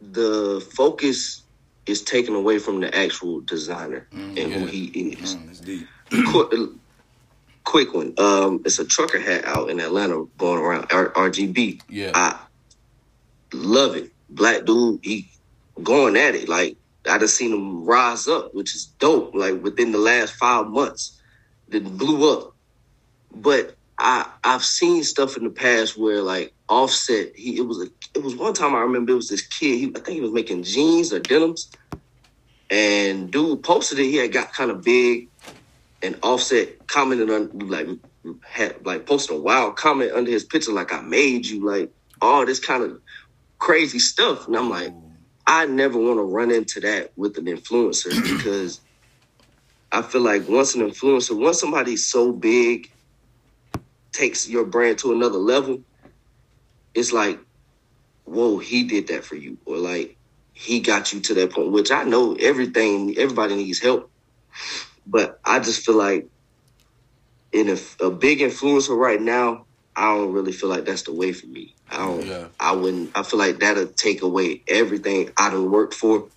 the 0.00 0.66
focus 0.74 1.46
is 1.86 2.02
taken 2.02 2.34
away 2.34 2.58
from 2.58 2.80
the 2.80 2.94
actual 2.96 3.40
designer 3.40 4.08
Mm, 4.12 4.42
and 4.42 4.52
who 4.52 4.66
he 4.66 4.84
is. 4.86 5.36
Mm, 5.36 5.50
it's 5.50 5.60
deep. 5.60 5.86
quick, 6.32 6.70
quick 7.64 7.94
one. 7.94 8.14
Um, 8.18 8.62
it's 8.64 8.78
a 8.78 8.84
trucker 8.84 9.20
hat 9.20 9.44
out 9.44 9.70
in 9.70 9.80
Atlanta 9.80 10.24
going 10.38 10.58
around 10.60 10.86
R- 10.90 11.12
RGB. 11.12 11.80
Yeah, 11.88 12.12
I 12.14 12.38
love 13.52 13.96
it. 13.96 14.13
Black 14.34 14.64
dude, 14.64 15.00
he 15.02 15.28
going 15.82 16.16
at 16.16 16.34
it. 16.34 16.48
Like 16.48 16.76
I 17.08 17.18
just 17.18 17.36
seen 17.36 17.52
him 17.52 17.84
rise 17.84 18.28
up, 18.28 18.54
which 18.54 18.74
is 18.74 18.86
dope. 18.98 19.34
Like 19.34 19.62
within 19.62 19.92
the 19.92 19.98
last 19.98 20.34
five 20.34 20.66
months, 20.66 21.20
that 21.68 21.84
blew 21.98 22.32
up. 22.32 22.54
But 23.34 23.76
I 23.98 24.26
I've 24.42 24.64
seen 24.64 25.04
stuff 25.04 25.36
in 25.36 25.44
the 25.44 25.50
past 25.50 25.96
where 25.96 26.22
like 26.22 26.52
Offset, 26.68 27.36
he 27.36 27.58
it 27.58 27.66
was 27.66 27.82
a 27.82 27.88
it 28.14 28.22
was 28.22 28.34
one 28.36 28.54
time 28.54 28.74
I 28.74 28.80
remember 28.80 29.12
it 29.12 29.16
was 29.16 29.28
this 29.28 29.46
kid. 29.46 29.78
He 29.78 29.86
I 29.88 30.00
think 30.00 30.16
he 30.16 30.20
was 30.20 30.32
making 30.32 30.62
jeans 30.64 31.12
or 31.12 31.20
denims, 31.20 31.70
and 32.70 33.30
dude 33.30 33.62
posted 33.62 33.98
it. 33.98 34.04
He 34.04 34.16
had 34.16 34.32
got 34.32 34.52
kind 34.52 34.70
of 34.70 34.82
big, 34.82 35.28
and 36.02 36.18
Offset 36.22 36.86
commented 36.86 37.30
on 37.30 37.50
like 37.68 37.86
had 38.42 38.84
like 38.84 39.06
posted 39.06 39.36
a 39.36 39.40
wild 39.40 39.76
comment 39.76 40.12
under 40.12 40.30
his 40.30 40.44
picture 40.44 40.72
like 40.72 40.92
I 40.92 41.02
made 41.02 41.46
you 41.46 41.64
like 41.64 41.90
all 42.20 42.46
this 42.46 42.58
kind 42.58 42.82
of 42.82 43.00
crazy 43.64 43.98
stuff, 43.98 44.46
and 44.46 44.56
I'm 44.56 44.70
like. 44.70 44.92
I 45.46 45.66
never 45.66 45.98
want 45.98 46.16
to 46.16 46.22
run 46.22 46.50
into 46.50 46.80
that 46.80 47.12
with 47.16 47.36
an 47.36 47.44
influencer 47.44 48.10
because 48.38 48.80
I 49.92 50.02
feel 50.02 50.22
like 50.22 50.48
once 50.48 50.74
an 50.74 50.80
influencer, 50.80 51.38
once 51.38 51.60
somebody's 51.60 52.06
so 52.06 52.32
big, 52.32 52.90
takes 54.12 54.48
your 54.48 54.64
brand 54.64 54.98
to 55.00 55.12
another 55.12 55.38
level, 55.38 55.82
it's 56.94 57.12
like, 57.12 57.38
whoa, 58.24 58.58
he 58.58 58.84
did 58.84 59.08
that 59.08 59.24
for 59.24 59.36
you, 59.36 59.58
or 59.66 59.76
like 59.76 60.16
he 60.52 60.80
got 60.80 61.12
you 61.12 61.20
to 61.20 61.34
that 61.34 61.52
point. 61.52 61.72
Which 61.72 61.90
I 61.90 62.04
know 62.04 62.34
everything, 62.34 63.16
everybody 63.18 63.56
needs 63.56 63.80
help, 63.80 64.10
but 65.06 65.40
I 65.44 65.60
just 65.60 65.84
feel 65.84 65.96
like 65.96 66.26
in 67.52 67.68
a, 67.68 68.04
a 68.04 68.10
big 68.10 68.40
influencer 68.40 68.96
right 68.96 69.20
now, 69.20 69.66
I 69.96 70.14
don't 70.14 70.32
really 70.32 70.52
feel 70.52 70.68
like 70.68 70.84
that's 70.84 71.02
the 71.02 71.12
way 71.12 71.32
for 71.32 71.46
me. 71.46 71.74
I 71.88 71.98
don't. 71.98 72.26
Yeah. 72.26 72.48
I 72.58 72.72
wouldn't. 72.72 73.16
I 73.16 73.22
feel 73.22 73.38
like 73.38 73.60
that'll 73.60 73.86
take 73.86 74.22
away 74.22 74.62
everything 74.68 75.30
I 75.36 75.50
done 75.50 75.70
worked 75.70 75.94
for. 75.94 76.28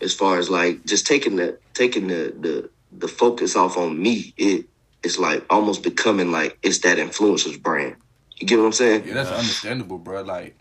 As 0.00 0.14
far 0.14 0.38
as 0.38 0.50
like 0.50 0.84
just 0.84 1.06
taking 1.06 1.36
the 1.36 1.58
taking 1.72 2.08
the 2.08 2.34
the 2.38 2.70
the 2.92 3.08
focus 3.08 3.56
off 3.56 3.76
on 3.76 4.00
me, 4.00 4.34
it 4.36 4.66
it's 5.02 5.18
like 5.18 5.44
almost 5.48 5.82
becoming 5.82 6.30
like 6.32 6.58
it's 6.62 6.80
that 6.80 6.98
influencer's 6.98 7.56
brand. 7.56 7.96
You 8.36 8.46
get 8.46 8.58
what 8.58 8.66
I'm 8.66 8.72
saying? 8.72 9.06
yeah, 9.06 9.14
that's 9.14 9.30
understandable, 9.30 9.98
bro. 9.98 10.22
Like, 10.22 10.56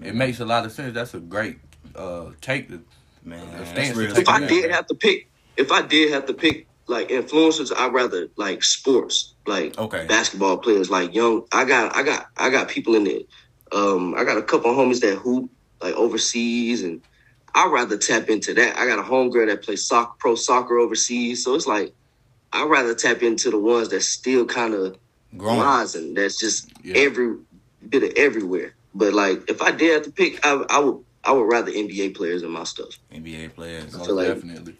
it 0.00 0.14
makes 0.14 0.40
a 0.40 0.44
lot 0.44 0.66
of 0.66 0.72
sense. 0.72 0.94
That's 0.94 1.14
a 1.14 1.20
great 1.20 1.58
uh 1.96 2.30
take. 2.40 2.68
To, 2.68 2.84
Man, 3.22 3.58
The 3.58 3.66
stance 3.66 3.96
real. 3.96 4.14
to 4.14 4.20
If 4.20 4.28
I 4.28 4.46
did 4.46 4.70
have 4.70 4.86
to 4.86 4.94
pick, 4.94 5.28
if 5.56 5.70
I 5.70 5.82
did 5.82 6.12
have 6.12 6.26
to 6.26 6.34
pick 6.34 6.69
like 6.90 7.08
influencers, 7.08 7.72
I'd 7.76 7.92
rather 7.92 8.28
like 8.36 8.62
sports, 8.64 9.34
like 9.46 9.78
Okay. 9.78 10.06
basketball 10.06 10.58
players, 10.58 10.90
like 10.90 11.14
young. 11.14 11.46
I 11.52 11.64
got, 11.64 11.94
I 11.96 12.02
got, 12.02 12.26
I 12.36 12.50
got 12.50 12.68
people 12.68 12.94
in 12.96 13.06
it. 13.06 13.26
Um, 13.72 14.14
I 14.16 14.24
got 14.24 14.36
a 14.38 14.42
couple 14.42 14.70
of 14.70 14.76
homies 14.76 15.00
that 15.00 15.16
hoop 15.16 15.50
like 15.80 15.94
overseas, 15.94 16.82
and 16.82 17.00
I'd 17.54 17.70
rather 17.72 17.96
tap 17.96 18.28
into 18.28 18.52
that. 18.54 18.76
I 18.76 18.86
got 18.86 18.98
a 18.98 19.02
homegirl 19.02 19.46
that 19.46 19.62
plays 19.62 19.86
soccer, 19.86 20.14
pro 20.18 20.34
soccer 20.34 20.78
overseas, 20.78 21.44
so 21.44 21.54
it's 21.54 21.66
like 21.66 21.94
I'd 22.52 22.68
rather 22.68 22.94
tap 22.94 23.22
into 23.22 23.50
the 23.50 23.58
ones 23.58 23.88
that 23.90 24.02
still 24.02 24.44
kind 24.44 24.74
of 24.74 24.96
Growing. 25.36 25.60
rising. 25.60 26.14
That's 26.14 26.36
just 26.38 26.68
Yeah. 26.82 26.96
every 26.98 27.36
bit 27.88 28.02
of 28.02 28.10
everywhere. 28.16 28.74
But 28.94 29.12
like, 29.14 29.48
if 29.48 29.62
I 29.62 29.70
did 29.70 29.92
have 29.94 30.02
to 30.02 30.10
pick, 30.10 30.44
I, 30.44 30.64
I 30.68 30.80
would, 30.80 30.98
I 31.22 31.30
would 31.32 31.44
rather 31.44 31.70
NBA 31.70 32.16
players 32.16 32.42
in 32.42 32.50
my 32.50 32.64
stuff. 32.64 32.98
NBA 33.14 33.54
players. 33.54 33.94
feel 33.94 34.16
like- 34.16 34.26
definitely. 34.34 34.74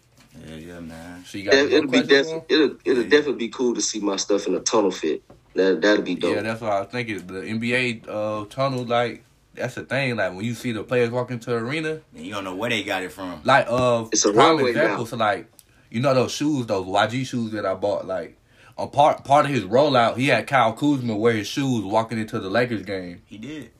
Yeah, 0.47 0.55
yeah, 0.55 0.79
man. 0.79 1.23
So 1.25 1.37
you 1.37 1.45
got 1.45 1.51
That, 1.51 1.57
any 1.59 1.67
more 1.69 1.77
it'll 1.77 1.91
be 1.91 1.97
questions, 2.07 2.27
def- 2.27 2.47
bro? 2.47 2.57
it'll 2.57 2.77
it'll 2.85 3.03
Yeah. 3.03 3.09
definitely 3.09 3.47
be 3.47 3.49
cool 3.49 3.73
to 3.75 3.81
see 3.81 3.99
my 3.99 4.15
stuff 4.15 4.47
in 4.47 4.55
a 4.55 4.59
tunnel 4.59 4.91
fit. 4.91 5.23
That 5.55 5.81
that'll 5.81 6.03
be 6.03 6.15
dope. 6.15 6.35
Yeah, 6.35 6.41
that's 6.41 6.61
what 6.61 6.71
I 6.71 6.79
was 6.81 6.89
thinking. 6.89 7.27
The 7.27 7.41
NBA 7.41 8.07
uh, 8.07 8.45
tunnel, 8.45 8.85
like 8.85 9.23
that's 9.53 9.75
the 9.75 9.83
thing. 9.83 10.15
Like 10.15 10.33
when 10.33 10.45
you 10.45 10.53
see 10.53 10.71
the 10.71 10.83
players 10.83 11.09
walk 11.09 11.31
into 11.31 11.49
the 11.49 11.57
arena, 11.57 11.99
And 12.15 12.25
you 12.25 12.31
don't 12.33 12.45
know 12.45 12.55
where 12.55 12.69
they 12.69 12.83
got 12.83 13.03
it 13.03 13.11
from. 13.11 13.41
like 13.43 13.65
uh, 13.69 14.05
It's 14.11 14.23
a 14.25 14.31
prime 14.31 14.55
runway 14.55 14.69
example. 14.69 14.99
now. 14.99 15.03
So 15.05 15.17
like, 15.17 15.47
you 15.89 15.99
know 16.01 16.13
those 16.13 16.31
shoes, 16.31 16.65
those 16.67 16.85
YG 16.85 17.25
shoes 17.25 17.51
that 17.51 17.65
I 17.65 17.73
bought. 17.73 18.07
Like 18.07 18.37
on 18.77 18.89
part 18.91 19.25
part 19.25 19.45
of 19.45 19.51
his 19.51 19.65
rollout, 19.65 20.15
he 20.15 20.27
had 20.27 20.47
Kyle 20.47 20.71
Kuzma 20.71 21.17
wear 21.17 21.33
his 21.33 21.47
shoes 21.47 21.83
walking 21.83 22.17
into 22.17 22.39
the 22.39 22.49
Lakers 22.49 22.83
game. 22.83 23.21
He 23.25 23.37
did. 23.37 23.71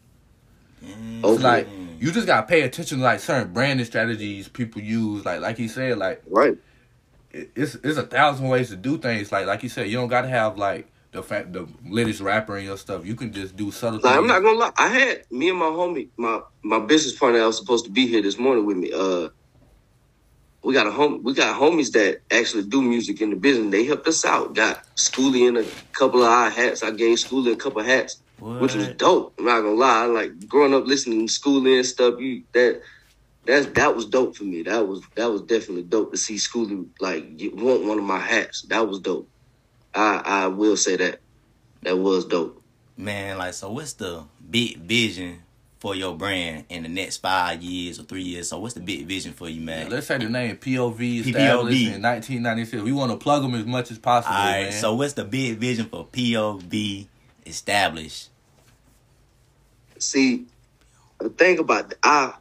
Yeah. 0.82 0.96
Oh, 1.24 1.34
It's 1.36 1.44
like 1.44 1.68
you 2.00 2.12
just 2.12 2.28
gotta 2.28 2.48
pay 2.48 2.62
attention 2.62 3.00
to 3.00 3.04
like 3.04 3.20
certain 3.20 3.54
branding 3.54 3.86
strategies 3.86 4.48
people 4.48 4.82
use. 4.82 5.26
Like 5.26 5.42
like 5.42 5.58
he 5.58 5.68
said, 5.68 5.98
like 5.98 6.22
right. 6.30 6.58
it- 7.32 7.52
it's 7.56 7.76
it's 7.76 7.98
a 7.98 8.06
thousand 8.06 8.48
ways 8.50 8.70
to 8.70 8.76
do 8.76 8.98
things. 8.98 9.32
Like 9.32 9.46
like 9.46 9.64
you 9.64 9.70
said, 9.70 9.88
you 9.90 9.98
don't 9.98 10.10
gotta 10.10 10.28
have 10.30 10.58
like 10.58 10.88
the 11.12 11.22
fa- 11.22 11.46
the 11.50 11.68
latest 11.86 12.22
rapper 12.22 12.58
in 12.58 12.66
your 12.66 12.78
stuff. 12.78 13.06
You 13.06 13.16
can 13.16 13.34
just 13.34 13.56
do 13.56 13.70
subtle. 13.72 14.00
Like, 14.02 14.18
I'm 14.18 14.28
not 14.28 14.42
gonna 14.42 14.58
lie. 14.58 14.72
I 14.78 14.88
had 14.88 15.24
me 15.32 15.50
and 15.50 15.60
my 15.60 15.66
homie, 15.66 16.08
my 16.18 16.42
my 16.64 16.80
business 16.80 17.16
partner 17.18 17.40
that 17.40 17.46
was 17.48 17.58
supposed 17.58 17.86
to 17.86 17.92
be 17.92 18.08
here 18.08 18.22
this 18.22 18.38
morning 18.40 18.66
with 18.66 18.78
me. 18.78 18.92
Uh, 18.94 19.30
we 20.64 20.74
got 20.74 20.88
a 20.88 20.92
home. 20.92 21.22
We 21.24 21.34
got 21.34 21.60
homies 21.60 21.92
that 21.94 22.22
actually 22.32 22.64
do 22.64 22.82
music 22.82 23.20
in 23.22 23.32
the 23.32 23.36
business. 23.36 23.72
They 23.72 23.84
helped 23.86 24.08
us 24.08 24.24
out. 24.26 24.56
Got 24.56 24.84
Schoolie 24.96 25.48
in 25.48 25.58
a 25.58 25.66
couple 25.92 26.22
of 26.22 26.30
our 26.30 26.50
hats. 26.50 26.84
I 26.84 26.92
gave 26.92 27.18
Schoolie 27.18 27.54
a 27.54 27.56
couple 27.56 27.82
of 27.82 27.88
hats, 28.42 28.62
which 28.62 28.76
was 28.76 28.88
dope. 28.90 29.34
I'm 29.40 29.46
not 29.46 29.62
gonna 29.62 29.74
lie. 29.76 30.06
Like 30.06 30.48
growing 30.48 30.74
up 30.74 30.86
listening 30.86 31.28
to 31.28 31.34
Schoolie 31.34 31.78
and 31.78 31.86
stuff. 31.86 32.20
You 32.20 32.44
that. 32.54 32.82
That's 33.44 33.66
that 33.68 33.96
was 33.96 34.06
dope 34.06 34.36
for 34.36 34.44
me. 34.44 34.62
That 34.62 34.88
was 34.88 35.02
that 35.16 35.32
was 35.32 35.42
definitely 35.42 35.82
dope 35.84 36.12
to 36.12 36.18
see 36.18 36.36
Schoolie 36.36 36.86
like 37.00 37.38
get, 37.38 37.56
want 37.56 37.86
one 37.86 37.98
of 37.98 38.04
my 38.04 38.20
hats. 38.20 38.62
That 38.70 38.88
was 38.88 39.00
dope. 39.00 39.28
I 39.96 40.22
I 40.24 40.48
will 40.48 40.78
say 40.78 40.96
that 40.98 41.22
that 41.82 41.98
was 41.98 42.26
dope. 42.26 42.62
Man, 42.98 43.40
like, 43.40 43.56
so 43.56 43.72
what's 43.72 43.94
the 43.94 44.26
big 44.48 44.78
vision 44.78 45.42
for 45.80 45.96
your 45.96 46.16
brand 46.16 46.66
in 46.70 46.84
the 46.84 46.90
next 46.90 47.18
five 47.18 47.64
years 47.64 48.00
or 48.00 48.04
three 48.04 48.22
years? 48.22 48.50
So 48.50 48.60
what's 48.60 48.76
the 48.76 48.80
big 48.80 49.08
vision 49.08 49.34
for 49.34 49.50
you, 49.50 49.60
Yeah, 49.62 49.66
man? 49.66 49.90
let's 49.90 50.06
say 50.06 50.20
the 50.20 50.30
name 50.30 50.58
POV 50.58 51.24
POV. 51.24 51.26
established 51.28 51.82
in 51.82 52.02
1996. 52.04 52.84
We 52.84 52.92
want 52.92 53.12
to 53.12 53.18
plug 53.18 53.42
them 53.42 53.56
as 53.56 53.66
much 53.66 53.90
as 53.90 53.98
possible, 53.98 54.36
All 54.36 54.44
right, 54.44 54.64
man. 54.70 54.72
so 54.74 54.94
what's 54.94 55.14
the 55.14 55.26
big 55.26 55.58
vision 55.58 55.88
for 55.88 56.06
POV 56.06 57.08
established? 57.46 58.30
see 60.02 60.46
the 61.20 61.30
thing 61.30 61.60
about 61.60 61.94
I 62.04 62.34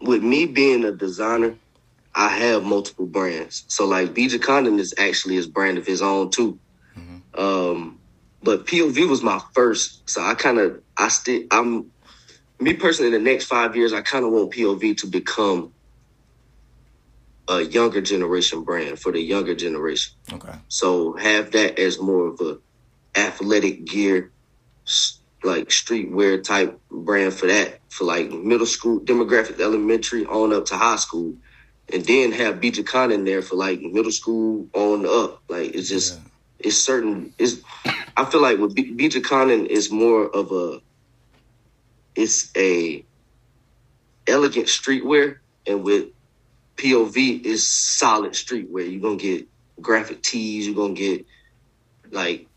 with 0.00 0.22
me 0.22 0.46
being 0.46 0.84
a 0.84 0.92
designer, 0.92 1.56
I 2.14 2.28
have 2.28 2.64
multiple 2.64 3.06
brands. 3.06 3.64
So 3.68 3.86
like 3.86 4.14
B 4.14 4.26
Jochannan 4.26 4.78
is 4.78 4.94
actually 4.98 5.34
his 5.34 5.46
brand 5.46 5.78
of 5.78 5.86
his 5.86 6.02
own 6.02 6.30
too. 6.30 6.58
Um, 7.34 8.00
but 8.42 8.66
POV 8.66 9.08
was 9.08 9.22
my 9.22 9.40
first, 9.54 10.08
so 10.08 10.22
I 10.22 10.34
kind 10.34 10.58
of 10.58 10.82
I 10.96 11.08
still 11.08 11.42
I'm 11.50 11.90
me 12.60 12.74
personally. 12.74 13.14
In 13.14 13.24
the 13.24 13.30
next 13.30 13.44
five 13.44 13.76
years, 13.76 13.92
I 13.92 14.02
kind 14.02 14.24
of 14.24 14.32
want 14.32 14.52
POV 14.52 14.96
to 14.98 15.06
become 15.06 15.72
a 17.48 17.62
younger 17.62 18.00
generation 18.00 18.62
brand 18.62 18.98
for 18.98 19.10
the 19.10 19.20
younger 19.20 19.54
generation. 19.54 20.14
Okay. 20.32 20.54
So 20.68 21.14
have 21.14 21.52
that 21.52 21.78
as 21.78 21.98
more 21.98 22.26
of 22.26 22.40
a 22.40 22.58
athletic 23.16 23.84
gear, 23.84 24.32
like 25.44 25.68
streetwear 25.68 26.42
type 26.42 26.78
brand 26.90 27.32
for 27.34 27.46
that 27.46 27.80
for 27.90 28.04
like 28.04 28.30
middle 28.30 28.66
school 28.66 29.00
demographic, 29.00 29.60
elementary 29.60 30.26
on 30.26 30.52
up 30.52 30.66
to 30.66 30.76
high 30.76 30.96
school, 30.96 31.34
and 31.92 32.04
then 32.04 32.32
have 32.32 32.60
B 32.60 32.70
Jochannan 32.70 33.14
in 33.14 33.24
there 33.24 33.42
for 33.42 33.56
like 33.56 33.80
middle 33.80 34.12
school 34.12 34.68
on 34.74 35.06
up. 35.06 35.42
Like 35.48 35.74
it's 35.74 35.88
just 35.88 36.14
Yeah. 36.14 36.20
it's 36.60 36.78
certain. 36.78 37.34
It's 37.38 37.56
I 38.16 38.24
feel 38.24 38.42
like 38.42 38.58
with 38.58 38.74
B- 38.74 38.94
Bija 38.94 39.22
Khan 39.22 39.50
is 39.50 39.90
more 39.90 40.28
of 40.28 40.52
a 40.52 40.80
it's 42.16 42.50
a 42.56 43.04
elegant 44.26 44.66
streetwear, 44.66 45.38
and 45.66 45.84
with 45.84 46.06
POV 46.76 47.44
is 47.44 47.66
solid 47.66 48.32
streetwear. 48.32 48.90
You're 48.90 49.00
gonna 49.00 49.16
get 49.16 49.48
graphic 49.80 50.22
tees. 50.22 50.66
You're 50.66 50.76
gonna 50.76 50.94
get 50.94 51.26
like 52.10 52.47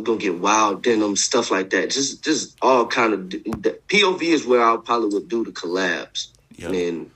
you're 0.00 0.16
gonna 0.16 0.18
get 0.18 0.38
wild 0.38 0.82
denim 0.82 1.14
stuff 1.14 1.50
like 1.50 1.70
that. 1.70 1.90
Just 1.90 2.24
just 2.24 2.56
all 2.62 2.86
kind 2.86 3.12
of 3.12 3.30
the 3.30 3.78
POV 3.88 4.22
is 4.22 4.46
where 4.46 4.62
I 4.62 4.76
probably 4.78 5.10
would 5.10 5.28
do 5.28 5.44
the 5.44 5.52
collabs. 5.52 6.28
Yeah. 6.56 6.70
And 6.70 7.10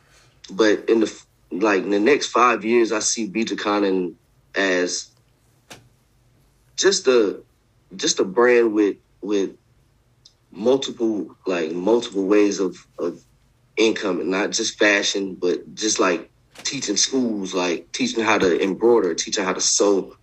but 0.51 0.91
in 0.91 1.01
the 1.01 1.22
like 1.51 1.82
in 1.82 1.91
the 1.91 2.01
next 2.01 2.26
five 2.26 2.64
years, 2.64 2.93
I 2.93 2.99
see 2.99 3.26
Khan 3.57 4.16
as 4.55 5.09
just 6.76 7.09
a 7.09 7.41
just 7.97 8.20
a 8.20 8.24
brand 8.24 8.74
with 8.74 8.97
with 9.22 9.57
multiple 10.53 11.35
like 11.47 11.72
multiple 11.72 12.26
ways 12.26 12.61
of 12.61 12.76
of 12.99 13.22
income 13.78 14.20
and 14.20 14.30
not 14.30 14.51
just 14.51 14.78
fashion, 14.78 15.37
but 15.37 15.74
just 15.74 15.99
like 15.99 16.30
teaching 16.64 16.99
schools, 16.99 17.55
like 17.55 17.91
teaching 17.93 18.22
how 18.22 18.37
to 18.37 18.62
embroider, 18.62 19.14
teaching 19.14 19.45
how 19.45 19.55
to 19.55 19.61
sew, 19.61 20.16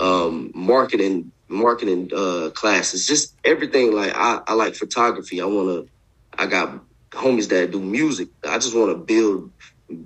um, 0.00 0.52
marketing, 0.54 1.32
marketing 1.48 2.10
uh, 2.14 2.50
classes, 2.54 3.06
just 3.06 3.36
everything. 3.44 3.94
Like 3.94 4.12
I, 4.14 4.40
I 4.46 4.54
like 4.54 4.74
photography. 4.74 5.40
I 5.40 5.46
want 5.46 5.68
to. 5.68 5.90
I 6.38 6.46
got 6.46 6.80
homies 7.12 7.48
that 7.50 7.70
do 7.72 7.80
music. 7.80 8.28
I 8.48 8.58
just 8.58 8.76
want 8.76 8.90
to 8.90 9.04
build 9.04 9.52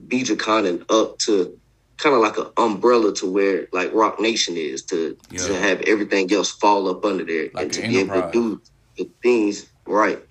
B 0.09 0.23
Jochannan 0.25 0.85
up 0.91 1.19
to 1.21 1.59
kind 1.99 2.15
of 2.15 2.23
like 2.23 2.39
an 2.39 2.47
umbrella 2.57 3.15
to 3.15 3.31
where 3.31 3.69
like 3.73 3.93
Roc 3.95 4.21
Nation 4.21 4.57
is 4.57 4.85
to 4.87 5.17
to 5.47 5.55
have 5.55 5.83
everything 5.83 6.33
else 6.33 6.51
fall 6.51 6.89
up 6.89 7.05
under 7.05 7.25
there 7.25 7.51
Like 7.55 7.65
and 7.65 7.73
to 7.75 7.83
an 7.83 7.89
be 7.91 7.99
able 8.01 8.15
to 8.15 8.31
do 8.33 8.63
the 8.97 9.11
things 9.23 9.67
right. 9.87 10.23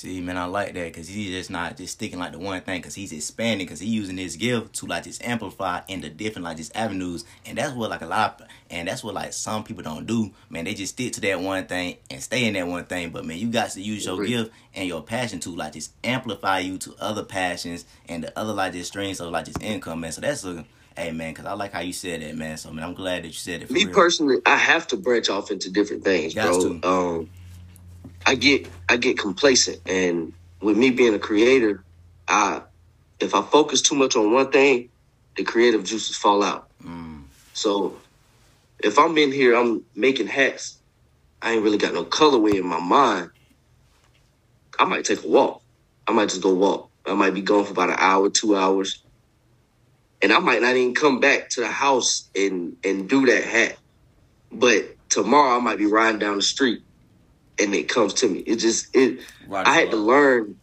See, 0.00 0.22
man, 0.22 0.38
I 0.38 0.46
like 0.46 0.72
that 0.72 0.84
because 0.94 1.08
he's 1.08 1.28
just 1.28 1.50
not 1.50 1.76
just 1.76 1.92
sticking 1.92 2.18
like 2.18 2.32
the 2.32 2.38
one 2.38 2.62
thing 2.62 2.80
because 2.80 2.94
he's 2.94 3.12
expanding 3.12 3.66
because 3.66 3.80
he's 3.80 3.90
using 3.90 4.16
his 4.16 4.36
gift 4.36 4.76
to 4.76 4.86
like 4.86 5.04
just 5.04 5.22
amplify 5.22 5.82
into 5.88 6.08
different 6.08 6.44
like 6.46 6.56
just 6.56 6.74
avenues, 6.74 7.26
and 7.44 7.58
that's 7.58 7.74
what 7.74 7.90
like 7.90 8.00
a 8.00 8.06
lot, 8.06 8.40
of, 8.40 8.46
and 8.70 8.88
that's 8.88 9.04
what 9.04 9.12
like 9.12 9.34
some 9.34 9.62
people 9.62 9.82
don't 9.82 10.06
do. 10.06 10.30
Man, 10.48 10.64
they 10.64 10.72
just 10.72 10.94
stick 10.94 11.12
to 11.12 11.20
that 11.20 11.38
one 11.38 11.66
thing 11.66 11.98
and 12.10 12.22
stay 12.22 12.46
in 12.46 12.54
that 12.54 12.66
one 12.66 12.86
thing. 12.86 13.10
But 13.10 13.26
man, 13.26 13.36
you 13.36 13.48
got 13.50 13.72
to 13.72 13.82
use 13.82 14.06
your 14.06 14.24
gift 14.24 14.52
and 14.74 14.88
your 14.88 15.02
passion 15.02 15.38
to 15.40 15.50
like 15.50 15.74
just 15.74 15.92
amplify 16.02 16.60
you 16.60 16.78
to 16.78 16.94
other 16.98 17.22
passions 17.22 17.84
and 18.08 18.24
the 18.24 18.38
other 18.38 18.54
like 18.54 18.72
just 18.72 18.92
streams 18.92 19.20
of 19.20 19.30
like 19.30 19.44
just 19.44 19.62
income, 19.62 20.00
man. 20.00 20.12
So 20.12 20.22
that's 20.22 20.46
a 20.46 20.64
hey 20.96 21.10
man, 21.12 21.34
because 21.34 21.44
I 21.44 21.52
like 21.52 21.74
how 21.74 21.80
you 21.80 21.92
said 21.92 22.22
that, 22.22 22.34
man. 22.36 22.56
So 22.56 22.72
man, 22.72 22.86
I'm 22.86 22.94
glad 22.94 23.24
that 23.24 23.28
you 23.28 23.34
said 23.34 23.60
it. 23.60 23.66
For 23.66 23.74
Me 23.74 23.84
real. 23.84 23.94
personally, 23.94 24.38
I 24.46 24.56
have 24.56 24.86
to 24.86 24.96
branch 24.96 25.28
off 25.28 25.50
into 25.50 25.70
different 25.70 26.04
things, 26.04 26.32
Got 26.32 26.54
bro. 26.54 26.78
to. 26.78 26.88
Um, 26.88 27.30
I 28.26 28.36
get 28.36 28.62
I 28.88 28.96
get 28.98 29.18
complacent, 29.18 29.78
and 29.86 30.34
with 30.62 30.76
me 30.76 30.90
being 30.90 31.14
a 31.14 31.18
creator, 31.18 31.84
I 32.28 32.62
if 33.20 33.34
I 33.34 33.42
focus 33.42 33.82
too 33.82 33.94
much 33.96 34.16
on 34.16 34.32
one 34.32 34.50
thing, 34.52 34.90
the 35.36 35.44
creative 35.44 35.84
juices 35.84 36.16
fall 36.16 36.42
out. 36.42 36.66
Mm, 36.84 37.28
So 37.54 38.02
if 38.82 38.98
I'm 38.98 39.18
in 39.18 39.32
here, 39.32 39.56
I'm 39.56 39.86
making 39.94 40.28
hats. 40.28 40.80
I 41.42 41.52
ain't 41.52 41.64
really 41.64 41.78
got 41.78 41.94
no 41.94 42.04
colorway 42.04 42.58
in 42.58 42.66
my 42.66 42.80
mind. 42.80 43.30
I 44.78 44.86
might 44.86 45.04
take 45.06 45.24
a 45.24 45.28
walk. 45.28 45.62
I 46.06 46.12
might 46.12 46.30
just 46.30 46.42
go 46.42 46.54
walk. 46.54 46.90
I 47.06 47.14
might 47.14 47.34
be 47.34 47.42
gone 47.42 47.64
for 47.66 47.72
about 47.72 47.90
an 47.90 47.96
hour, 47.98 48.30
two 48.30 48.56
hours, 48.56 49.04
and 50.22 50.32
I 50.32 50.40
might 50.40 50.62
not 50.62 50.76
even 50.76 50.94
come 50.94 51.20
back 51.20 51.50
to 51.50 51.62
the 51.62 51.68
house 51.68 52.30
and 52.36 52.76
and 52.84 53.08
do 53.08 53.26
that 53.26 53.44
hat. 53.44 53.78
But 54.52 54.84
tomorrow, 55.10 55.56
I 55.56 55.60
might 55.60 55.78
be 55.78 55.86
riding 55.86 56.20
down 56.20 56.36
the 56.36 56.42
street, 56.42 56.82
and 57.60 57.74
it 57.74 57.88
comes 57.88 58.14
to 58.14 58.28
me. 58.28 58.40
It 58.40 58.56
just 58.56 58.94
it. 58.94 59.20
right 59.46 59.66
I 59.66 59.74
had 59.74 59.90
to 59.90 59.96
learn. 59.96 60.56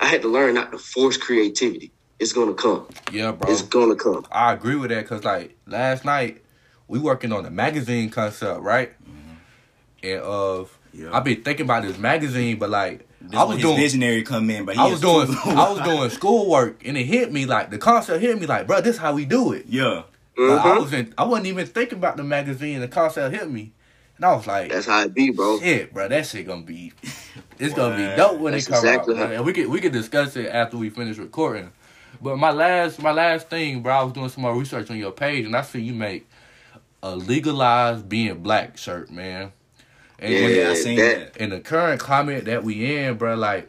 I 0.00 0.06
had 0.06 0.22
to 0.22 0.28
learn 0.28 0.54
not 0.54 0.72
to 0.72 0.78
force 0.78 1.16
creativity. 1.16 1.92
It's 2.18 2.32
gonna 2.32 2.54
come. 2.54 2.86
Yeah, 3.10 3.32
bro. 3.32 3.50
It's 3.50 3.62
gonna 3.62 3.96
come. 3.96 4.26
I 4.30 4.52
agree 4.52 4.76
with 4.76 4.90
that 4.90 5.02
because 5.02 5.24
like 5.24 5.56
last 5.66 6.04
night 6.04 6.42
we 6.88 6.98
working 6.98 7.32
on 7.32 7.44
a 7.46 7.50
magazine 7.50 8.10
concept, 8.10 8.60
right? 8.60 8.92
Mm-hmm. 9.02 10.04
And 10.04 10.20
of 10.20 10.78
Yeah. 10.92 11.16
I've 11.16 11.24
been 11.24 11.42
thinking 11.42 11.64
about 11.64 11.82
this 11.84 11.98
magazine, 11.98 12.58
but 12.58 12.70
like 12.70 13.08
This 13.20 13.38
I 13.38 13.44
was 13.44 13.58
doing, 13.60 13.76
visionary 13.76 14.22
come 14.22 14.50
in, 14.50 14.64
but 14.64 14.76
he 14.76 14.80
I 14.80 14.88
was 14.88 15.00
doing, 15.00 15.26
too- 15.26 15.38
I 15.46 15.70
was 15.72 15.80
doing 15.80 16.10
schoolwork, 16.10 16.86
and 16.86 16.96
it 16.96 17.04
hit 17.04 17.32
me 17.32 17.46
like 17.46 17.70
the 17.70 17.78
concept 17.78 18.20
hit 18.20 18.38
me 18.38 18.46
like, 18.46 18.66
bro, 18.66 18.80
this 18.80 18.98
how 18.98 19.14
we 19.14 19.24
do 19.24 19.52
it. 19.52 19.66
yeah. 19.68 20.02
But 20.34 20.44
I 20.44 20.64
mm-hmm. 20.64 20.78
wasn't, 20.78 21.12
I 21.18 21.24
wasn't 21.24 21.46
even 21.48 21.66
thinking 21.66 21.98
about 21.98 22.16
the 22.16 22.24
magazine. 22.24 22.80
The 22.80 22.88
concept 22.88 23.34
hit 23.34 23.50
me, 23.50 23.72
and 24.22 24.30
I 24.30 24.36
was 24.36 24.46
like, 24.46 24.70
That's 24.70 24.86
how 24.86 25.02
it 25.02 25.12
be, 25.14 25.30
bro. 25.30 25.58
shit, 25.58 25.92
bro, 25.92 26.06
that 26.08 26.26
shit 26.26 26.46
gonna 26.46 26.62
be, 26.62 26.92
it's 27.58 27.74
gonna 27.74 27.96
be 27.96 28.16
dope 28.16 28.38
when 28.40 28.52
That's 28.52 28.68
it 28.68 28.70
come 28.70 28.84
exactly 28.84 29.14
out. 29.18 29.26
how- 29.28 29.32
And 29.34 29.44
we 29.44 29.52
could 29.52 29.66
we 29.66 29.80
could 29.80 29.92
discuss 29.92 30.36
it 30.36 30.46
after 30.46 30.76
we 30.76 30.90
finish 30.90 31.18
recording. 31.18 31.72
But 32.20 32.38
my 32.38 32.52
last 32.52 33.02
my 33.02 33.10
last 33.10 33.48
thing, 33.50 33.82
bro, 33.82 33.92
I 33.92 34.02
was 34.04 34.12
doing 34.12 34.28
some 34.28 34.42
more 34.42 34.54
research 34.56 34.90
on 34.90 34.96
your 34.96 35.10
page, 35.10 35.44
and 35.44 35.56
I 35.56 35.62
see 35.62 35.80
you 35.80 35.92
make 35.94 36.28
a 37.02 37.16
legalized 37.16 38.08
being 38.08 38.38
black 38.42 38.76
shirt, 38.78 39.10
man. 39.10 39.50
And 40.20 40.32
Yeah, 40.32 40.46
Yeah, 40.46 40.70
I 40.70 40.74
seen 40.74 40.96
that- 40.98 41.32
that. 41.34 41.42
in 41.42 41.50
the 41.50 41.58
current 41.58 42.00
climate 42.00 42.44
that 42.44 42.62
we 42.62 42.96
in, 42.96 43.16
bro, 43.16 43.34
like 43.34 43.68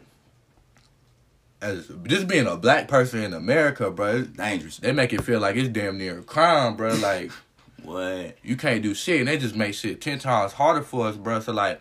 as 1.60 1.90
just 2.04 2.28
being 2.28 2.46
a 2.46 2.56
black 2.56 2.86
person 2.88 3.22
in 3.22 3.32
America, 3.34 3.90
bro, 3.90 4.18
it- 4.18 4.36
Dangerous. 4.36 4.76
they 4.76 4.92
make 4.92 5.12
it 5.12 5.24
feel 5.24 5.40
like 5.40 5.56
it's 5.56 5.68
damn 5.68 5.98
near 5.98 6.18
a 6.20 6.22
crime, 6.22 6.76
bro. 6.76 6.94
Like 6.94 7.32
What? 7.84 8.36
you 8.42 8.56
can't 8.56 8.82
do 8.82 8.94
shit, 8.94 9.20
and 9.20 9.28
they 9.28 9.38
just 9.38 9.54
make 9.54 9.74
shit 9.74 10.00
ten 10.00 10.18
times 10.18 10.52
harder 10.52 10.82
for 10.82 11.06
us, 11.06 11.16
bro. 11.16 11.40
So 11.40 11.52
like, 11.52 11.80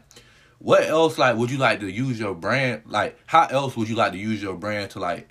what 0.60 0.84
else 0.84 1.18
like 1.18 1.36
would 1.38 1.52
you 1.52 1.58
like 1.58 1.80
to 1.82 1.92
use 1.92 2.20
your 2.20 2.36
brand? 2.36 2.84
Like, 2.86 3.18
how 3.26 3.48
else 3.48 3.76
would 3.78 3.90
you 3.90 3.96
like 3.96 4.14
to 4.14 4.18
use 4.18 4.42
your 4.42 4.56
brand 4.56 4.92
to 4.92 5.00
like 5.00 5.30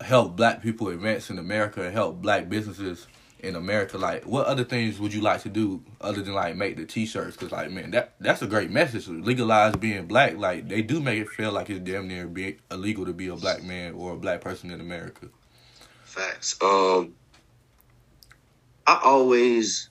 help 0.00 0.36
black 0.36 0.62
people 0.62 0.88
advance 0.88 1.30
in 1.30 1.38
America 1.38 1.82
and 1.82 1.92
help 1.92 2.22
black 2.22 2.48
businesses 2.48 3.06
in 3.40 3.56
America? 3.56 3.98
Like, 3.98 4.24
what 4.24 4.46
other 4.46 4.64
things 4.64 4.98
would 4.98 5.12
you 5.12 5.20
like 5.20 5.42
to 5.42 5.48
do 5.48 5.82
other 6.00 6.22
than 6.22 6.34
like 6.34 6.56
make 6.56 6.76
the 6.76 6.86
t-shirts? 6.86 7.36
Cause 7.36 7.52
like, 7.52 7.70
man, 7.70 7.90
that 7.92 8.14
that's 8.20 8.42
a 8.42 8.46
great 8.46 8.70
message. 8.70 9.08
Legalize 9.08 9.76
being 9.76 10.06
black. 10.06 10.36
Like, 10.36 10.68
they 10.68 10.82
do 10.82 11.00
make 11.00 11.20
it 11.20 11.28
feel 11.28 11.52
like 11.52 11.70
it's 11.70 11.80
damn 11.80 12.08
near 12.08 12.26
be 12.26 12.58
illegal 12.70 13.06
to 13.06 13.12
be 13.12 13.28
a 13.28 13.36
black 13.36 13.62
man 13.62 13.94
or 13.94 14.12
a 14.12 14.16
black 14.16 14.40
person 14.40 14.70
in 14.70 14.80
America. 14.80 15.28
Facts. 16.04 16.56
Um, 16.60 17.14
I 18.86 19.00
always, 19.04 19.89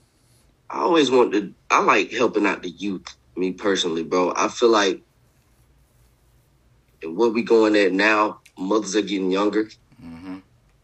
I 0.70 0.80
always 0.82 1.10
want 1.10 1.34
to. 1.34 1.54
I 1.70 1.82
like 1.82 2.12
helping 2.12 2.46
out 2.46 2.62
the 2.62 2.70
youth. 2.70 3.16
Me 3.36 3.54
personally, 3.54 4.04
bro. 4.04 4.34
I 4.36 4.50
feel 4.50 4.70
like 4.70 5.02
what 7.04 7.34
we 7.34 7.42
going 7.44 7.76
at 7.76 7.94
now, 7.94 8.42
mothers 8.58 8.96
are 8.96 9.02
getting 9.02 9.32
younger. 9.32 9.66
Mm-hmm. 10.04 10.40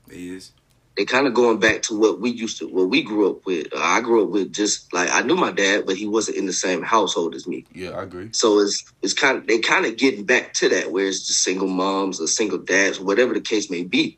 It 0.09 0.17
is. 0.17 0.51
They 0.95 1.03
kind 1.03 1.27
of 1.27 1.33
going 1.33 1.59
back 1.59 1.81
to 1.83 1.99
what 1.99 2.21
we 2.21 2.29
used 2.29 2.59
to, 2.59 2.67
what 2.67 2.89
we 2.89 3.03
grew 3.03 3.29
up 3.29 3.45
with. 3.45 3.67
I 3.75 3.99
grew 3.99 4.23
up 4.23 4.29
with 4.29 4.53
just 4.53 4.93
like 4.93 5.09
I 5.11 5.23
knew 5.23 5.35
my 5.35 5.51
dad, 5.51 5.85
but 5.85 5.97
he 5.97 6.07
wasn't 6.07 6.37
in 6.37 6.45
the 6.45 6.53
same 6.53 6.81
household 6.81 7.35
as 7.35 7.45
me. 7.45 7.65
Yeah, 7.73 7.89
I 7.89 8.03
agree. 8.03 8.29
So 8.31 8.59
it's 8.59 8.89
it's 9.01 9.13
kind 9.13 9.37
of 9.37 9.47
they 9.47 9.59
kind 9.59 9.85
of 9.85 9.97
getting 9.97 10.23
back 10.23 10.53
to 10.53 10.69
that 10.69 10.91
where 10.91 11.05
it's 11.05 11.27
just 11.27 11.43
single 11.43 11.67
moms 11.67 12.21
or 12.21 12.27
single 12.27 12.59
dads, 12.59 12.99
whatever 12.99 13.33
the 13.33 13.41
case 13.41 13.69
may 13.69 13.83
be. 13.83 14.17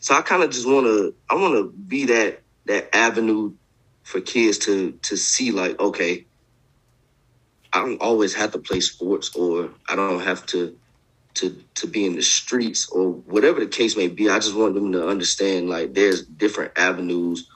So 0.00 0.14
I 0.14 0.20
kind 0.20 0.42
of 0.42 0.50
just 0.50 0.68
want 0.68 0.86
to 0.86 1.14
I 1.30 1.34
want 1.36 1.54
to 1.54 1.72
be 1.72 2.04
that 2.06 2.42
that 2.66 2.94
avenue 2.94 3.54
for 4.06 4.20
kids 4.20 4.56
to 4.58 4.92
to 5.02 5.16
see 5.16 5.50
like 5.50 5.78
okay, 5.80 6.24
I 7.72 7.80
don't 7.80 8.00
always 8.00 8.34
have 8.34 8.52
to 8.52 8.58
play 8.58 8.78
sports 8.78 9.34
or 9.34 9.70
I 9.88 9.96
don't 9.96 10.20
have 10.20 10.46
to 10.46 10.78
to 11.34 11.60
to 11.74 11.88
be 11.88 12.06
in 12.06 12.14
the 12.14 12.22
streets 12.22 12.88
or 12.88 13.10
whatever 13.10 13.58
the 13.58 13.66
case 13.66 13.96
may 13.96 14.06
be. 14.06 14.30
I 14.30 14.38
just 14.38 14.54
want 14.54 14.74
them 14.74 14.92
to 14.92 15.08
understand 15.08 15.68
like 15.68 15.92
there's 15.92 16.24
different 16.24 16.78
avenues. 16.78 17.48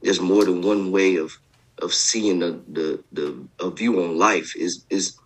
There's 0.00 0.20
more 0.20 0.44
than 0.44 0.62
one 0.62 0.92
way 0.92 1.16
of 1.16 1.36
of 1.82 1.92
seeing 1.92 2.38
the 2.38 2.62
the, 2.68 3.02
the 3.10 3.48
a 3.58 3.70
view 3.72 4.00
on 4.00 4.18
life 4.18 4.54
is 4.54 4.84
is 4.90 5.18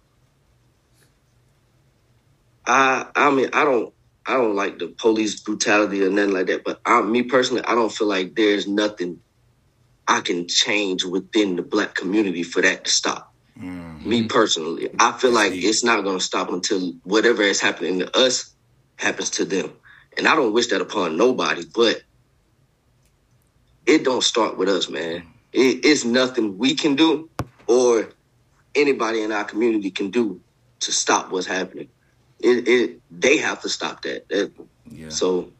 I 2.66 3.08
I 3.14 3.30
mean 3.30 3.50
I 3.52 3.64
don't 3.64 3.92
I 4.24 4.38
don't 4.38 4.56
like 4.56 4.78
the 4.78 4.88
police 4.88 5.38
brutality 5.38 6.02
or 6.02 6.08
nothing 6.08 6.32
like 6.32 6.46
that. 6.46 6.64
But 6.64 6.80
I, 6.86 7.02
me 7.02 7.24
personally, 7.24 7.62
I 7.66 7.74
don't 7.74 7.92
feel 7.92 8.08
like 8.08 8.34
there's 8.34 8.66
nothing 8.66 9.20
I 10.12 10.20
can 10.20 10.46
change 10.46 11.04
within 11.04 11.56
the 11.56 11.62
black 11.62 11.94
community 11.94 12.42
for 12.42 12.60
that 12.60 12.84
to 12.84 12.90
stop. 12.90 13.32
Mm. 13.58 14.04
Me 14.04 14.24
personally, 14.24 14.90
I 14.98 15.12
feel 15.12 15.30
like 15.30 15.52
it's 15.54 15.82
not 15.82 16.04
going 16.04 16.18
to 16.18 16.24
stop 16.24 16.50
until 16.50 16.92
whatever 17.04 17.40
is 17.40 17.62
happening 17.62 18.00
to 18.00 18.14
us 18.18 18.54
happens 18.96 19.30
to 19.30 19.46
them. 19.46 19.72
And 20.18 20.28
I 20.28 20.36
don't 20.36 20.52
wish 20.52 20.66
that 20.66 20.82
upon 20.82 21.16
nobody, 21.16 21.64
but 21.74 22.02
it 23.86 24.04
don't 24.04 24.22
start 24.22 24.58
with 24.58 24.68
us, 24.68 24.90
man. 24.90 25.26
It, 25.50 25.82
it's 25.82 26.04
nothing 26.04 26.58
we 26.58 26.74
can 26.74 26.94
do 26.94 27.30
or 27.66 28.10
anybody 28.74 29.22
in 29.22 29.32
our 29.32 29.44
community 29.44 29.90
can 29.90 30.10
do 30.10 30.42
to 30.80 30.92
stop 30.92 31.32
what's 31.32 31.46
happening. 31.46 31.88
It, 32.38 32.68
it 32.68 33.00
they 33.10 33.38
have 33.38 33.62
to 33.62 33.70
stop 33.70 34.02
that. 34.02 34.28
that 34.28 34.52
Yeah. 34.90 35.08
so 35.08 35.52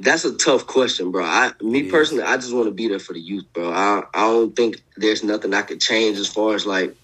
that's 0.00 0.24
a 0.26 0.36
tough 0.36 0.66
question, 0.66 1.12
bro. 1.12 1.24
I 1.24 1.52
me 1.62 1.80
It 1.80 1.86
is. 1.86 1.92
personally, 1.92 2.24
I 2.24 2.36
just 2.38 2.54
want 2.54 2.66
to 2.66 2.72
be 2.74 2.88
there 2.88 3.00
for 3.00 3.14
the 3.14 3.20
youth, 3.20 3.46
bro. 3.54 3.72
I 3.72 4.04
I 4.14 4.22
don't 4.28 4.56
think 4.56 4.82
there's 4.96 5.24
nothing 5.24 5.54
I 5.54 5.62
could 5.62 5.80
change 5.80 6.18
as 6.18 6.28
far 6.28 6.54
as 6.56 6.66
like 6.66 6.96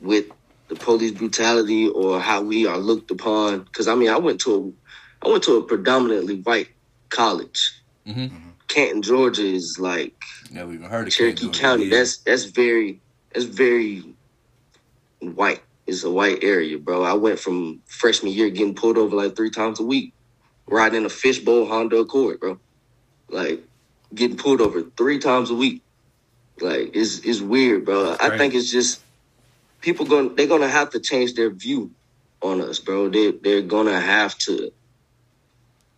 with 0.00 0.26
the 0.68 0.76
police 0.76 1.12
brutality 1.12 1.88
or 1.88 2.20
how 2.20 2.42
we 2.42 2.66
are 2.66 2.78
looked 2.78 3.10
upon. 3.12 3.64
Because 3.64 3.88
I 3.88 3.94
mean, 3.96 4.10
I 4.10 4.18
went 4.18 4.40
to 4.42 4.76
a 5.22 5.26
I 5.26 5.30
went 5.30 5.44
to 5.44 5.56
a 5.56 5.64
predominantly 5.66 6.40
white 6.42 6.68
college. 7.10 7.72
hmm 8.06 8.28
Canton, 8.68 9.02
Georgia 9.02 9.44
is 9.46 9.78
like 9.80 10.14
Never 10.50 10.72
even 10.74 10.90
heard 10.90 11.08
of 11.08 11.14
Cherokee 11.14 11.46
Canton, 11.50 11.60
County. 11.60 11.84
yeah. 11.86 11.98
That's 11.98 12.22
that's 12.22 12.44
very 12.46 13.02
that's 13.34 13.46
very 13.46 14.04
white. 15.20 15.62
It's 15.86 16.04
a 16.04 16.12
white 16.12 16.44
area, 16.44 16.78
bro. 16.78 17.04
I 17.04 17.14
went 17.14 17.40
from 17.40 17.82
freshman 17.88 18.32
year 18.32 18.50
getting 18.50 18.76
pulled 18.76 18.98
over 18.98 19.16
like 19.16 19.36
three 19.36 19.50
times 19.50 19.80
a 19.80 19.84
week, 19.84 20.14
riding 20.68 20.98
in 20.98 21.06
a 21.06 21.10
fishbowl 21.10 21.66
Honda 21.66 21.98
Accord, 21.98 22.40
bro. 22.40 22.58
Like 23.28 23.62
getting 24.14 24.36
pulled 24.36 24.60
over 24.60 24.82
three 24.96 25.18
times 25.18 25.50
a 25.50 25.54
week. 25.54 25.82
Like 26.60 26.94
it's 26.94 27.18
it's 27.20 27.40
weird, 27.40 27.84
bro. 27.84 28.16
I 28.18 28.36
think 28.36 28.54
it's 28.54 28.70
just 28.70 29.02
people 29.80 30.06
going 30.06 30.34
they're 30.36 30.46
gonna 30.46 30.68
have 30.68 30.90
to 30.90 31.00
change 31.00 31.34
their 31.34 31.50
view 31.50 31.90
on 32.42 32.60
us, 32.60 32.78
bro. 32.78 33.08
They 33.10 33.32
they're 33.32 33.62
gonna 33.62 34.00
have 34.00 34.36
to 34.38 34.70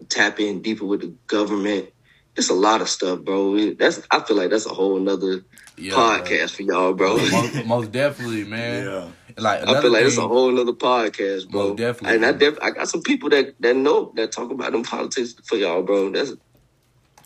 tap 0.09 0.41
in 0.41 0.63
deeper 0.63 0.85
with 0.85 1.01
the 1.03 1.15
government. 1.27 1.91
It's 2.37 2.51
a 2.51 2.55
lot 2.55 2.81
of 2.81 2.89
stuff, 2.89 3.21
bro. 3.21 3.75
That's 3.75 4.01
I 4.11 4.21
feel 4.21 4.37
like 4.37 4.51
that's 4.51 4.67
a 4.67 4.75
whole 4.75 4.99
nother 4.99 5.43
Yeah, 5.77 5.95
podcast 5.95 6.57
for 6.57 6.63
y'all, 6.63 6.95
bro. 6.95 7.17
bro. 7.19 7.31
most, 7.31 7.65
most 7.67 7.93
definitely, 7.93 8.45
man. 8.45 8.85
Yeah. 8.85 9.28
Like 9.39 9.67
I 9.67 9.81
feel 9.81 9.93
like 9.93 10.05
it's 10.05 10.17
a 10.19 10.27
whole 10.29 10.59
other 10.59 10.73
podcast, 10.73 11.49
bro. 11.51 11.69
Most 11.69 11.79
definitely, 11.79 12.17
And 12.17 12.27
I 12.27 12.31
man. 12.33 12.39
def- 12.39 12.59
I 12.63 12.71
got 12.71 12.89
some 12.89 13.03
people 13.03 13.31
that 13.31 13.55
that 13.61 13.77
know 13.77 14.13
that 14.17 14.33
talk 14.33 14.51
about 14.51 14.73
them 14.73 14.83
politics 14.83 15.35
for 15.45 15.57
y'all, 15.57 15.83
bro. 15.83 16.11
That's 16.11 16.33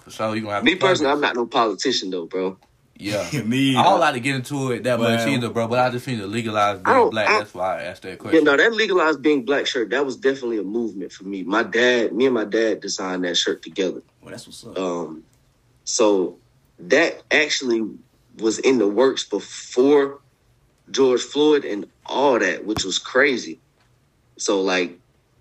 For 0.00 0.10
sure, 0.10 0.34
you 0.36 0.42
gonna 0.42 0.54
have 0.54 0.64
me 0.64 0.74
personally. 0.76 1.12
I'm 1.12 1.20
not 1.20 1.36
no 1.36 1.46
politician 1.46 2.10
though, 2.10 2.26
bro. 2.26 2.58
Yeah. 2.98 3.26
Me. 3.44 3.74
I 3.74 3.82
don't 3.82 3.98
like 3.98 4.14
to 4.14 4.20
get 4.20 4.36
into 4.36 4.70
it 4.70 4.84
that 4.84 5.00
much 5.00 5.26
either, 5.26 5.48
bro. 5.48 5.66
But 5.66 5.80
I 5.80 5.90
just 5.90 6.06
need 6.06 6.18
to 6.18 6.26
legalize 6.26 6.78
being 6.78 7.10
black. 7.10 7.28
I- 7.28 7.38
That's 7.38 7.54
why 7.54 7.78
I 7.80 7.82
asked 7.84 8.02
that 8.02 8.10
Yeah, 8.10 8.16
question. 8.16 8.44
no, 8.44 8.56
that 8.56 8.72
legalized 8.74 9.22
being 9.22 9.44
black 9.44 9.66
shirt. 9.66 9.90
That 9.90 10.04
was 10.06 10.16
definitely 10.16 10.58
a 10.58 10.62
movement 10.62 11.10
for 11.10 11.24
me. 11.24 11.42
My 11.42 11.64
dad, 11.64 12.12
me 12.12 12.26
and 12.26 12.34
my 12.34 12.44
dad 12.44 12.80
designed 12.80 13.24
that 13.24 13.36
shirt 13.36 13.62
together. 13.62 14.02
Well, 14.20 14.30
that's 14.30 14.46
what's 14.46 14.64
up. 14.64 14.78
Um, 14.78 15.24
so 15.84 16.38
that 16.78 17.22
actually 17.32 17.88
was 18.38 18.58
in 18.60 18.78
the 18.78 18.86
works 18.86 19.24
before 19.24 20.20
George 20.90 21.22
Floyd 21.22 21.64
and 21.64 21.86
all 22.07 22.38
that, 22.38 22.64
which 22.64 22.84
was 22.84 22.98
crazy. 22.98 23.61
So 24.38 24.62
like 24.62 24.98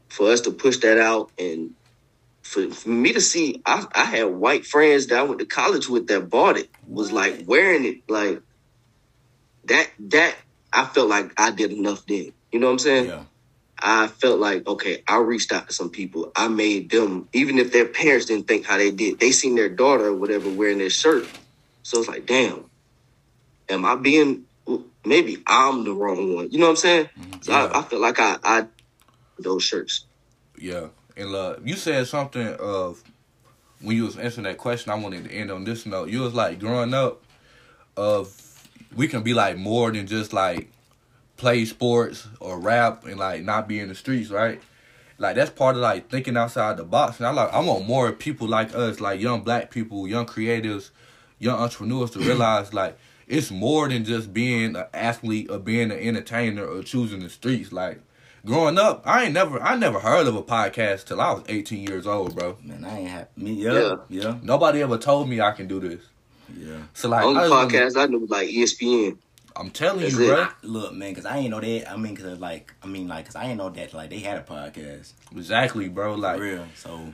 for 0.09 0.31
us 0.31 0.41
to 0.41 0.51
push 0.51 0.77
that 0.77 0.99
out 0.99 1.31
and 1.37 1.71
for, 2.41 2.69
for 2.69 2.89
me 2.89 3.13
to 3.13 3.21
see, 3.21 3.61
I, 3.65 3.85
I 3.93 4.05
had 4.05 4.25
white 4.25 4.65
friends 4.65 5.07
that 5.07 5.19
I 5.19 5.23
went 5.23 5.39
to 5.39 5.45
college 5.45 5.87
with 5.87 6.07
that 6.07 6.29
bought 6.29 6.57
it, 6.57 6.69
was 6.87 7.11
like 7.11 7.43
wearing 7.45 7.85
it, 7.85 8.09
like 8.09 8.41
that. 9.65 9.89
That 9.99 10.35
I 10.73 10.85
felt 10.85 11.09
like 11.09 11.31
I 11.37 11.51
did 11.51 11.71
enough 11.71 12.05
then. 12.05 12.33
You 12.51 12.59
know 12.59 12.67
what 12.67 12.73
I'm 12.73 12.79
saying? 12.79 13.07
yeah. 13.07 13.23
I 13.81 14.07
felt 14.07 14.39
like, 14.39 14.67
okay, 14.67 15.01
I 15.07 15.17
reached 15.17 15.51
out 15.51 15.67
to 15.67 15.73
some 15.73 15.89
people. 15.89 16.31
I 16.35 16.47
made 16.49 16.91
them, 16.91 17.27
even 17.33 17.57
if 17.57 17.71
their 17.71 17.87
parents 17.87 18.27
didn't 18.27 18.47
think 18.47 18.65
how 18.65 18.77
they 18.77 18.91
did, 18.91 19.19
they 19.19 19.31
seen 19.31 19.55
their 19.55 19.69
daughter 19.69 20.07
or 20.07 20.15
whatever 20.15 20.49
wearing 20.49 20.77
their 20.77 20.91
shirt. 20.91 21.25
So 21.81 21.99
it's 21.99 22.07
like, 22.07 22.27
damn, 22.27 22.69
am 23.69 23.85
I 23.85 23.95
being, 23.95 24.43
maybe 25.05 25.43
I'm 25.47 25.83
the 25.83 25.93
wrong 25.93 26.35
one. 26.35 26.51
You 26.51 26.59
know 26.59 26.65
what 26.65 26.71
I'm 26.71 26.75
saying? 26.77 27.09
So 27.41 27.51
Yeah. 27.51 27.65
I, 27.65 27.79
I 27.79 27.83
feel 27.83 27.99
like 27.99 28.19
I, 28.19 28.37
I, 28.43 28.65
those 29.39 29.63
shirts. 29.63 30.05
Yeah, 30.57 30.87
and 31.17 31.35
uh, 31.35 31.55
you 31.63 31.75
said 31.75 32.07
something 32.07 32.47
of 32.59 33.03
when 33.81 33.95
you 33.95 34.05
was 34.05 34.17
answering 34.17 34.43
that 34.43 34.57
question. 34.57 34.91
I 34.91 34.95
wanted 34.95 35.25
to 35.25 35.31
end 35.31 35.51
on 35.51 35.63
this 35.63 35.85
note. 35.85 36.09
You 36.09 36.21
was 36.21 36.33
like 36.33 36.59
growing 36.59 36.93
up, 36.93 37.23
of 37.97 38.37
we 38.95 39.07
can 39.07 39.23
be 39.23 39.33
like 39.33 39.57
more 39.57 39.91
than 39.91 40.07
just 40.07 40.33
like 40.33 40.69
play 41.37 41.65
sports 41.65 42.27
or 42.39 42.59
rap 42.59 43.05
and 43.05 43.17
like 43.17 43.43
not 43.43 43.67
be 43.67 43.79
in 43.79 43.89
the 43.89 43.95
streets, 43.95 44.29
right? 44.29 44.61
Like 45.17 45.35
that's 45.35 45.49
part 45.49 45.75
of 45.75 45.81
like 45.81 46.09
thinking 46.09 46.37
outside 46.37 46.77
the 46.77 46.83
box. 46.83 47.17
And 47.17 47.27
I 47.27 47.31
like 47.31 47.51
I 47.51 47.59
want 47.59 47.85
more 47.87 48.11
people 48.11 48.47
like 48.47 48.75
us, 48.75 48.99
like 48.99 49.19
young 49.19 49.41
black 49.41 49.71
people, 49.71 50.07
young 50.07 50.25
creatives, 50.25 50.91
young 51.39 51.59
entrepreneurs 51.59 52.11
to 52.11 52.19
realize 52.19 52.73
like 52.73 52.97
it's 53.31 53.49
more 53.49 53.87
than 53.87 54.03
just 54.03 54.33
being 54.33 54.75
an 54.75 54.85
athlete 54.93 55.49
or 55.49 55.57
being 55.57 55.89
an 55.91 55.97
entertainer 55.97 56.65
or 56.65 56.83
choosing 56.83 57.21
the 57.21 57.29
streets. 57.29 57.71
Like 57.71 58.01
growing 58.45 58.77
up, 58.77 59.01
I 59.05 59.23
ain't 59.23 59.33
never 59.33 59.61
I 59.61 59.75
never 59.77 59.99
heard 59.99 60.27
of 60.27 60.35
a 60.35 60.43
podcast 60.43 61.05
till 61.05 61.21
I 61.21 61.31
was 61.31 61.43
18 61.47 61.87
years 61.87 62.05
old, 62.05 62.35
bro. 62.35 62.57
Man, 62.61 62.83
I 62.85 62.99
ain't 62.99 63.09
happy. 63.09 63.41
Me, 63.41 63.53
yeah, 63.53 63.95
yeah, 64.09 64.37
Nobody 64.43 64.81
ever 64.81 64.97
told 64.97 65.29
me 65.29 65.39
I 65.41 65.51
can 65.51 65.67
do 65.67 65.79
this. 65.79 66.01
yeah. 66.55 66.77
So 66.93 67.07
like 67.09 67.23
Only 67.25 67.41
I 67.43 67.47
podcast 67.47 67.97
I 67.99 68.05
knew 68.07 68.19
was 68.19 68.29
like 68.29 68.49
ESPN. 68.49 69.17
I'm 69.55 69.69
telling 69.69 70.01
That's 70.01 70.13
you, 70.17 70.31
it. 70.31 70.35
bro. 70.35 70.47
Look, 70.63 70.93
man, 70.93 71.13
cause 71.15 71.25
I 71.25 71.37
ain't 71.39 71.49
know 71.51 71.59
that. 71.59 71.91
I 71.91 71.97
mean, 71.97 72.15
cause 72.15 72.39
like, 72.39 72.73
I 72.81 72.87
mean, 72.87 73.09
like, 73.09 73.25
cause 73.25 73.35
I 73.35 73.45
ain't 73.47 73.57
know 73.57 73.69
that 73.69 73.93
like 73.93 74.09
they 74.09 74.19
had 74.19 74.37
a 74.37 74.43
podcast. 74.43 75.11
Exactly, 75.35 75.89
bro. 75.89 76.13
For 76.13 76.19
Like 76.19 76.39
real. 76.39 76.65
So 76.75 77.13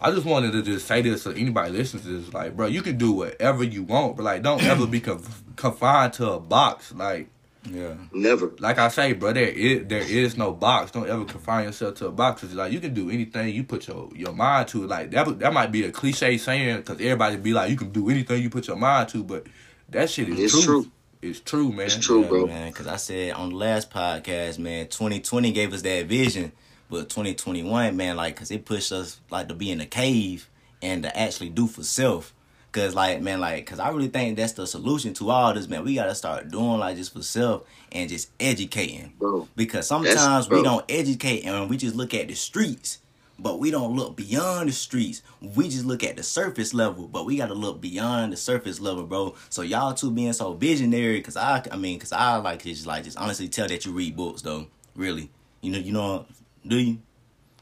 I 0.00 0.10
just 0.12 0.24
wanted 0.26 0.52
to 0.52 0.62
just 0.62 0.86
say 0.86 1.02
this 1.02 1.24
to 1.24 1.30
anybody 1.32 1.72
listening 1.72 2.02
to 2.04 2.20
this, 2.20 2.32
like, 2.32 2.56
bro, 2.56 2.66
you 2.66 2.82
can 2.82 2.96
do 2.98 3.12
whatever 3.12 3.64
you 3.64 3.82
want, 3.82 4.16
but 4.16 4.22
like, 4.22 4.42
don't 4.42 4.62
ever 4.62 4.86
be 4.86 5.00
conf- 5.00 5.42
confined 5.56 6.12
to 6.14 6.32
a 6.32 6.40
box. 6.40 6.92
Like, 6.94 7.28
yeah, 7.68 7.94
Never. 8.12 8.52
like 8.60 8.78
I 8.78 8.88
say, 8.88 9.12
bro, 9.12 9.32
there 9.32 9.48
is 9.48 9.86
there 9.88 10.00
is 10.00 10.36
no 10.38 10.52
box. 10.52 10.92
Don't 10.92 11.08
ever 11.08 11.24
confine 11.24 11.64
yourself 11.64 11.96
to 11.96 12.06
a 12.06 12.10
box. 12.12 12.40
box. 12.40 12.52
'Cause, 12.52 12.54
like 12.54 12.72
you 12.72 12.80
can 12.80 12.94
do 12.94 13.10
anything 13.10 13.52
you 13.54 13.64
put 13.64 13.88
your 13.88 14.08
your 14.14 14.32
mind 14.32 14.68
to. 14.68 14.86
Like 14.86 15.10
that 15.10 15.38
that 15.40 15.52
might 15.52 15.72
be 15.72 15.84
a 15.84 15.90
cliche 15.90 16.38
saying 16.38 16.78
because 16.78 17.00
everybody 17.00 17.36
be 17.36 17.52
like, 17.52 17.68
you 17.70 17.76
can 17.76 17.90
do 17.90 18.08
anything 18.08 18.42
you 18.42 18.48
put 18.48 18.68
your 18.68 18.76
mind 18.76 19.08
to, 19.10 19.22
but 19.24 19.46
that 19.90 20.08
shit 20.08 20.28
is 20.28 20.38
It's 20.38 20.64
true. 20.64 20.82
true. 20.84 20.90
It's 21.20 21.40
true, 21.40 21.72
man. 21.72 21.86
It's 21.86 21.96
true. 21.96 22.22
yeah, 22.22 22.28
bro. 22.28 22.46
man. 22.46 22.72
Cause 22.72 22.86
I 22.86 22.96
said 22.96 23.32
on 23.32 23.50
the 23.50 23.56
last 23.56 23.90
podcast, 23.90 24.58
man, 24.60 24.86
2020 24.86 25.50
gave 25.52 25.72
us 25.74 25.82
that 25.82 26.06
vision, 26.06 26.52
but 26.88 27.08
2021, 27.08 27.96
man, 27.96 28.16
like, 28.16 28.36
cause 28.36 28.50
it 28.50 28.64
pushed 28.64 28.92
us 28.92 29.20
like 29.30 29.48
to 29.48 29.54
be 29.54 29.70
in 29.70 29.78
the 29.78 29.86
cave 29.86 30.48
and 30.82 31.02
to 31.02 31.18
actually 31.18 31.50
do 31.50 31.66
for 31.66 31.82
self. 31.82 32.34
Cause 32.70 32.94
like, 32.94 33.22
man, 33.22 33.40
like, 33.40 33.64
cause 33.66 33.78
I 33.78 33.88
really 33.88 34.08
think 34.08 34.36
that's 34.36 34.52
the 34.52 34.66
solution 34.66 35.14
to 35.14 35.30
all 35.30 35.54
this, 35.54 35.68
man. 35.68 35.84
We 35.84 35.94
gotta 35.94 36.14
start 36.14 36.50
doing 36.50 36.78
like 36.78 36.96
just 36.96 37.12
for 37.12 37.22
self 37.22 37.62
and 37.92 38.08
just 38.08 38.30
educating. 38.38 39.14
Bro. 39.18 39.48
Because 39.56 39.88
sometimes 39.88 40.48
we 40.50 40.62
don't 40.62 40.84
educate 40.88 41.44
and 41.44 41.70
we 41.70 41.78
just 41.78 41.96
look 41.96 42.12
at 42.12 42.28
the 42.28 42.34
streets, 42.34 42.98
but 43.38 43.58
we 43.58 43.70
don't 43.70 43.96
look 43.96 44.16
beyond 44.16 44.68
the 44.68 44.72
streets. 44.72 45.22
We 45.40 45.68
just 45.70 45.86
look 45.86 46.04
at 46.04 46.16
the 46.16 46.22
surface 46.22 46.74
level, 46.74 47.08
but 47.08 47.24
we 47.24 47.38
gotta 47.38 47.54
look 47.54 47.80
beyond 47.80 48.34
the 48.34 48.36
surface 48.36 48.80
level, 48.80 49.04
bro. 49.04 49.34
So 49.48 49.62
y'all 49.62 49.94
two 49.94 50.10
being 50.10 50.34
so 50.34 50.52
visionary, 50.52 51.22
cause 51.22 51.36
I, 51.38 51.64
I 51.72 51.76
mean, 51.76 51.98
cause 51.98 52.12
I 52.12 52.36
like 52.36 52.60
to 52.60 52.68
just 52.68 52.86
like 52.86 53.04
just 53.04 53.16
honestly 53.16 53.48
tell 53.48 53.68
that 53.68 53.86
you 53.86 53.92
read 53.92 54.14
books, 54.14 54.42
though. 54.42 54.66
Really, 54.94 55.30
you 55.62 55.70
know, 55.72 55.78
you 55.78 55.92
know, 55.92 56.26
do 56.66 56.78
you? 56.78 56.98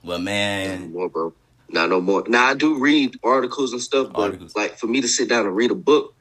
Well, 0.02 0.18
Not 0.18 0.24
no 0.24 0.24
man, 0.24 0.92
more, 0.92 1.08
bro. 1.08 1.32
Not 1.68 1.90
no 1.90 2.00
more. 2.00 2.24
Now 2.28 2.46
I 2.46 2.54
do 2.54 2.78
read 2.78 3.16
articles 3.24 3.72
and 3.72 3.82
stuff, 3.82 4.12
but 4.12 4.20
Articles. 4.22 4.54
like 4.54 4.78
for 4.78 4.86
me 4.86 5.00
to 5.00 5.08
sit 5.08 5.28
down 5.28 5.46
and 5.46 5.56
read 5.56 5.70
a 5.72 5.74
book, 5.74 6.14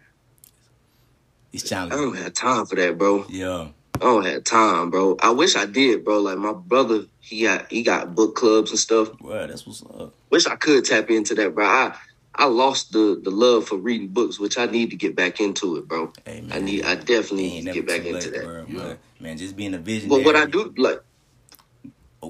it's 1.54 1.68
challenging. 1.70 1.98
I 2.00 2.02
don't 2.02 2.18
have 2.18 2.34
time 2.34 2.66
for 2.66 2.76
that, 2.76 2.98
bro. 2.98 3.26
Yeah, 3.30 3.68
I 3.96 4.00
don't 4.00 4.26
have 4.26 4.44
time, 4.44 4.90
bro. 4.90 5.18
I 5.22 5.30
wish 5.30 5.56
I 5.56 5.66
did, 5.66 6.04
bro. 6.04 6.20
Like 6.20 6.38
my 6.38 6.54
brother, 6.54 7.06
he 7.22 7.44
got 7.44 7.72
he 7.72 7.84
got 7.84 8.16
book 8.16 8.36
clubs 8.36 8.72
and 8.72 8.80
stuff. 8.80 9.10
well, 9.22 9.48
that's 9.48 9.66
what's 9.68 9.84
up. 9.84 10.14
Wish 10.32 10.48
I 10.48 10.56
could 10.56 10.84
tap 10.86 11.10
into 11.12 11.36
that, 11.36 11.54
bro. 11.54 11.66
I 11.66 11.96
I 12.34 12.46
lost 12.46 12.92
the 12.92 13.22
the 13.24 13.30
love 13.32 13.68
for 13.68 13.78
reading 13.78 14.08
books, 14.10 14.40
which 14.40 14.58
I 14.58 14.66
need 14.66 14.90
to 14.90 14.96
get 14.96 15.16
back 15.16 15.40
into 15.40 15.78
it, 15.78 15.88
bro. 15.88 16.12
Hey, 16.26 16.42
man, 16.42 16.52
I 16.52 16.60
need 16.60 16.84
I 16.86 16.96
definitely 16.96 17.50
need 17.62 17.66
to 17.66 17.72
get 17.74 17.88
back 17.88 18.02
too 18.02 18.08
into 18.16 18.30
late, 18.32 18.34
that. 18.34 18.44
bro. 18.44 18.66
Yeah. 18.68 18.80
But 18.80 18.98
man, 19.22 19.38
just 19.38 19.56
being 19.56 19.76
a 19.76 19.78
visionary. 19.78 20.24
But 20.24 20.26
what 20.26 20.36
I 20.36 20.46
do 20.48 20.74
like. 20.78 21.02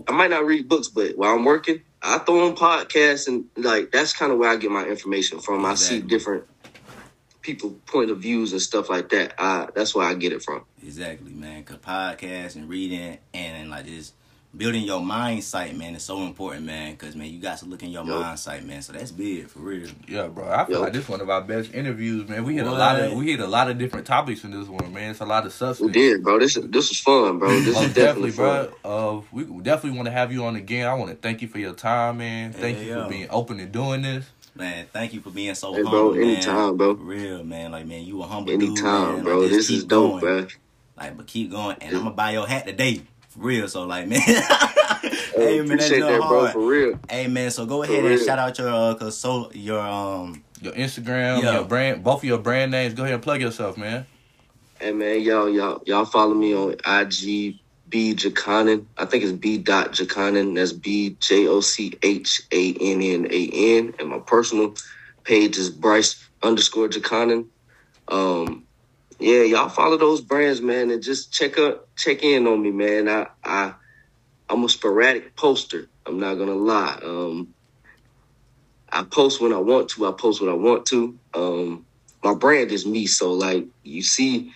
I 0.08 0.12
might 0.12 0.30
not 0.30 0.46
read 0.46 0.68
books, 0.68 0.88
but 0.88 1.18
while 1.18 1.36
I'm 1.36 1.46
working, 1.46 1.82
I 2.02 2.20
throw 2.20 2.48
on 2.48 2.56
podcasts 2.56 3.28
and 3.28 3.46
like 3.56 3.92
that's 3.92 4.14
kind 4.14 4.32
of 4.32 4.38
where 4.38 4.50
I 4.50 4.58
get 4.58 4.72
my 4.72 4.86
information 4.86 5.40
from. 5.40 5.66
I 5.66 5.76
see 5.76 6.02
different 6.02 6.46
people 7.42 7.72
point 7.86 8.10
of 8.10 8.20
views 8.20 8.52
and 8.52 8.62
stuff 8.62 8.90
like 8.90 9.10
that. 9.10 9.36
I 9.38 9.68
that's 9.74 9.96
where 9.96 10.08
I 10.08 10.16
get 10.16 10.34
it 10.34 10.44
from. 10.44 10.66
Exactly, 10.84 11.32
man. 11.32 11.64
Cause 11.64 11.78
podcasts 11.78 12.56
and 12.56 12.68
reading 12.68 13.18
and, 13.34 13.70
like 13.70 13.86
just 13.86 14.14
building 14.58 14.84
your 14.84 15.00
mind 15.02 15.44
sight, 15.44 15.76
man, 15.76 15.96
is 15.96 16.04
so 16.04 16.22
important, 16.22 16.66
man. 16.66 16.96
Cause 16.98 17.16
man, 17.16 17.28
you 17.30 17.40
got 17.40 17.58
to 17.60 17.66
look 17.66 17.84
in 17.84 17.90
your 17.90 18.06
Yup. 18.06 18.22
mind 18.22 18.40
sight, 18.40 18.66
man. 18.66 18.82
So 18.82 18.94
that's 18.94 19.12
big 19.12 19.48
for 19.48 19.60
real. 19.60 19.90
Yeah, 20.08 20.28
bro. 20.28 20.48
I 20.50 20.66
feel 20.66 20.76
Yo. 20.78 20.82
like 20.82 20.94
this 20.94 21.08
one 21.10 21.22
of 21.22 21.30
our 21.30 21.42
best 21.42 21.74
interviews, 21.74 22.28
man. 22.30 22.44
We 22.46 22.56
hit 22.56 22.66
a 22.68 22.72
lot 22.72 23.00
of 23.00 23.14
we 23.14 23.32
hit 23.32 23.40
a 23.40 23.48
lot 23.48 23.70
of 23.70 23.78
different 23.78 24.08
topics 24.08 24.44
in 24.44 24.52
this 24.52 24.68
one, 24.68 24.94
man. 24.94 25.12
It's 25.12 25.20
a 25.20 25.26
lot 25.26 25.46
of 25.46 25.54
stuff. 25.54 25.80
We 25.80 25.92
did, 25.92 26.24
bro. 26.24 26.40
This 26.40 26.58
is 26.58 26.68
this 26.70 26.90
was 26.90 27.00
fun, 27.00 27.40
bro. 27.40 27.50
This 27.50 27.68
is 27.68 27.94
definitely, 27.94 28.32
definitely, 28.32 28.32
fun. 28.32 28.70
bro. 28.84 29.18
Uh, 29.18 29.22
we 29.32 29.44
definitely 29.62 29.98
want 29.98 30.08
to 30.08 30.12
have 30.12 30.32
you 30.32 30.46
on 30.46 30.56
again. 30.56 30.88
I 30.88 30.94
want 30.94 31.12
to 31.12 31.16
thank 31.18 31.42
you 31.42 31.48
for 31.48 31.60
your 31.60 31.74
time, 31.74 32.18
man. 32.18 32.54
Thank 32.54 32.78
Yeah, 32.80 32.84
you 32.84 32.90
yeah. 32.92 33.04
for 33.04 33.10
being 33.10 33.28
open 33.30 33.60
and 33.60 33.72
doing 33.72 34.02
this. 34.04 34.26
Man, 34.58 34.86
thank 34.94 35.14
you 35.14 35.20
for 35.20 35.32
being 35.32 35.54
so 35.54 35.74
Hey, 35.74 35.84
humble, 35.84 36.12
bro. 36.12 36.14
man. 36.14 36.24
Anytime, 36.24 36.78
bro. 36.78 36.96
For 36.96 37.04
real, 37.04 37.44
man. 37.44 37.72
Like, 37.74 37.86
man, 37.88 38.06
you 38.06 38.22
a 38.24 38.26
humble 38.26 38.54
dude, 38.58 38.70
Anytime, 38.70 39.16
man. 39.16 39.24
bro. 39.26 39.40
Like, 39.42 39.50
This 39.52 39.70
is 39.70 39.84
dope, 39.84 40.22
going. 40.22 40.22
bro. 40.22 40.48
Like, 40.98 41.18
but 41.18 41.28
keep 41.28 41.52
going, 41.52 41.76
and 41.82 41.94
I'm 41.94 42.04
gonna 42.04 42.16
buy 42.16 42.32
your 42.32 42.48
hat 42.48 42.66
today. 42.66 43.02
For 43.36 43.42
real. 43.42 43.68
So 43.68 43.84
like, 43.86 44.08
man. 44.08 44.20
hey 44.26 45.60
man, 45.60 45.68
that's 45.68 45.86
appreciate 45.86 46.00
that, 46.02 46.22
bro. 46.28 46.48
For 46.52 46.60
real. 46.66 47.00
Hey 47.10 47.28
man, 47.28 47.52
so 47.52 47.66
go 47.66 47.84
ahead 47.84 48.04
and 48.04 48.20
shout 48.22 48.40
out 48.40 48.58
your 48.58 48.70
uh, 48.70 48.96
cause 48.96 49.18
so 49.18 49.52
your 49.54 49.80
um 49.80 50.44
Your 50.62 50.74
Instagram, 50.74 51.44
Yeah. 51.44 51.54
your 51.56 51.66
brand, 51.66 52.04
both 52.04 52.20
of 52.20 52.24
your 52.24 52.38
brand 52.40 52.72
names. 52.72 52.94
Go 52.94 53.04
ahead 53.04 53.14
and 53.16 53.24
plug 53.24 53.42
yourself, 53.42 53.78
man. 53.78 54.06
Hey 54.80 54.92
man, 54.94 55.22
y'all, 55.22 55.50
y'all, 55.50 55.82
y'all 55.86 56.06
follow 56.06 56.34
me 56.34 56.56
on 56.56 56.74
IG 56.86 57.60
B 57.90 58.16
Jochannan. 58.16 58.86
I 58.98 59.06
think 59.06 59.24
it's 59.24 59.32
B 59.34 59.58
dot 59.58 59.92
Jochannan. 59.92 60.56
That's 60.56 60.72
B 60.72 61.18
J 61.20 61.48
O 61.48 61.62
C 61.62 61.94
H 62.02 62.42
A 62.52 62.74
N 62.80 63.02
N 63.02 63.28
A 63.30 63.50
N. 63.78 63.94
And 64.00 64.10
my 64.10 64.20
personal 64.20 64.74
page 65.24 65.58
is 65.58 65.70
Bryce 65.70 66.16
underscore 66.42 66.88
Jochannan. 66.90 67.48
Um, 68.08 68.65
yeah, 69.20 69.44
y'all 69.44 69.70
follow 69.70 69.98
those 69.98 70.22
brands, 70.22 70.62
man, 70.62 70.92
and 70.92 71.04
just 71.04 71.34
check 71.34 71.58
up, 71.60 71.88
check 71.98 72.24
in 72.24 72.48
on 72.48 72.62
me, 72.62 72.72
man. 72.72 73.10
I, 73.10 73.28
I, 73.44 73.76
I'm 74.50 74.64
a 74.64 74.70
sporadic 74.70 75.36
poster. 75.38 75.90
I'm 76.08 76.20
not 76.20 76.36
gonna 76.36 76.56
lie. 76.56 77.00
Um, 77.04 77.56
I 78.92 79.04
post 79.04 79.42
when 79.42 79.54
I 79.54 79.60
want 79.60 79.90
to. 79.92 80.08
I 80.08 80.14
post 80.20 80.42
when 80.42 80.50
I 80.52 80.56
want 80.56 80.86
to. 80.88 81.20
Um, 81.36 81.88
my 82.24 82.36
brand 82.36 82.72
is 82.72 82.86
me, 82.86 83.08
so 83.08 83.34
like 83.34 83.66
you 83.84 84.04
see 84.04 84.52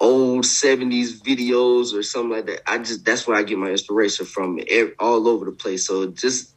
old 0.00 0.44
70s 0.44 1.22
videos 1.22 1.94
or 1.94 2.02
something 2.02 2.30
like 2.30 2.46
that. 2.46 2.60
I 2.70 2.78
just 2.78 3.04
that's 3.04 3.26
where 3.26 3.36
I 3.36 3.42
get 3.42 3.58
my 3.58 3.70
inspiration 3.70 4.26
from 4.26 4.58
all 4.98 5.28
over 5.28 5.46
the 5.46 5.52
place. 5.52 5.86
So 5.86 6.10
just 6.12 6.54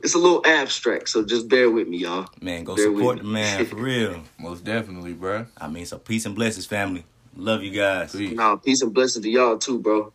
it's 0.00 0.14
a 0.14 0.18
little 0.18 0.44
abstract. 0.46 1.08
So 1.08 1.24
just 1.24 1.48
bear 1.48 1.70
with 1.70 1.88
me, 1.88 1.98
y'all. 1.98 2.28
man, 2.40 2.64
go 2.64 2.76
Bear 2.76 2.86
support 2.86 3.18
the 3.18 3.24
man 3.24 3.66
for 3.66 3.76
real. 3.76 4.22
Most 4.38 4.64
definitely, 4.64 5.12
bro. 5.12 5.46
I 5.58 5.68
mean, 5.68 5.86
so 5.86 5.98
peace 5.98 6.26
and 6.26 6.34
blessings, 6.34 6.66
family. 6.66 7.04
Love 7.36 7.62
you 7.62 7.70
guys. 7.70 8.12
Peace. 8.12 8.32
Nah, 8.32 8.56
peace 8.56 8.82
and 8.82 8.94
blessings 8.94 9.24
to 9.24 9.30
y'all 9.30 9.58
too, 9.58 9.78
bro. 9.78 10.12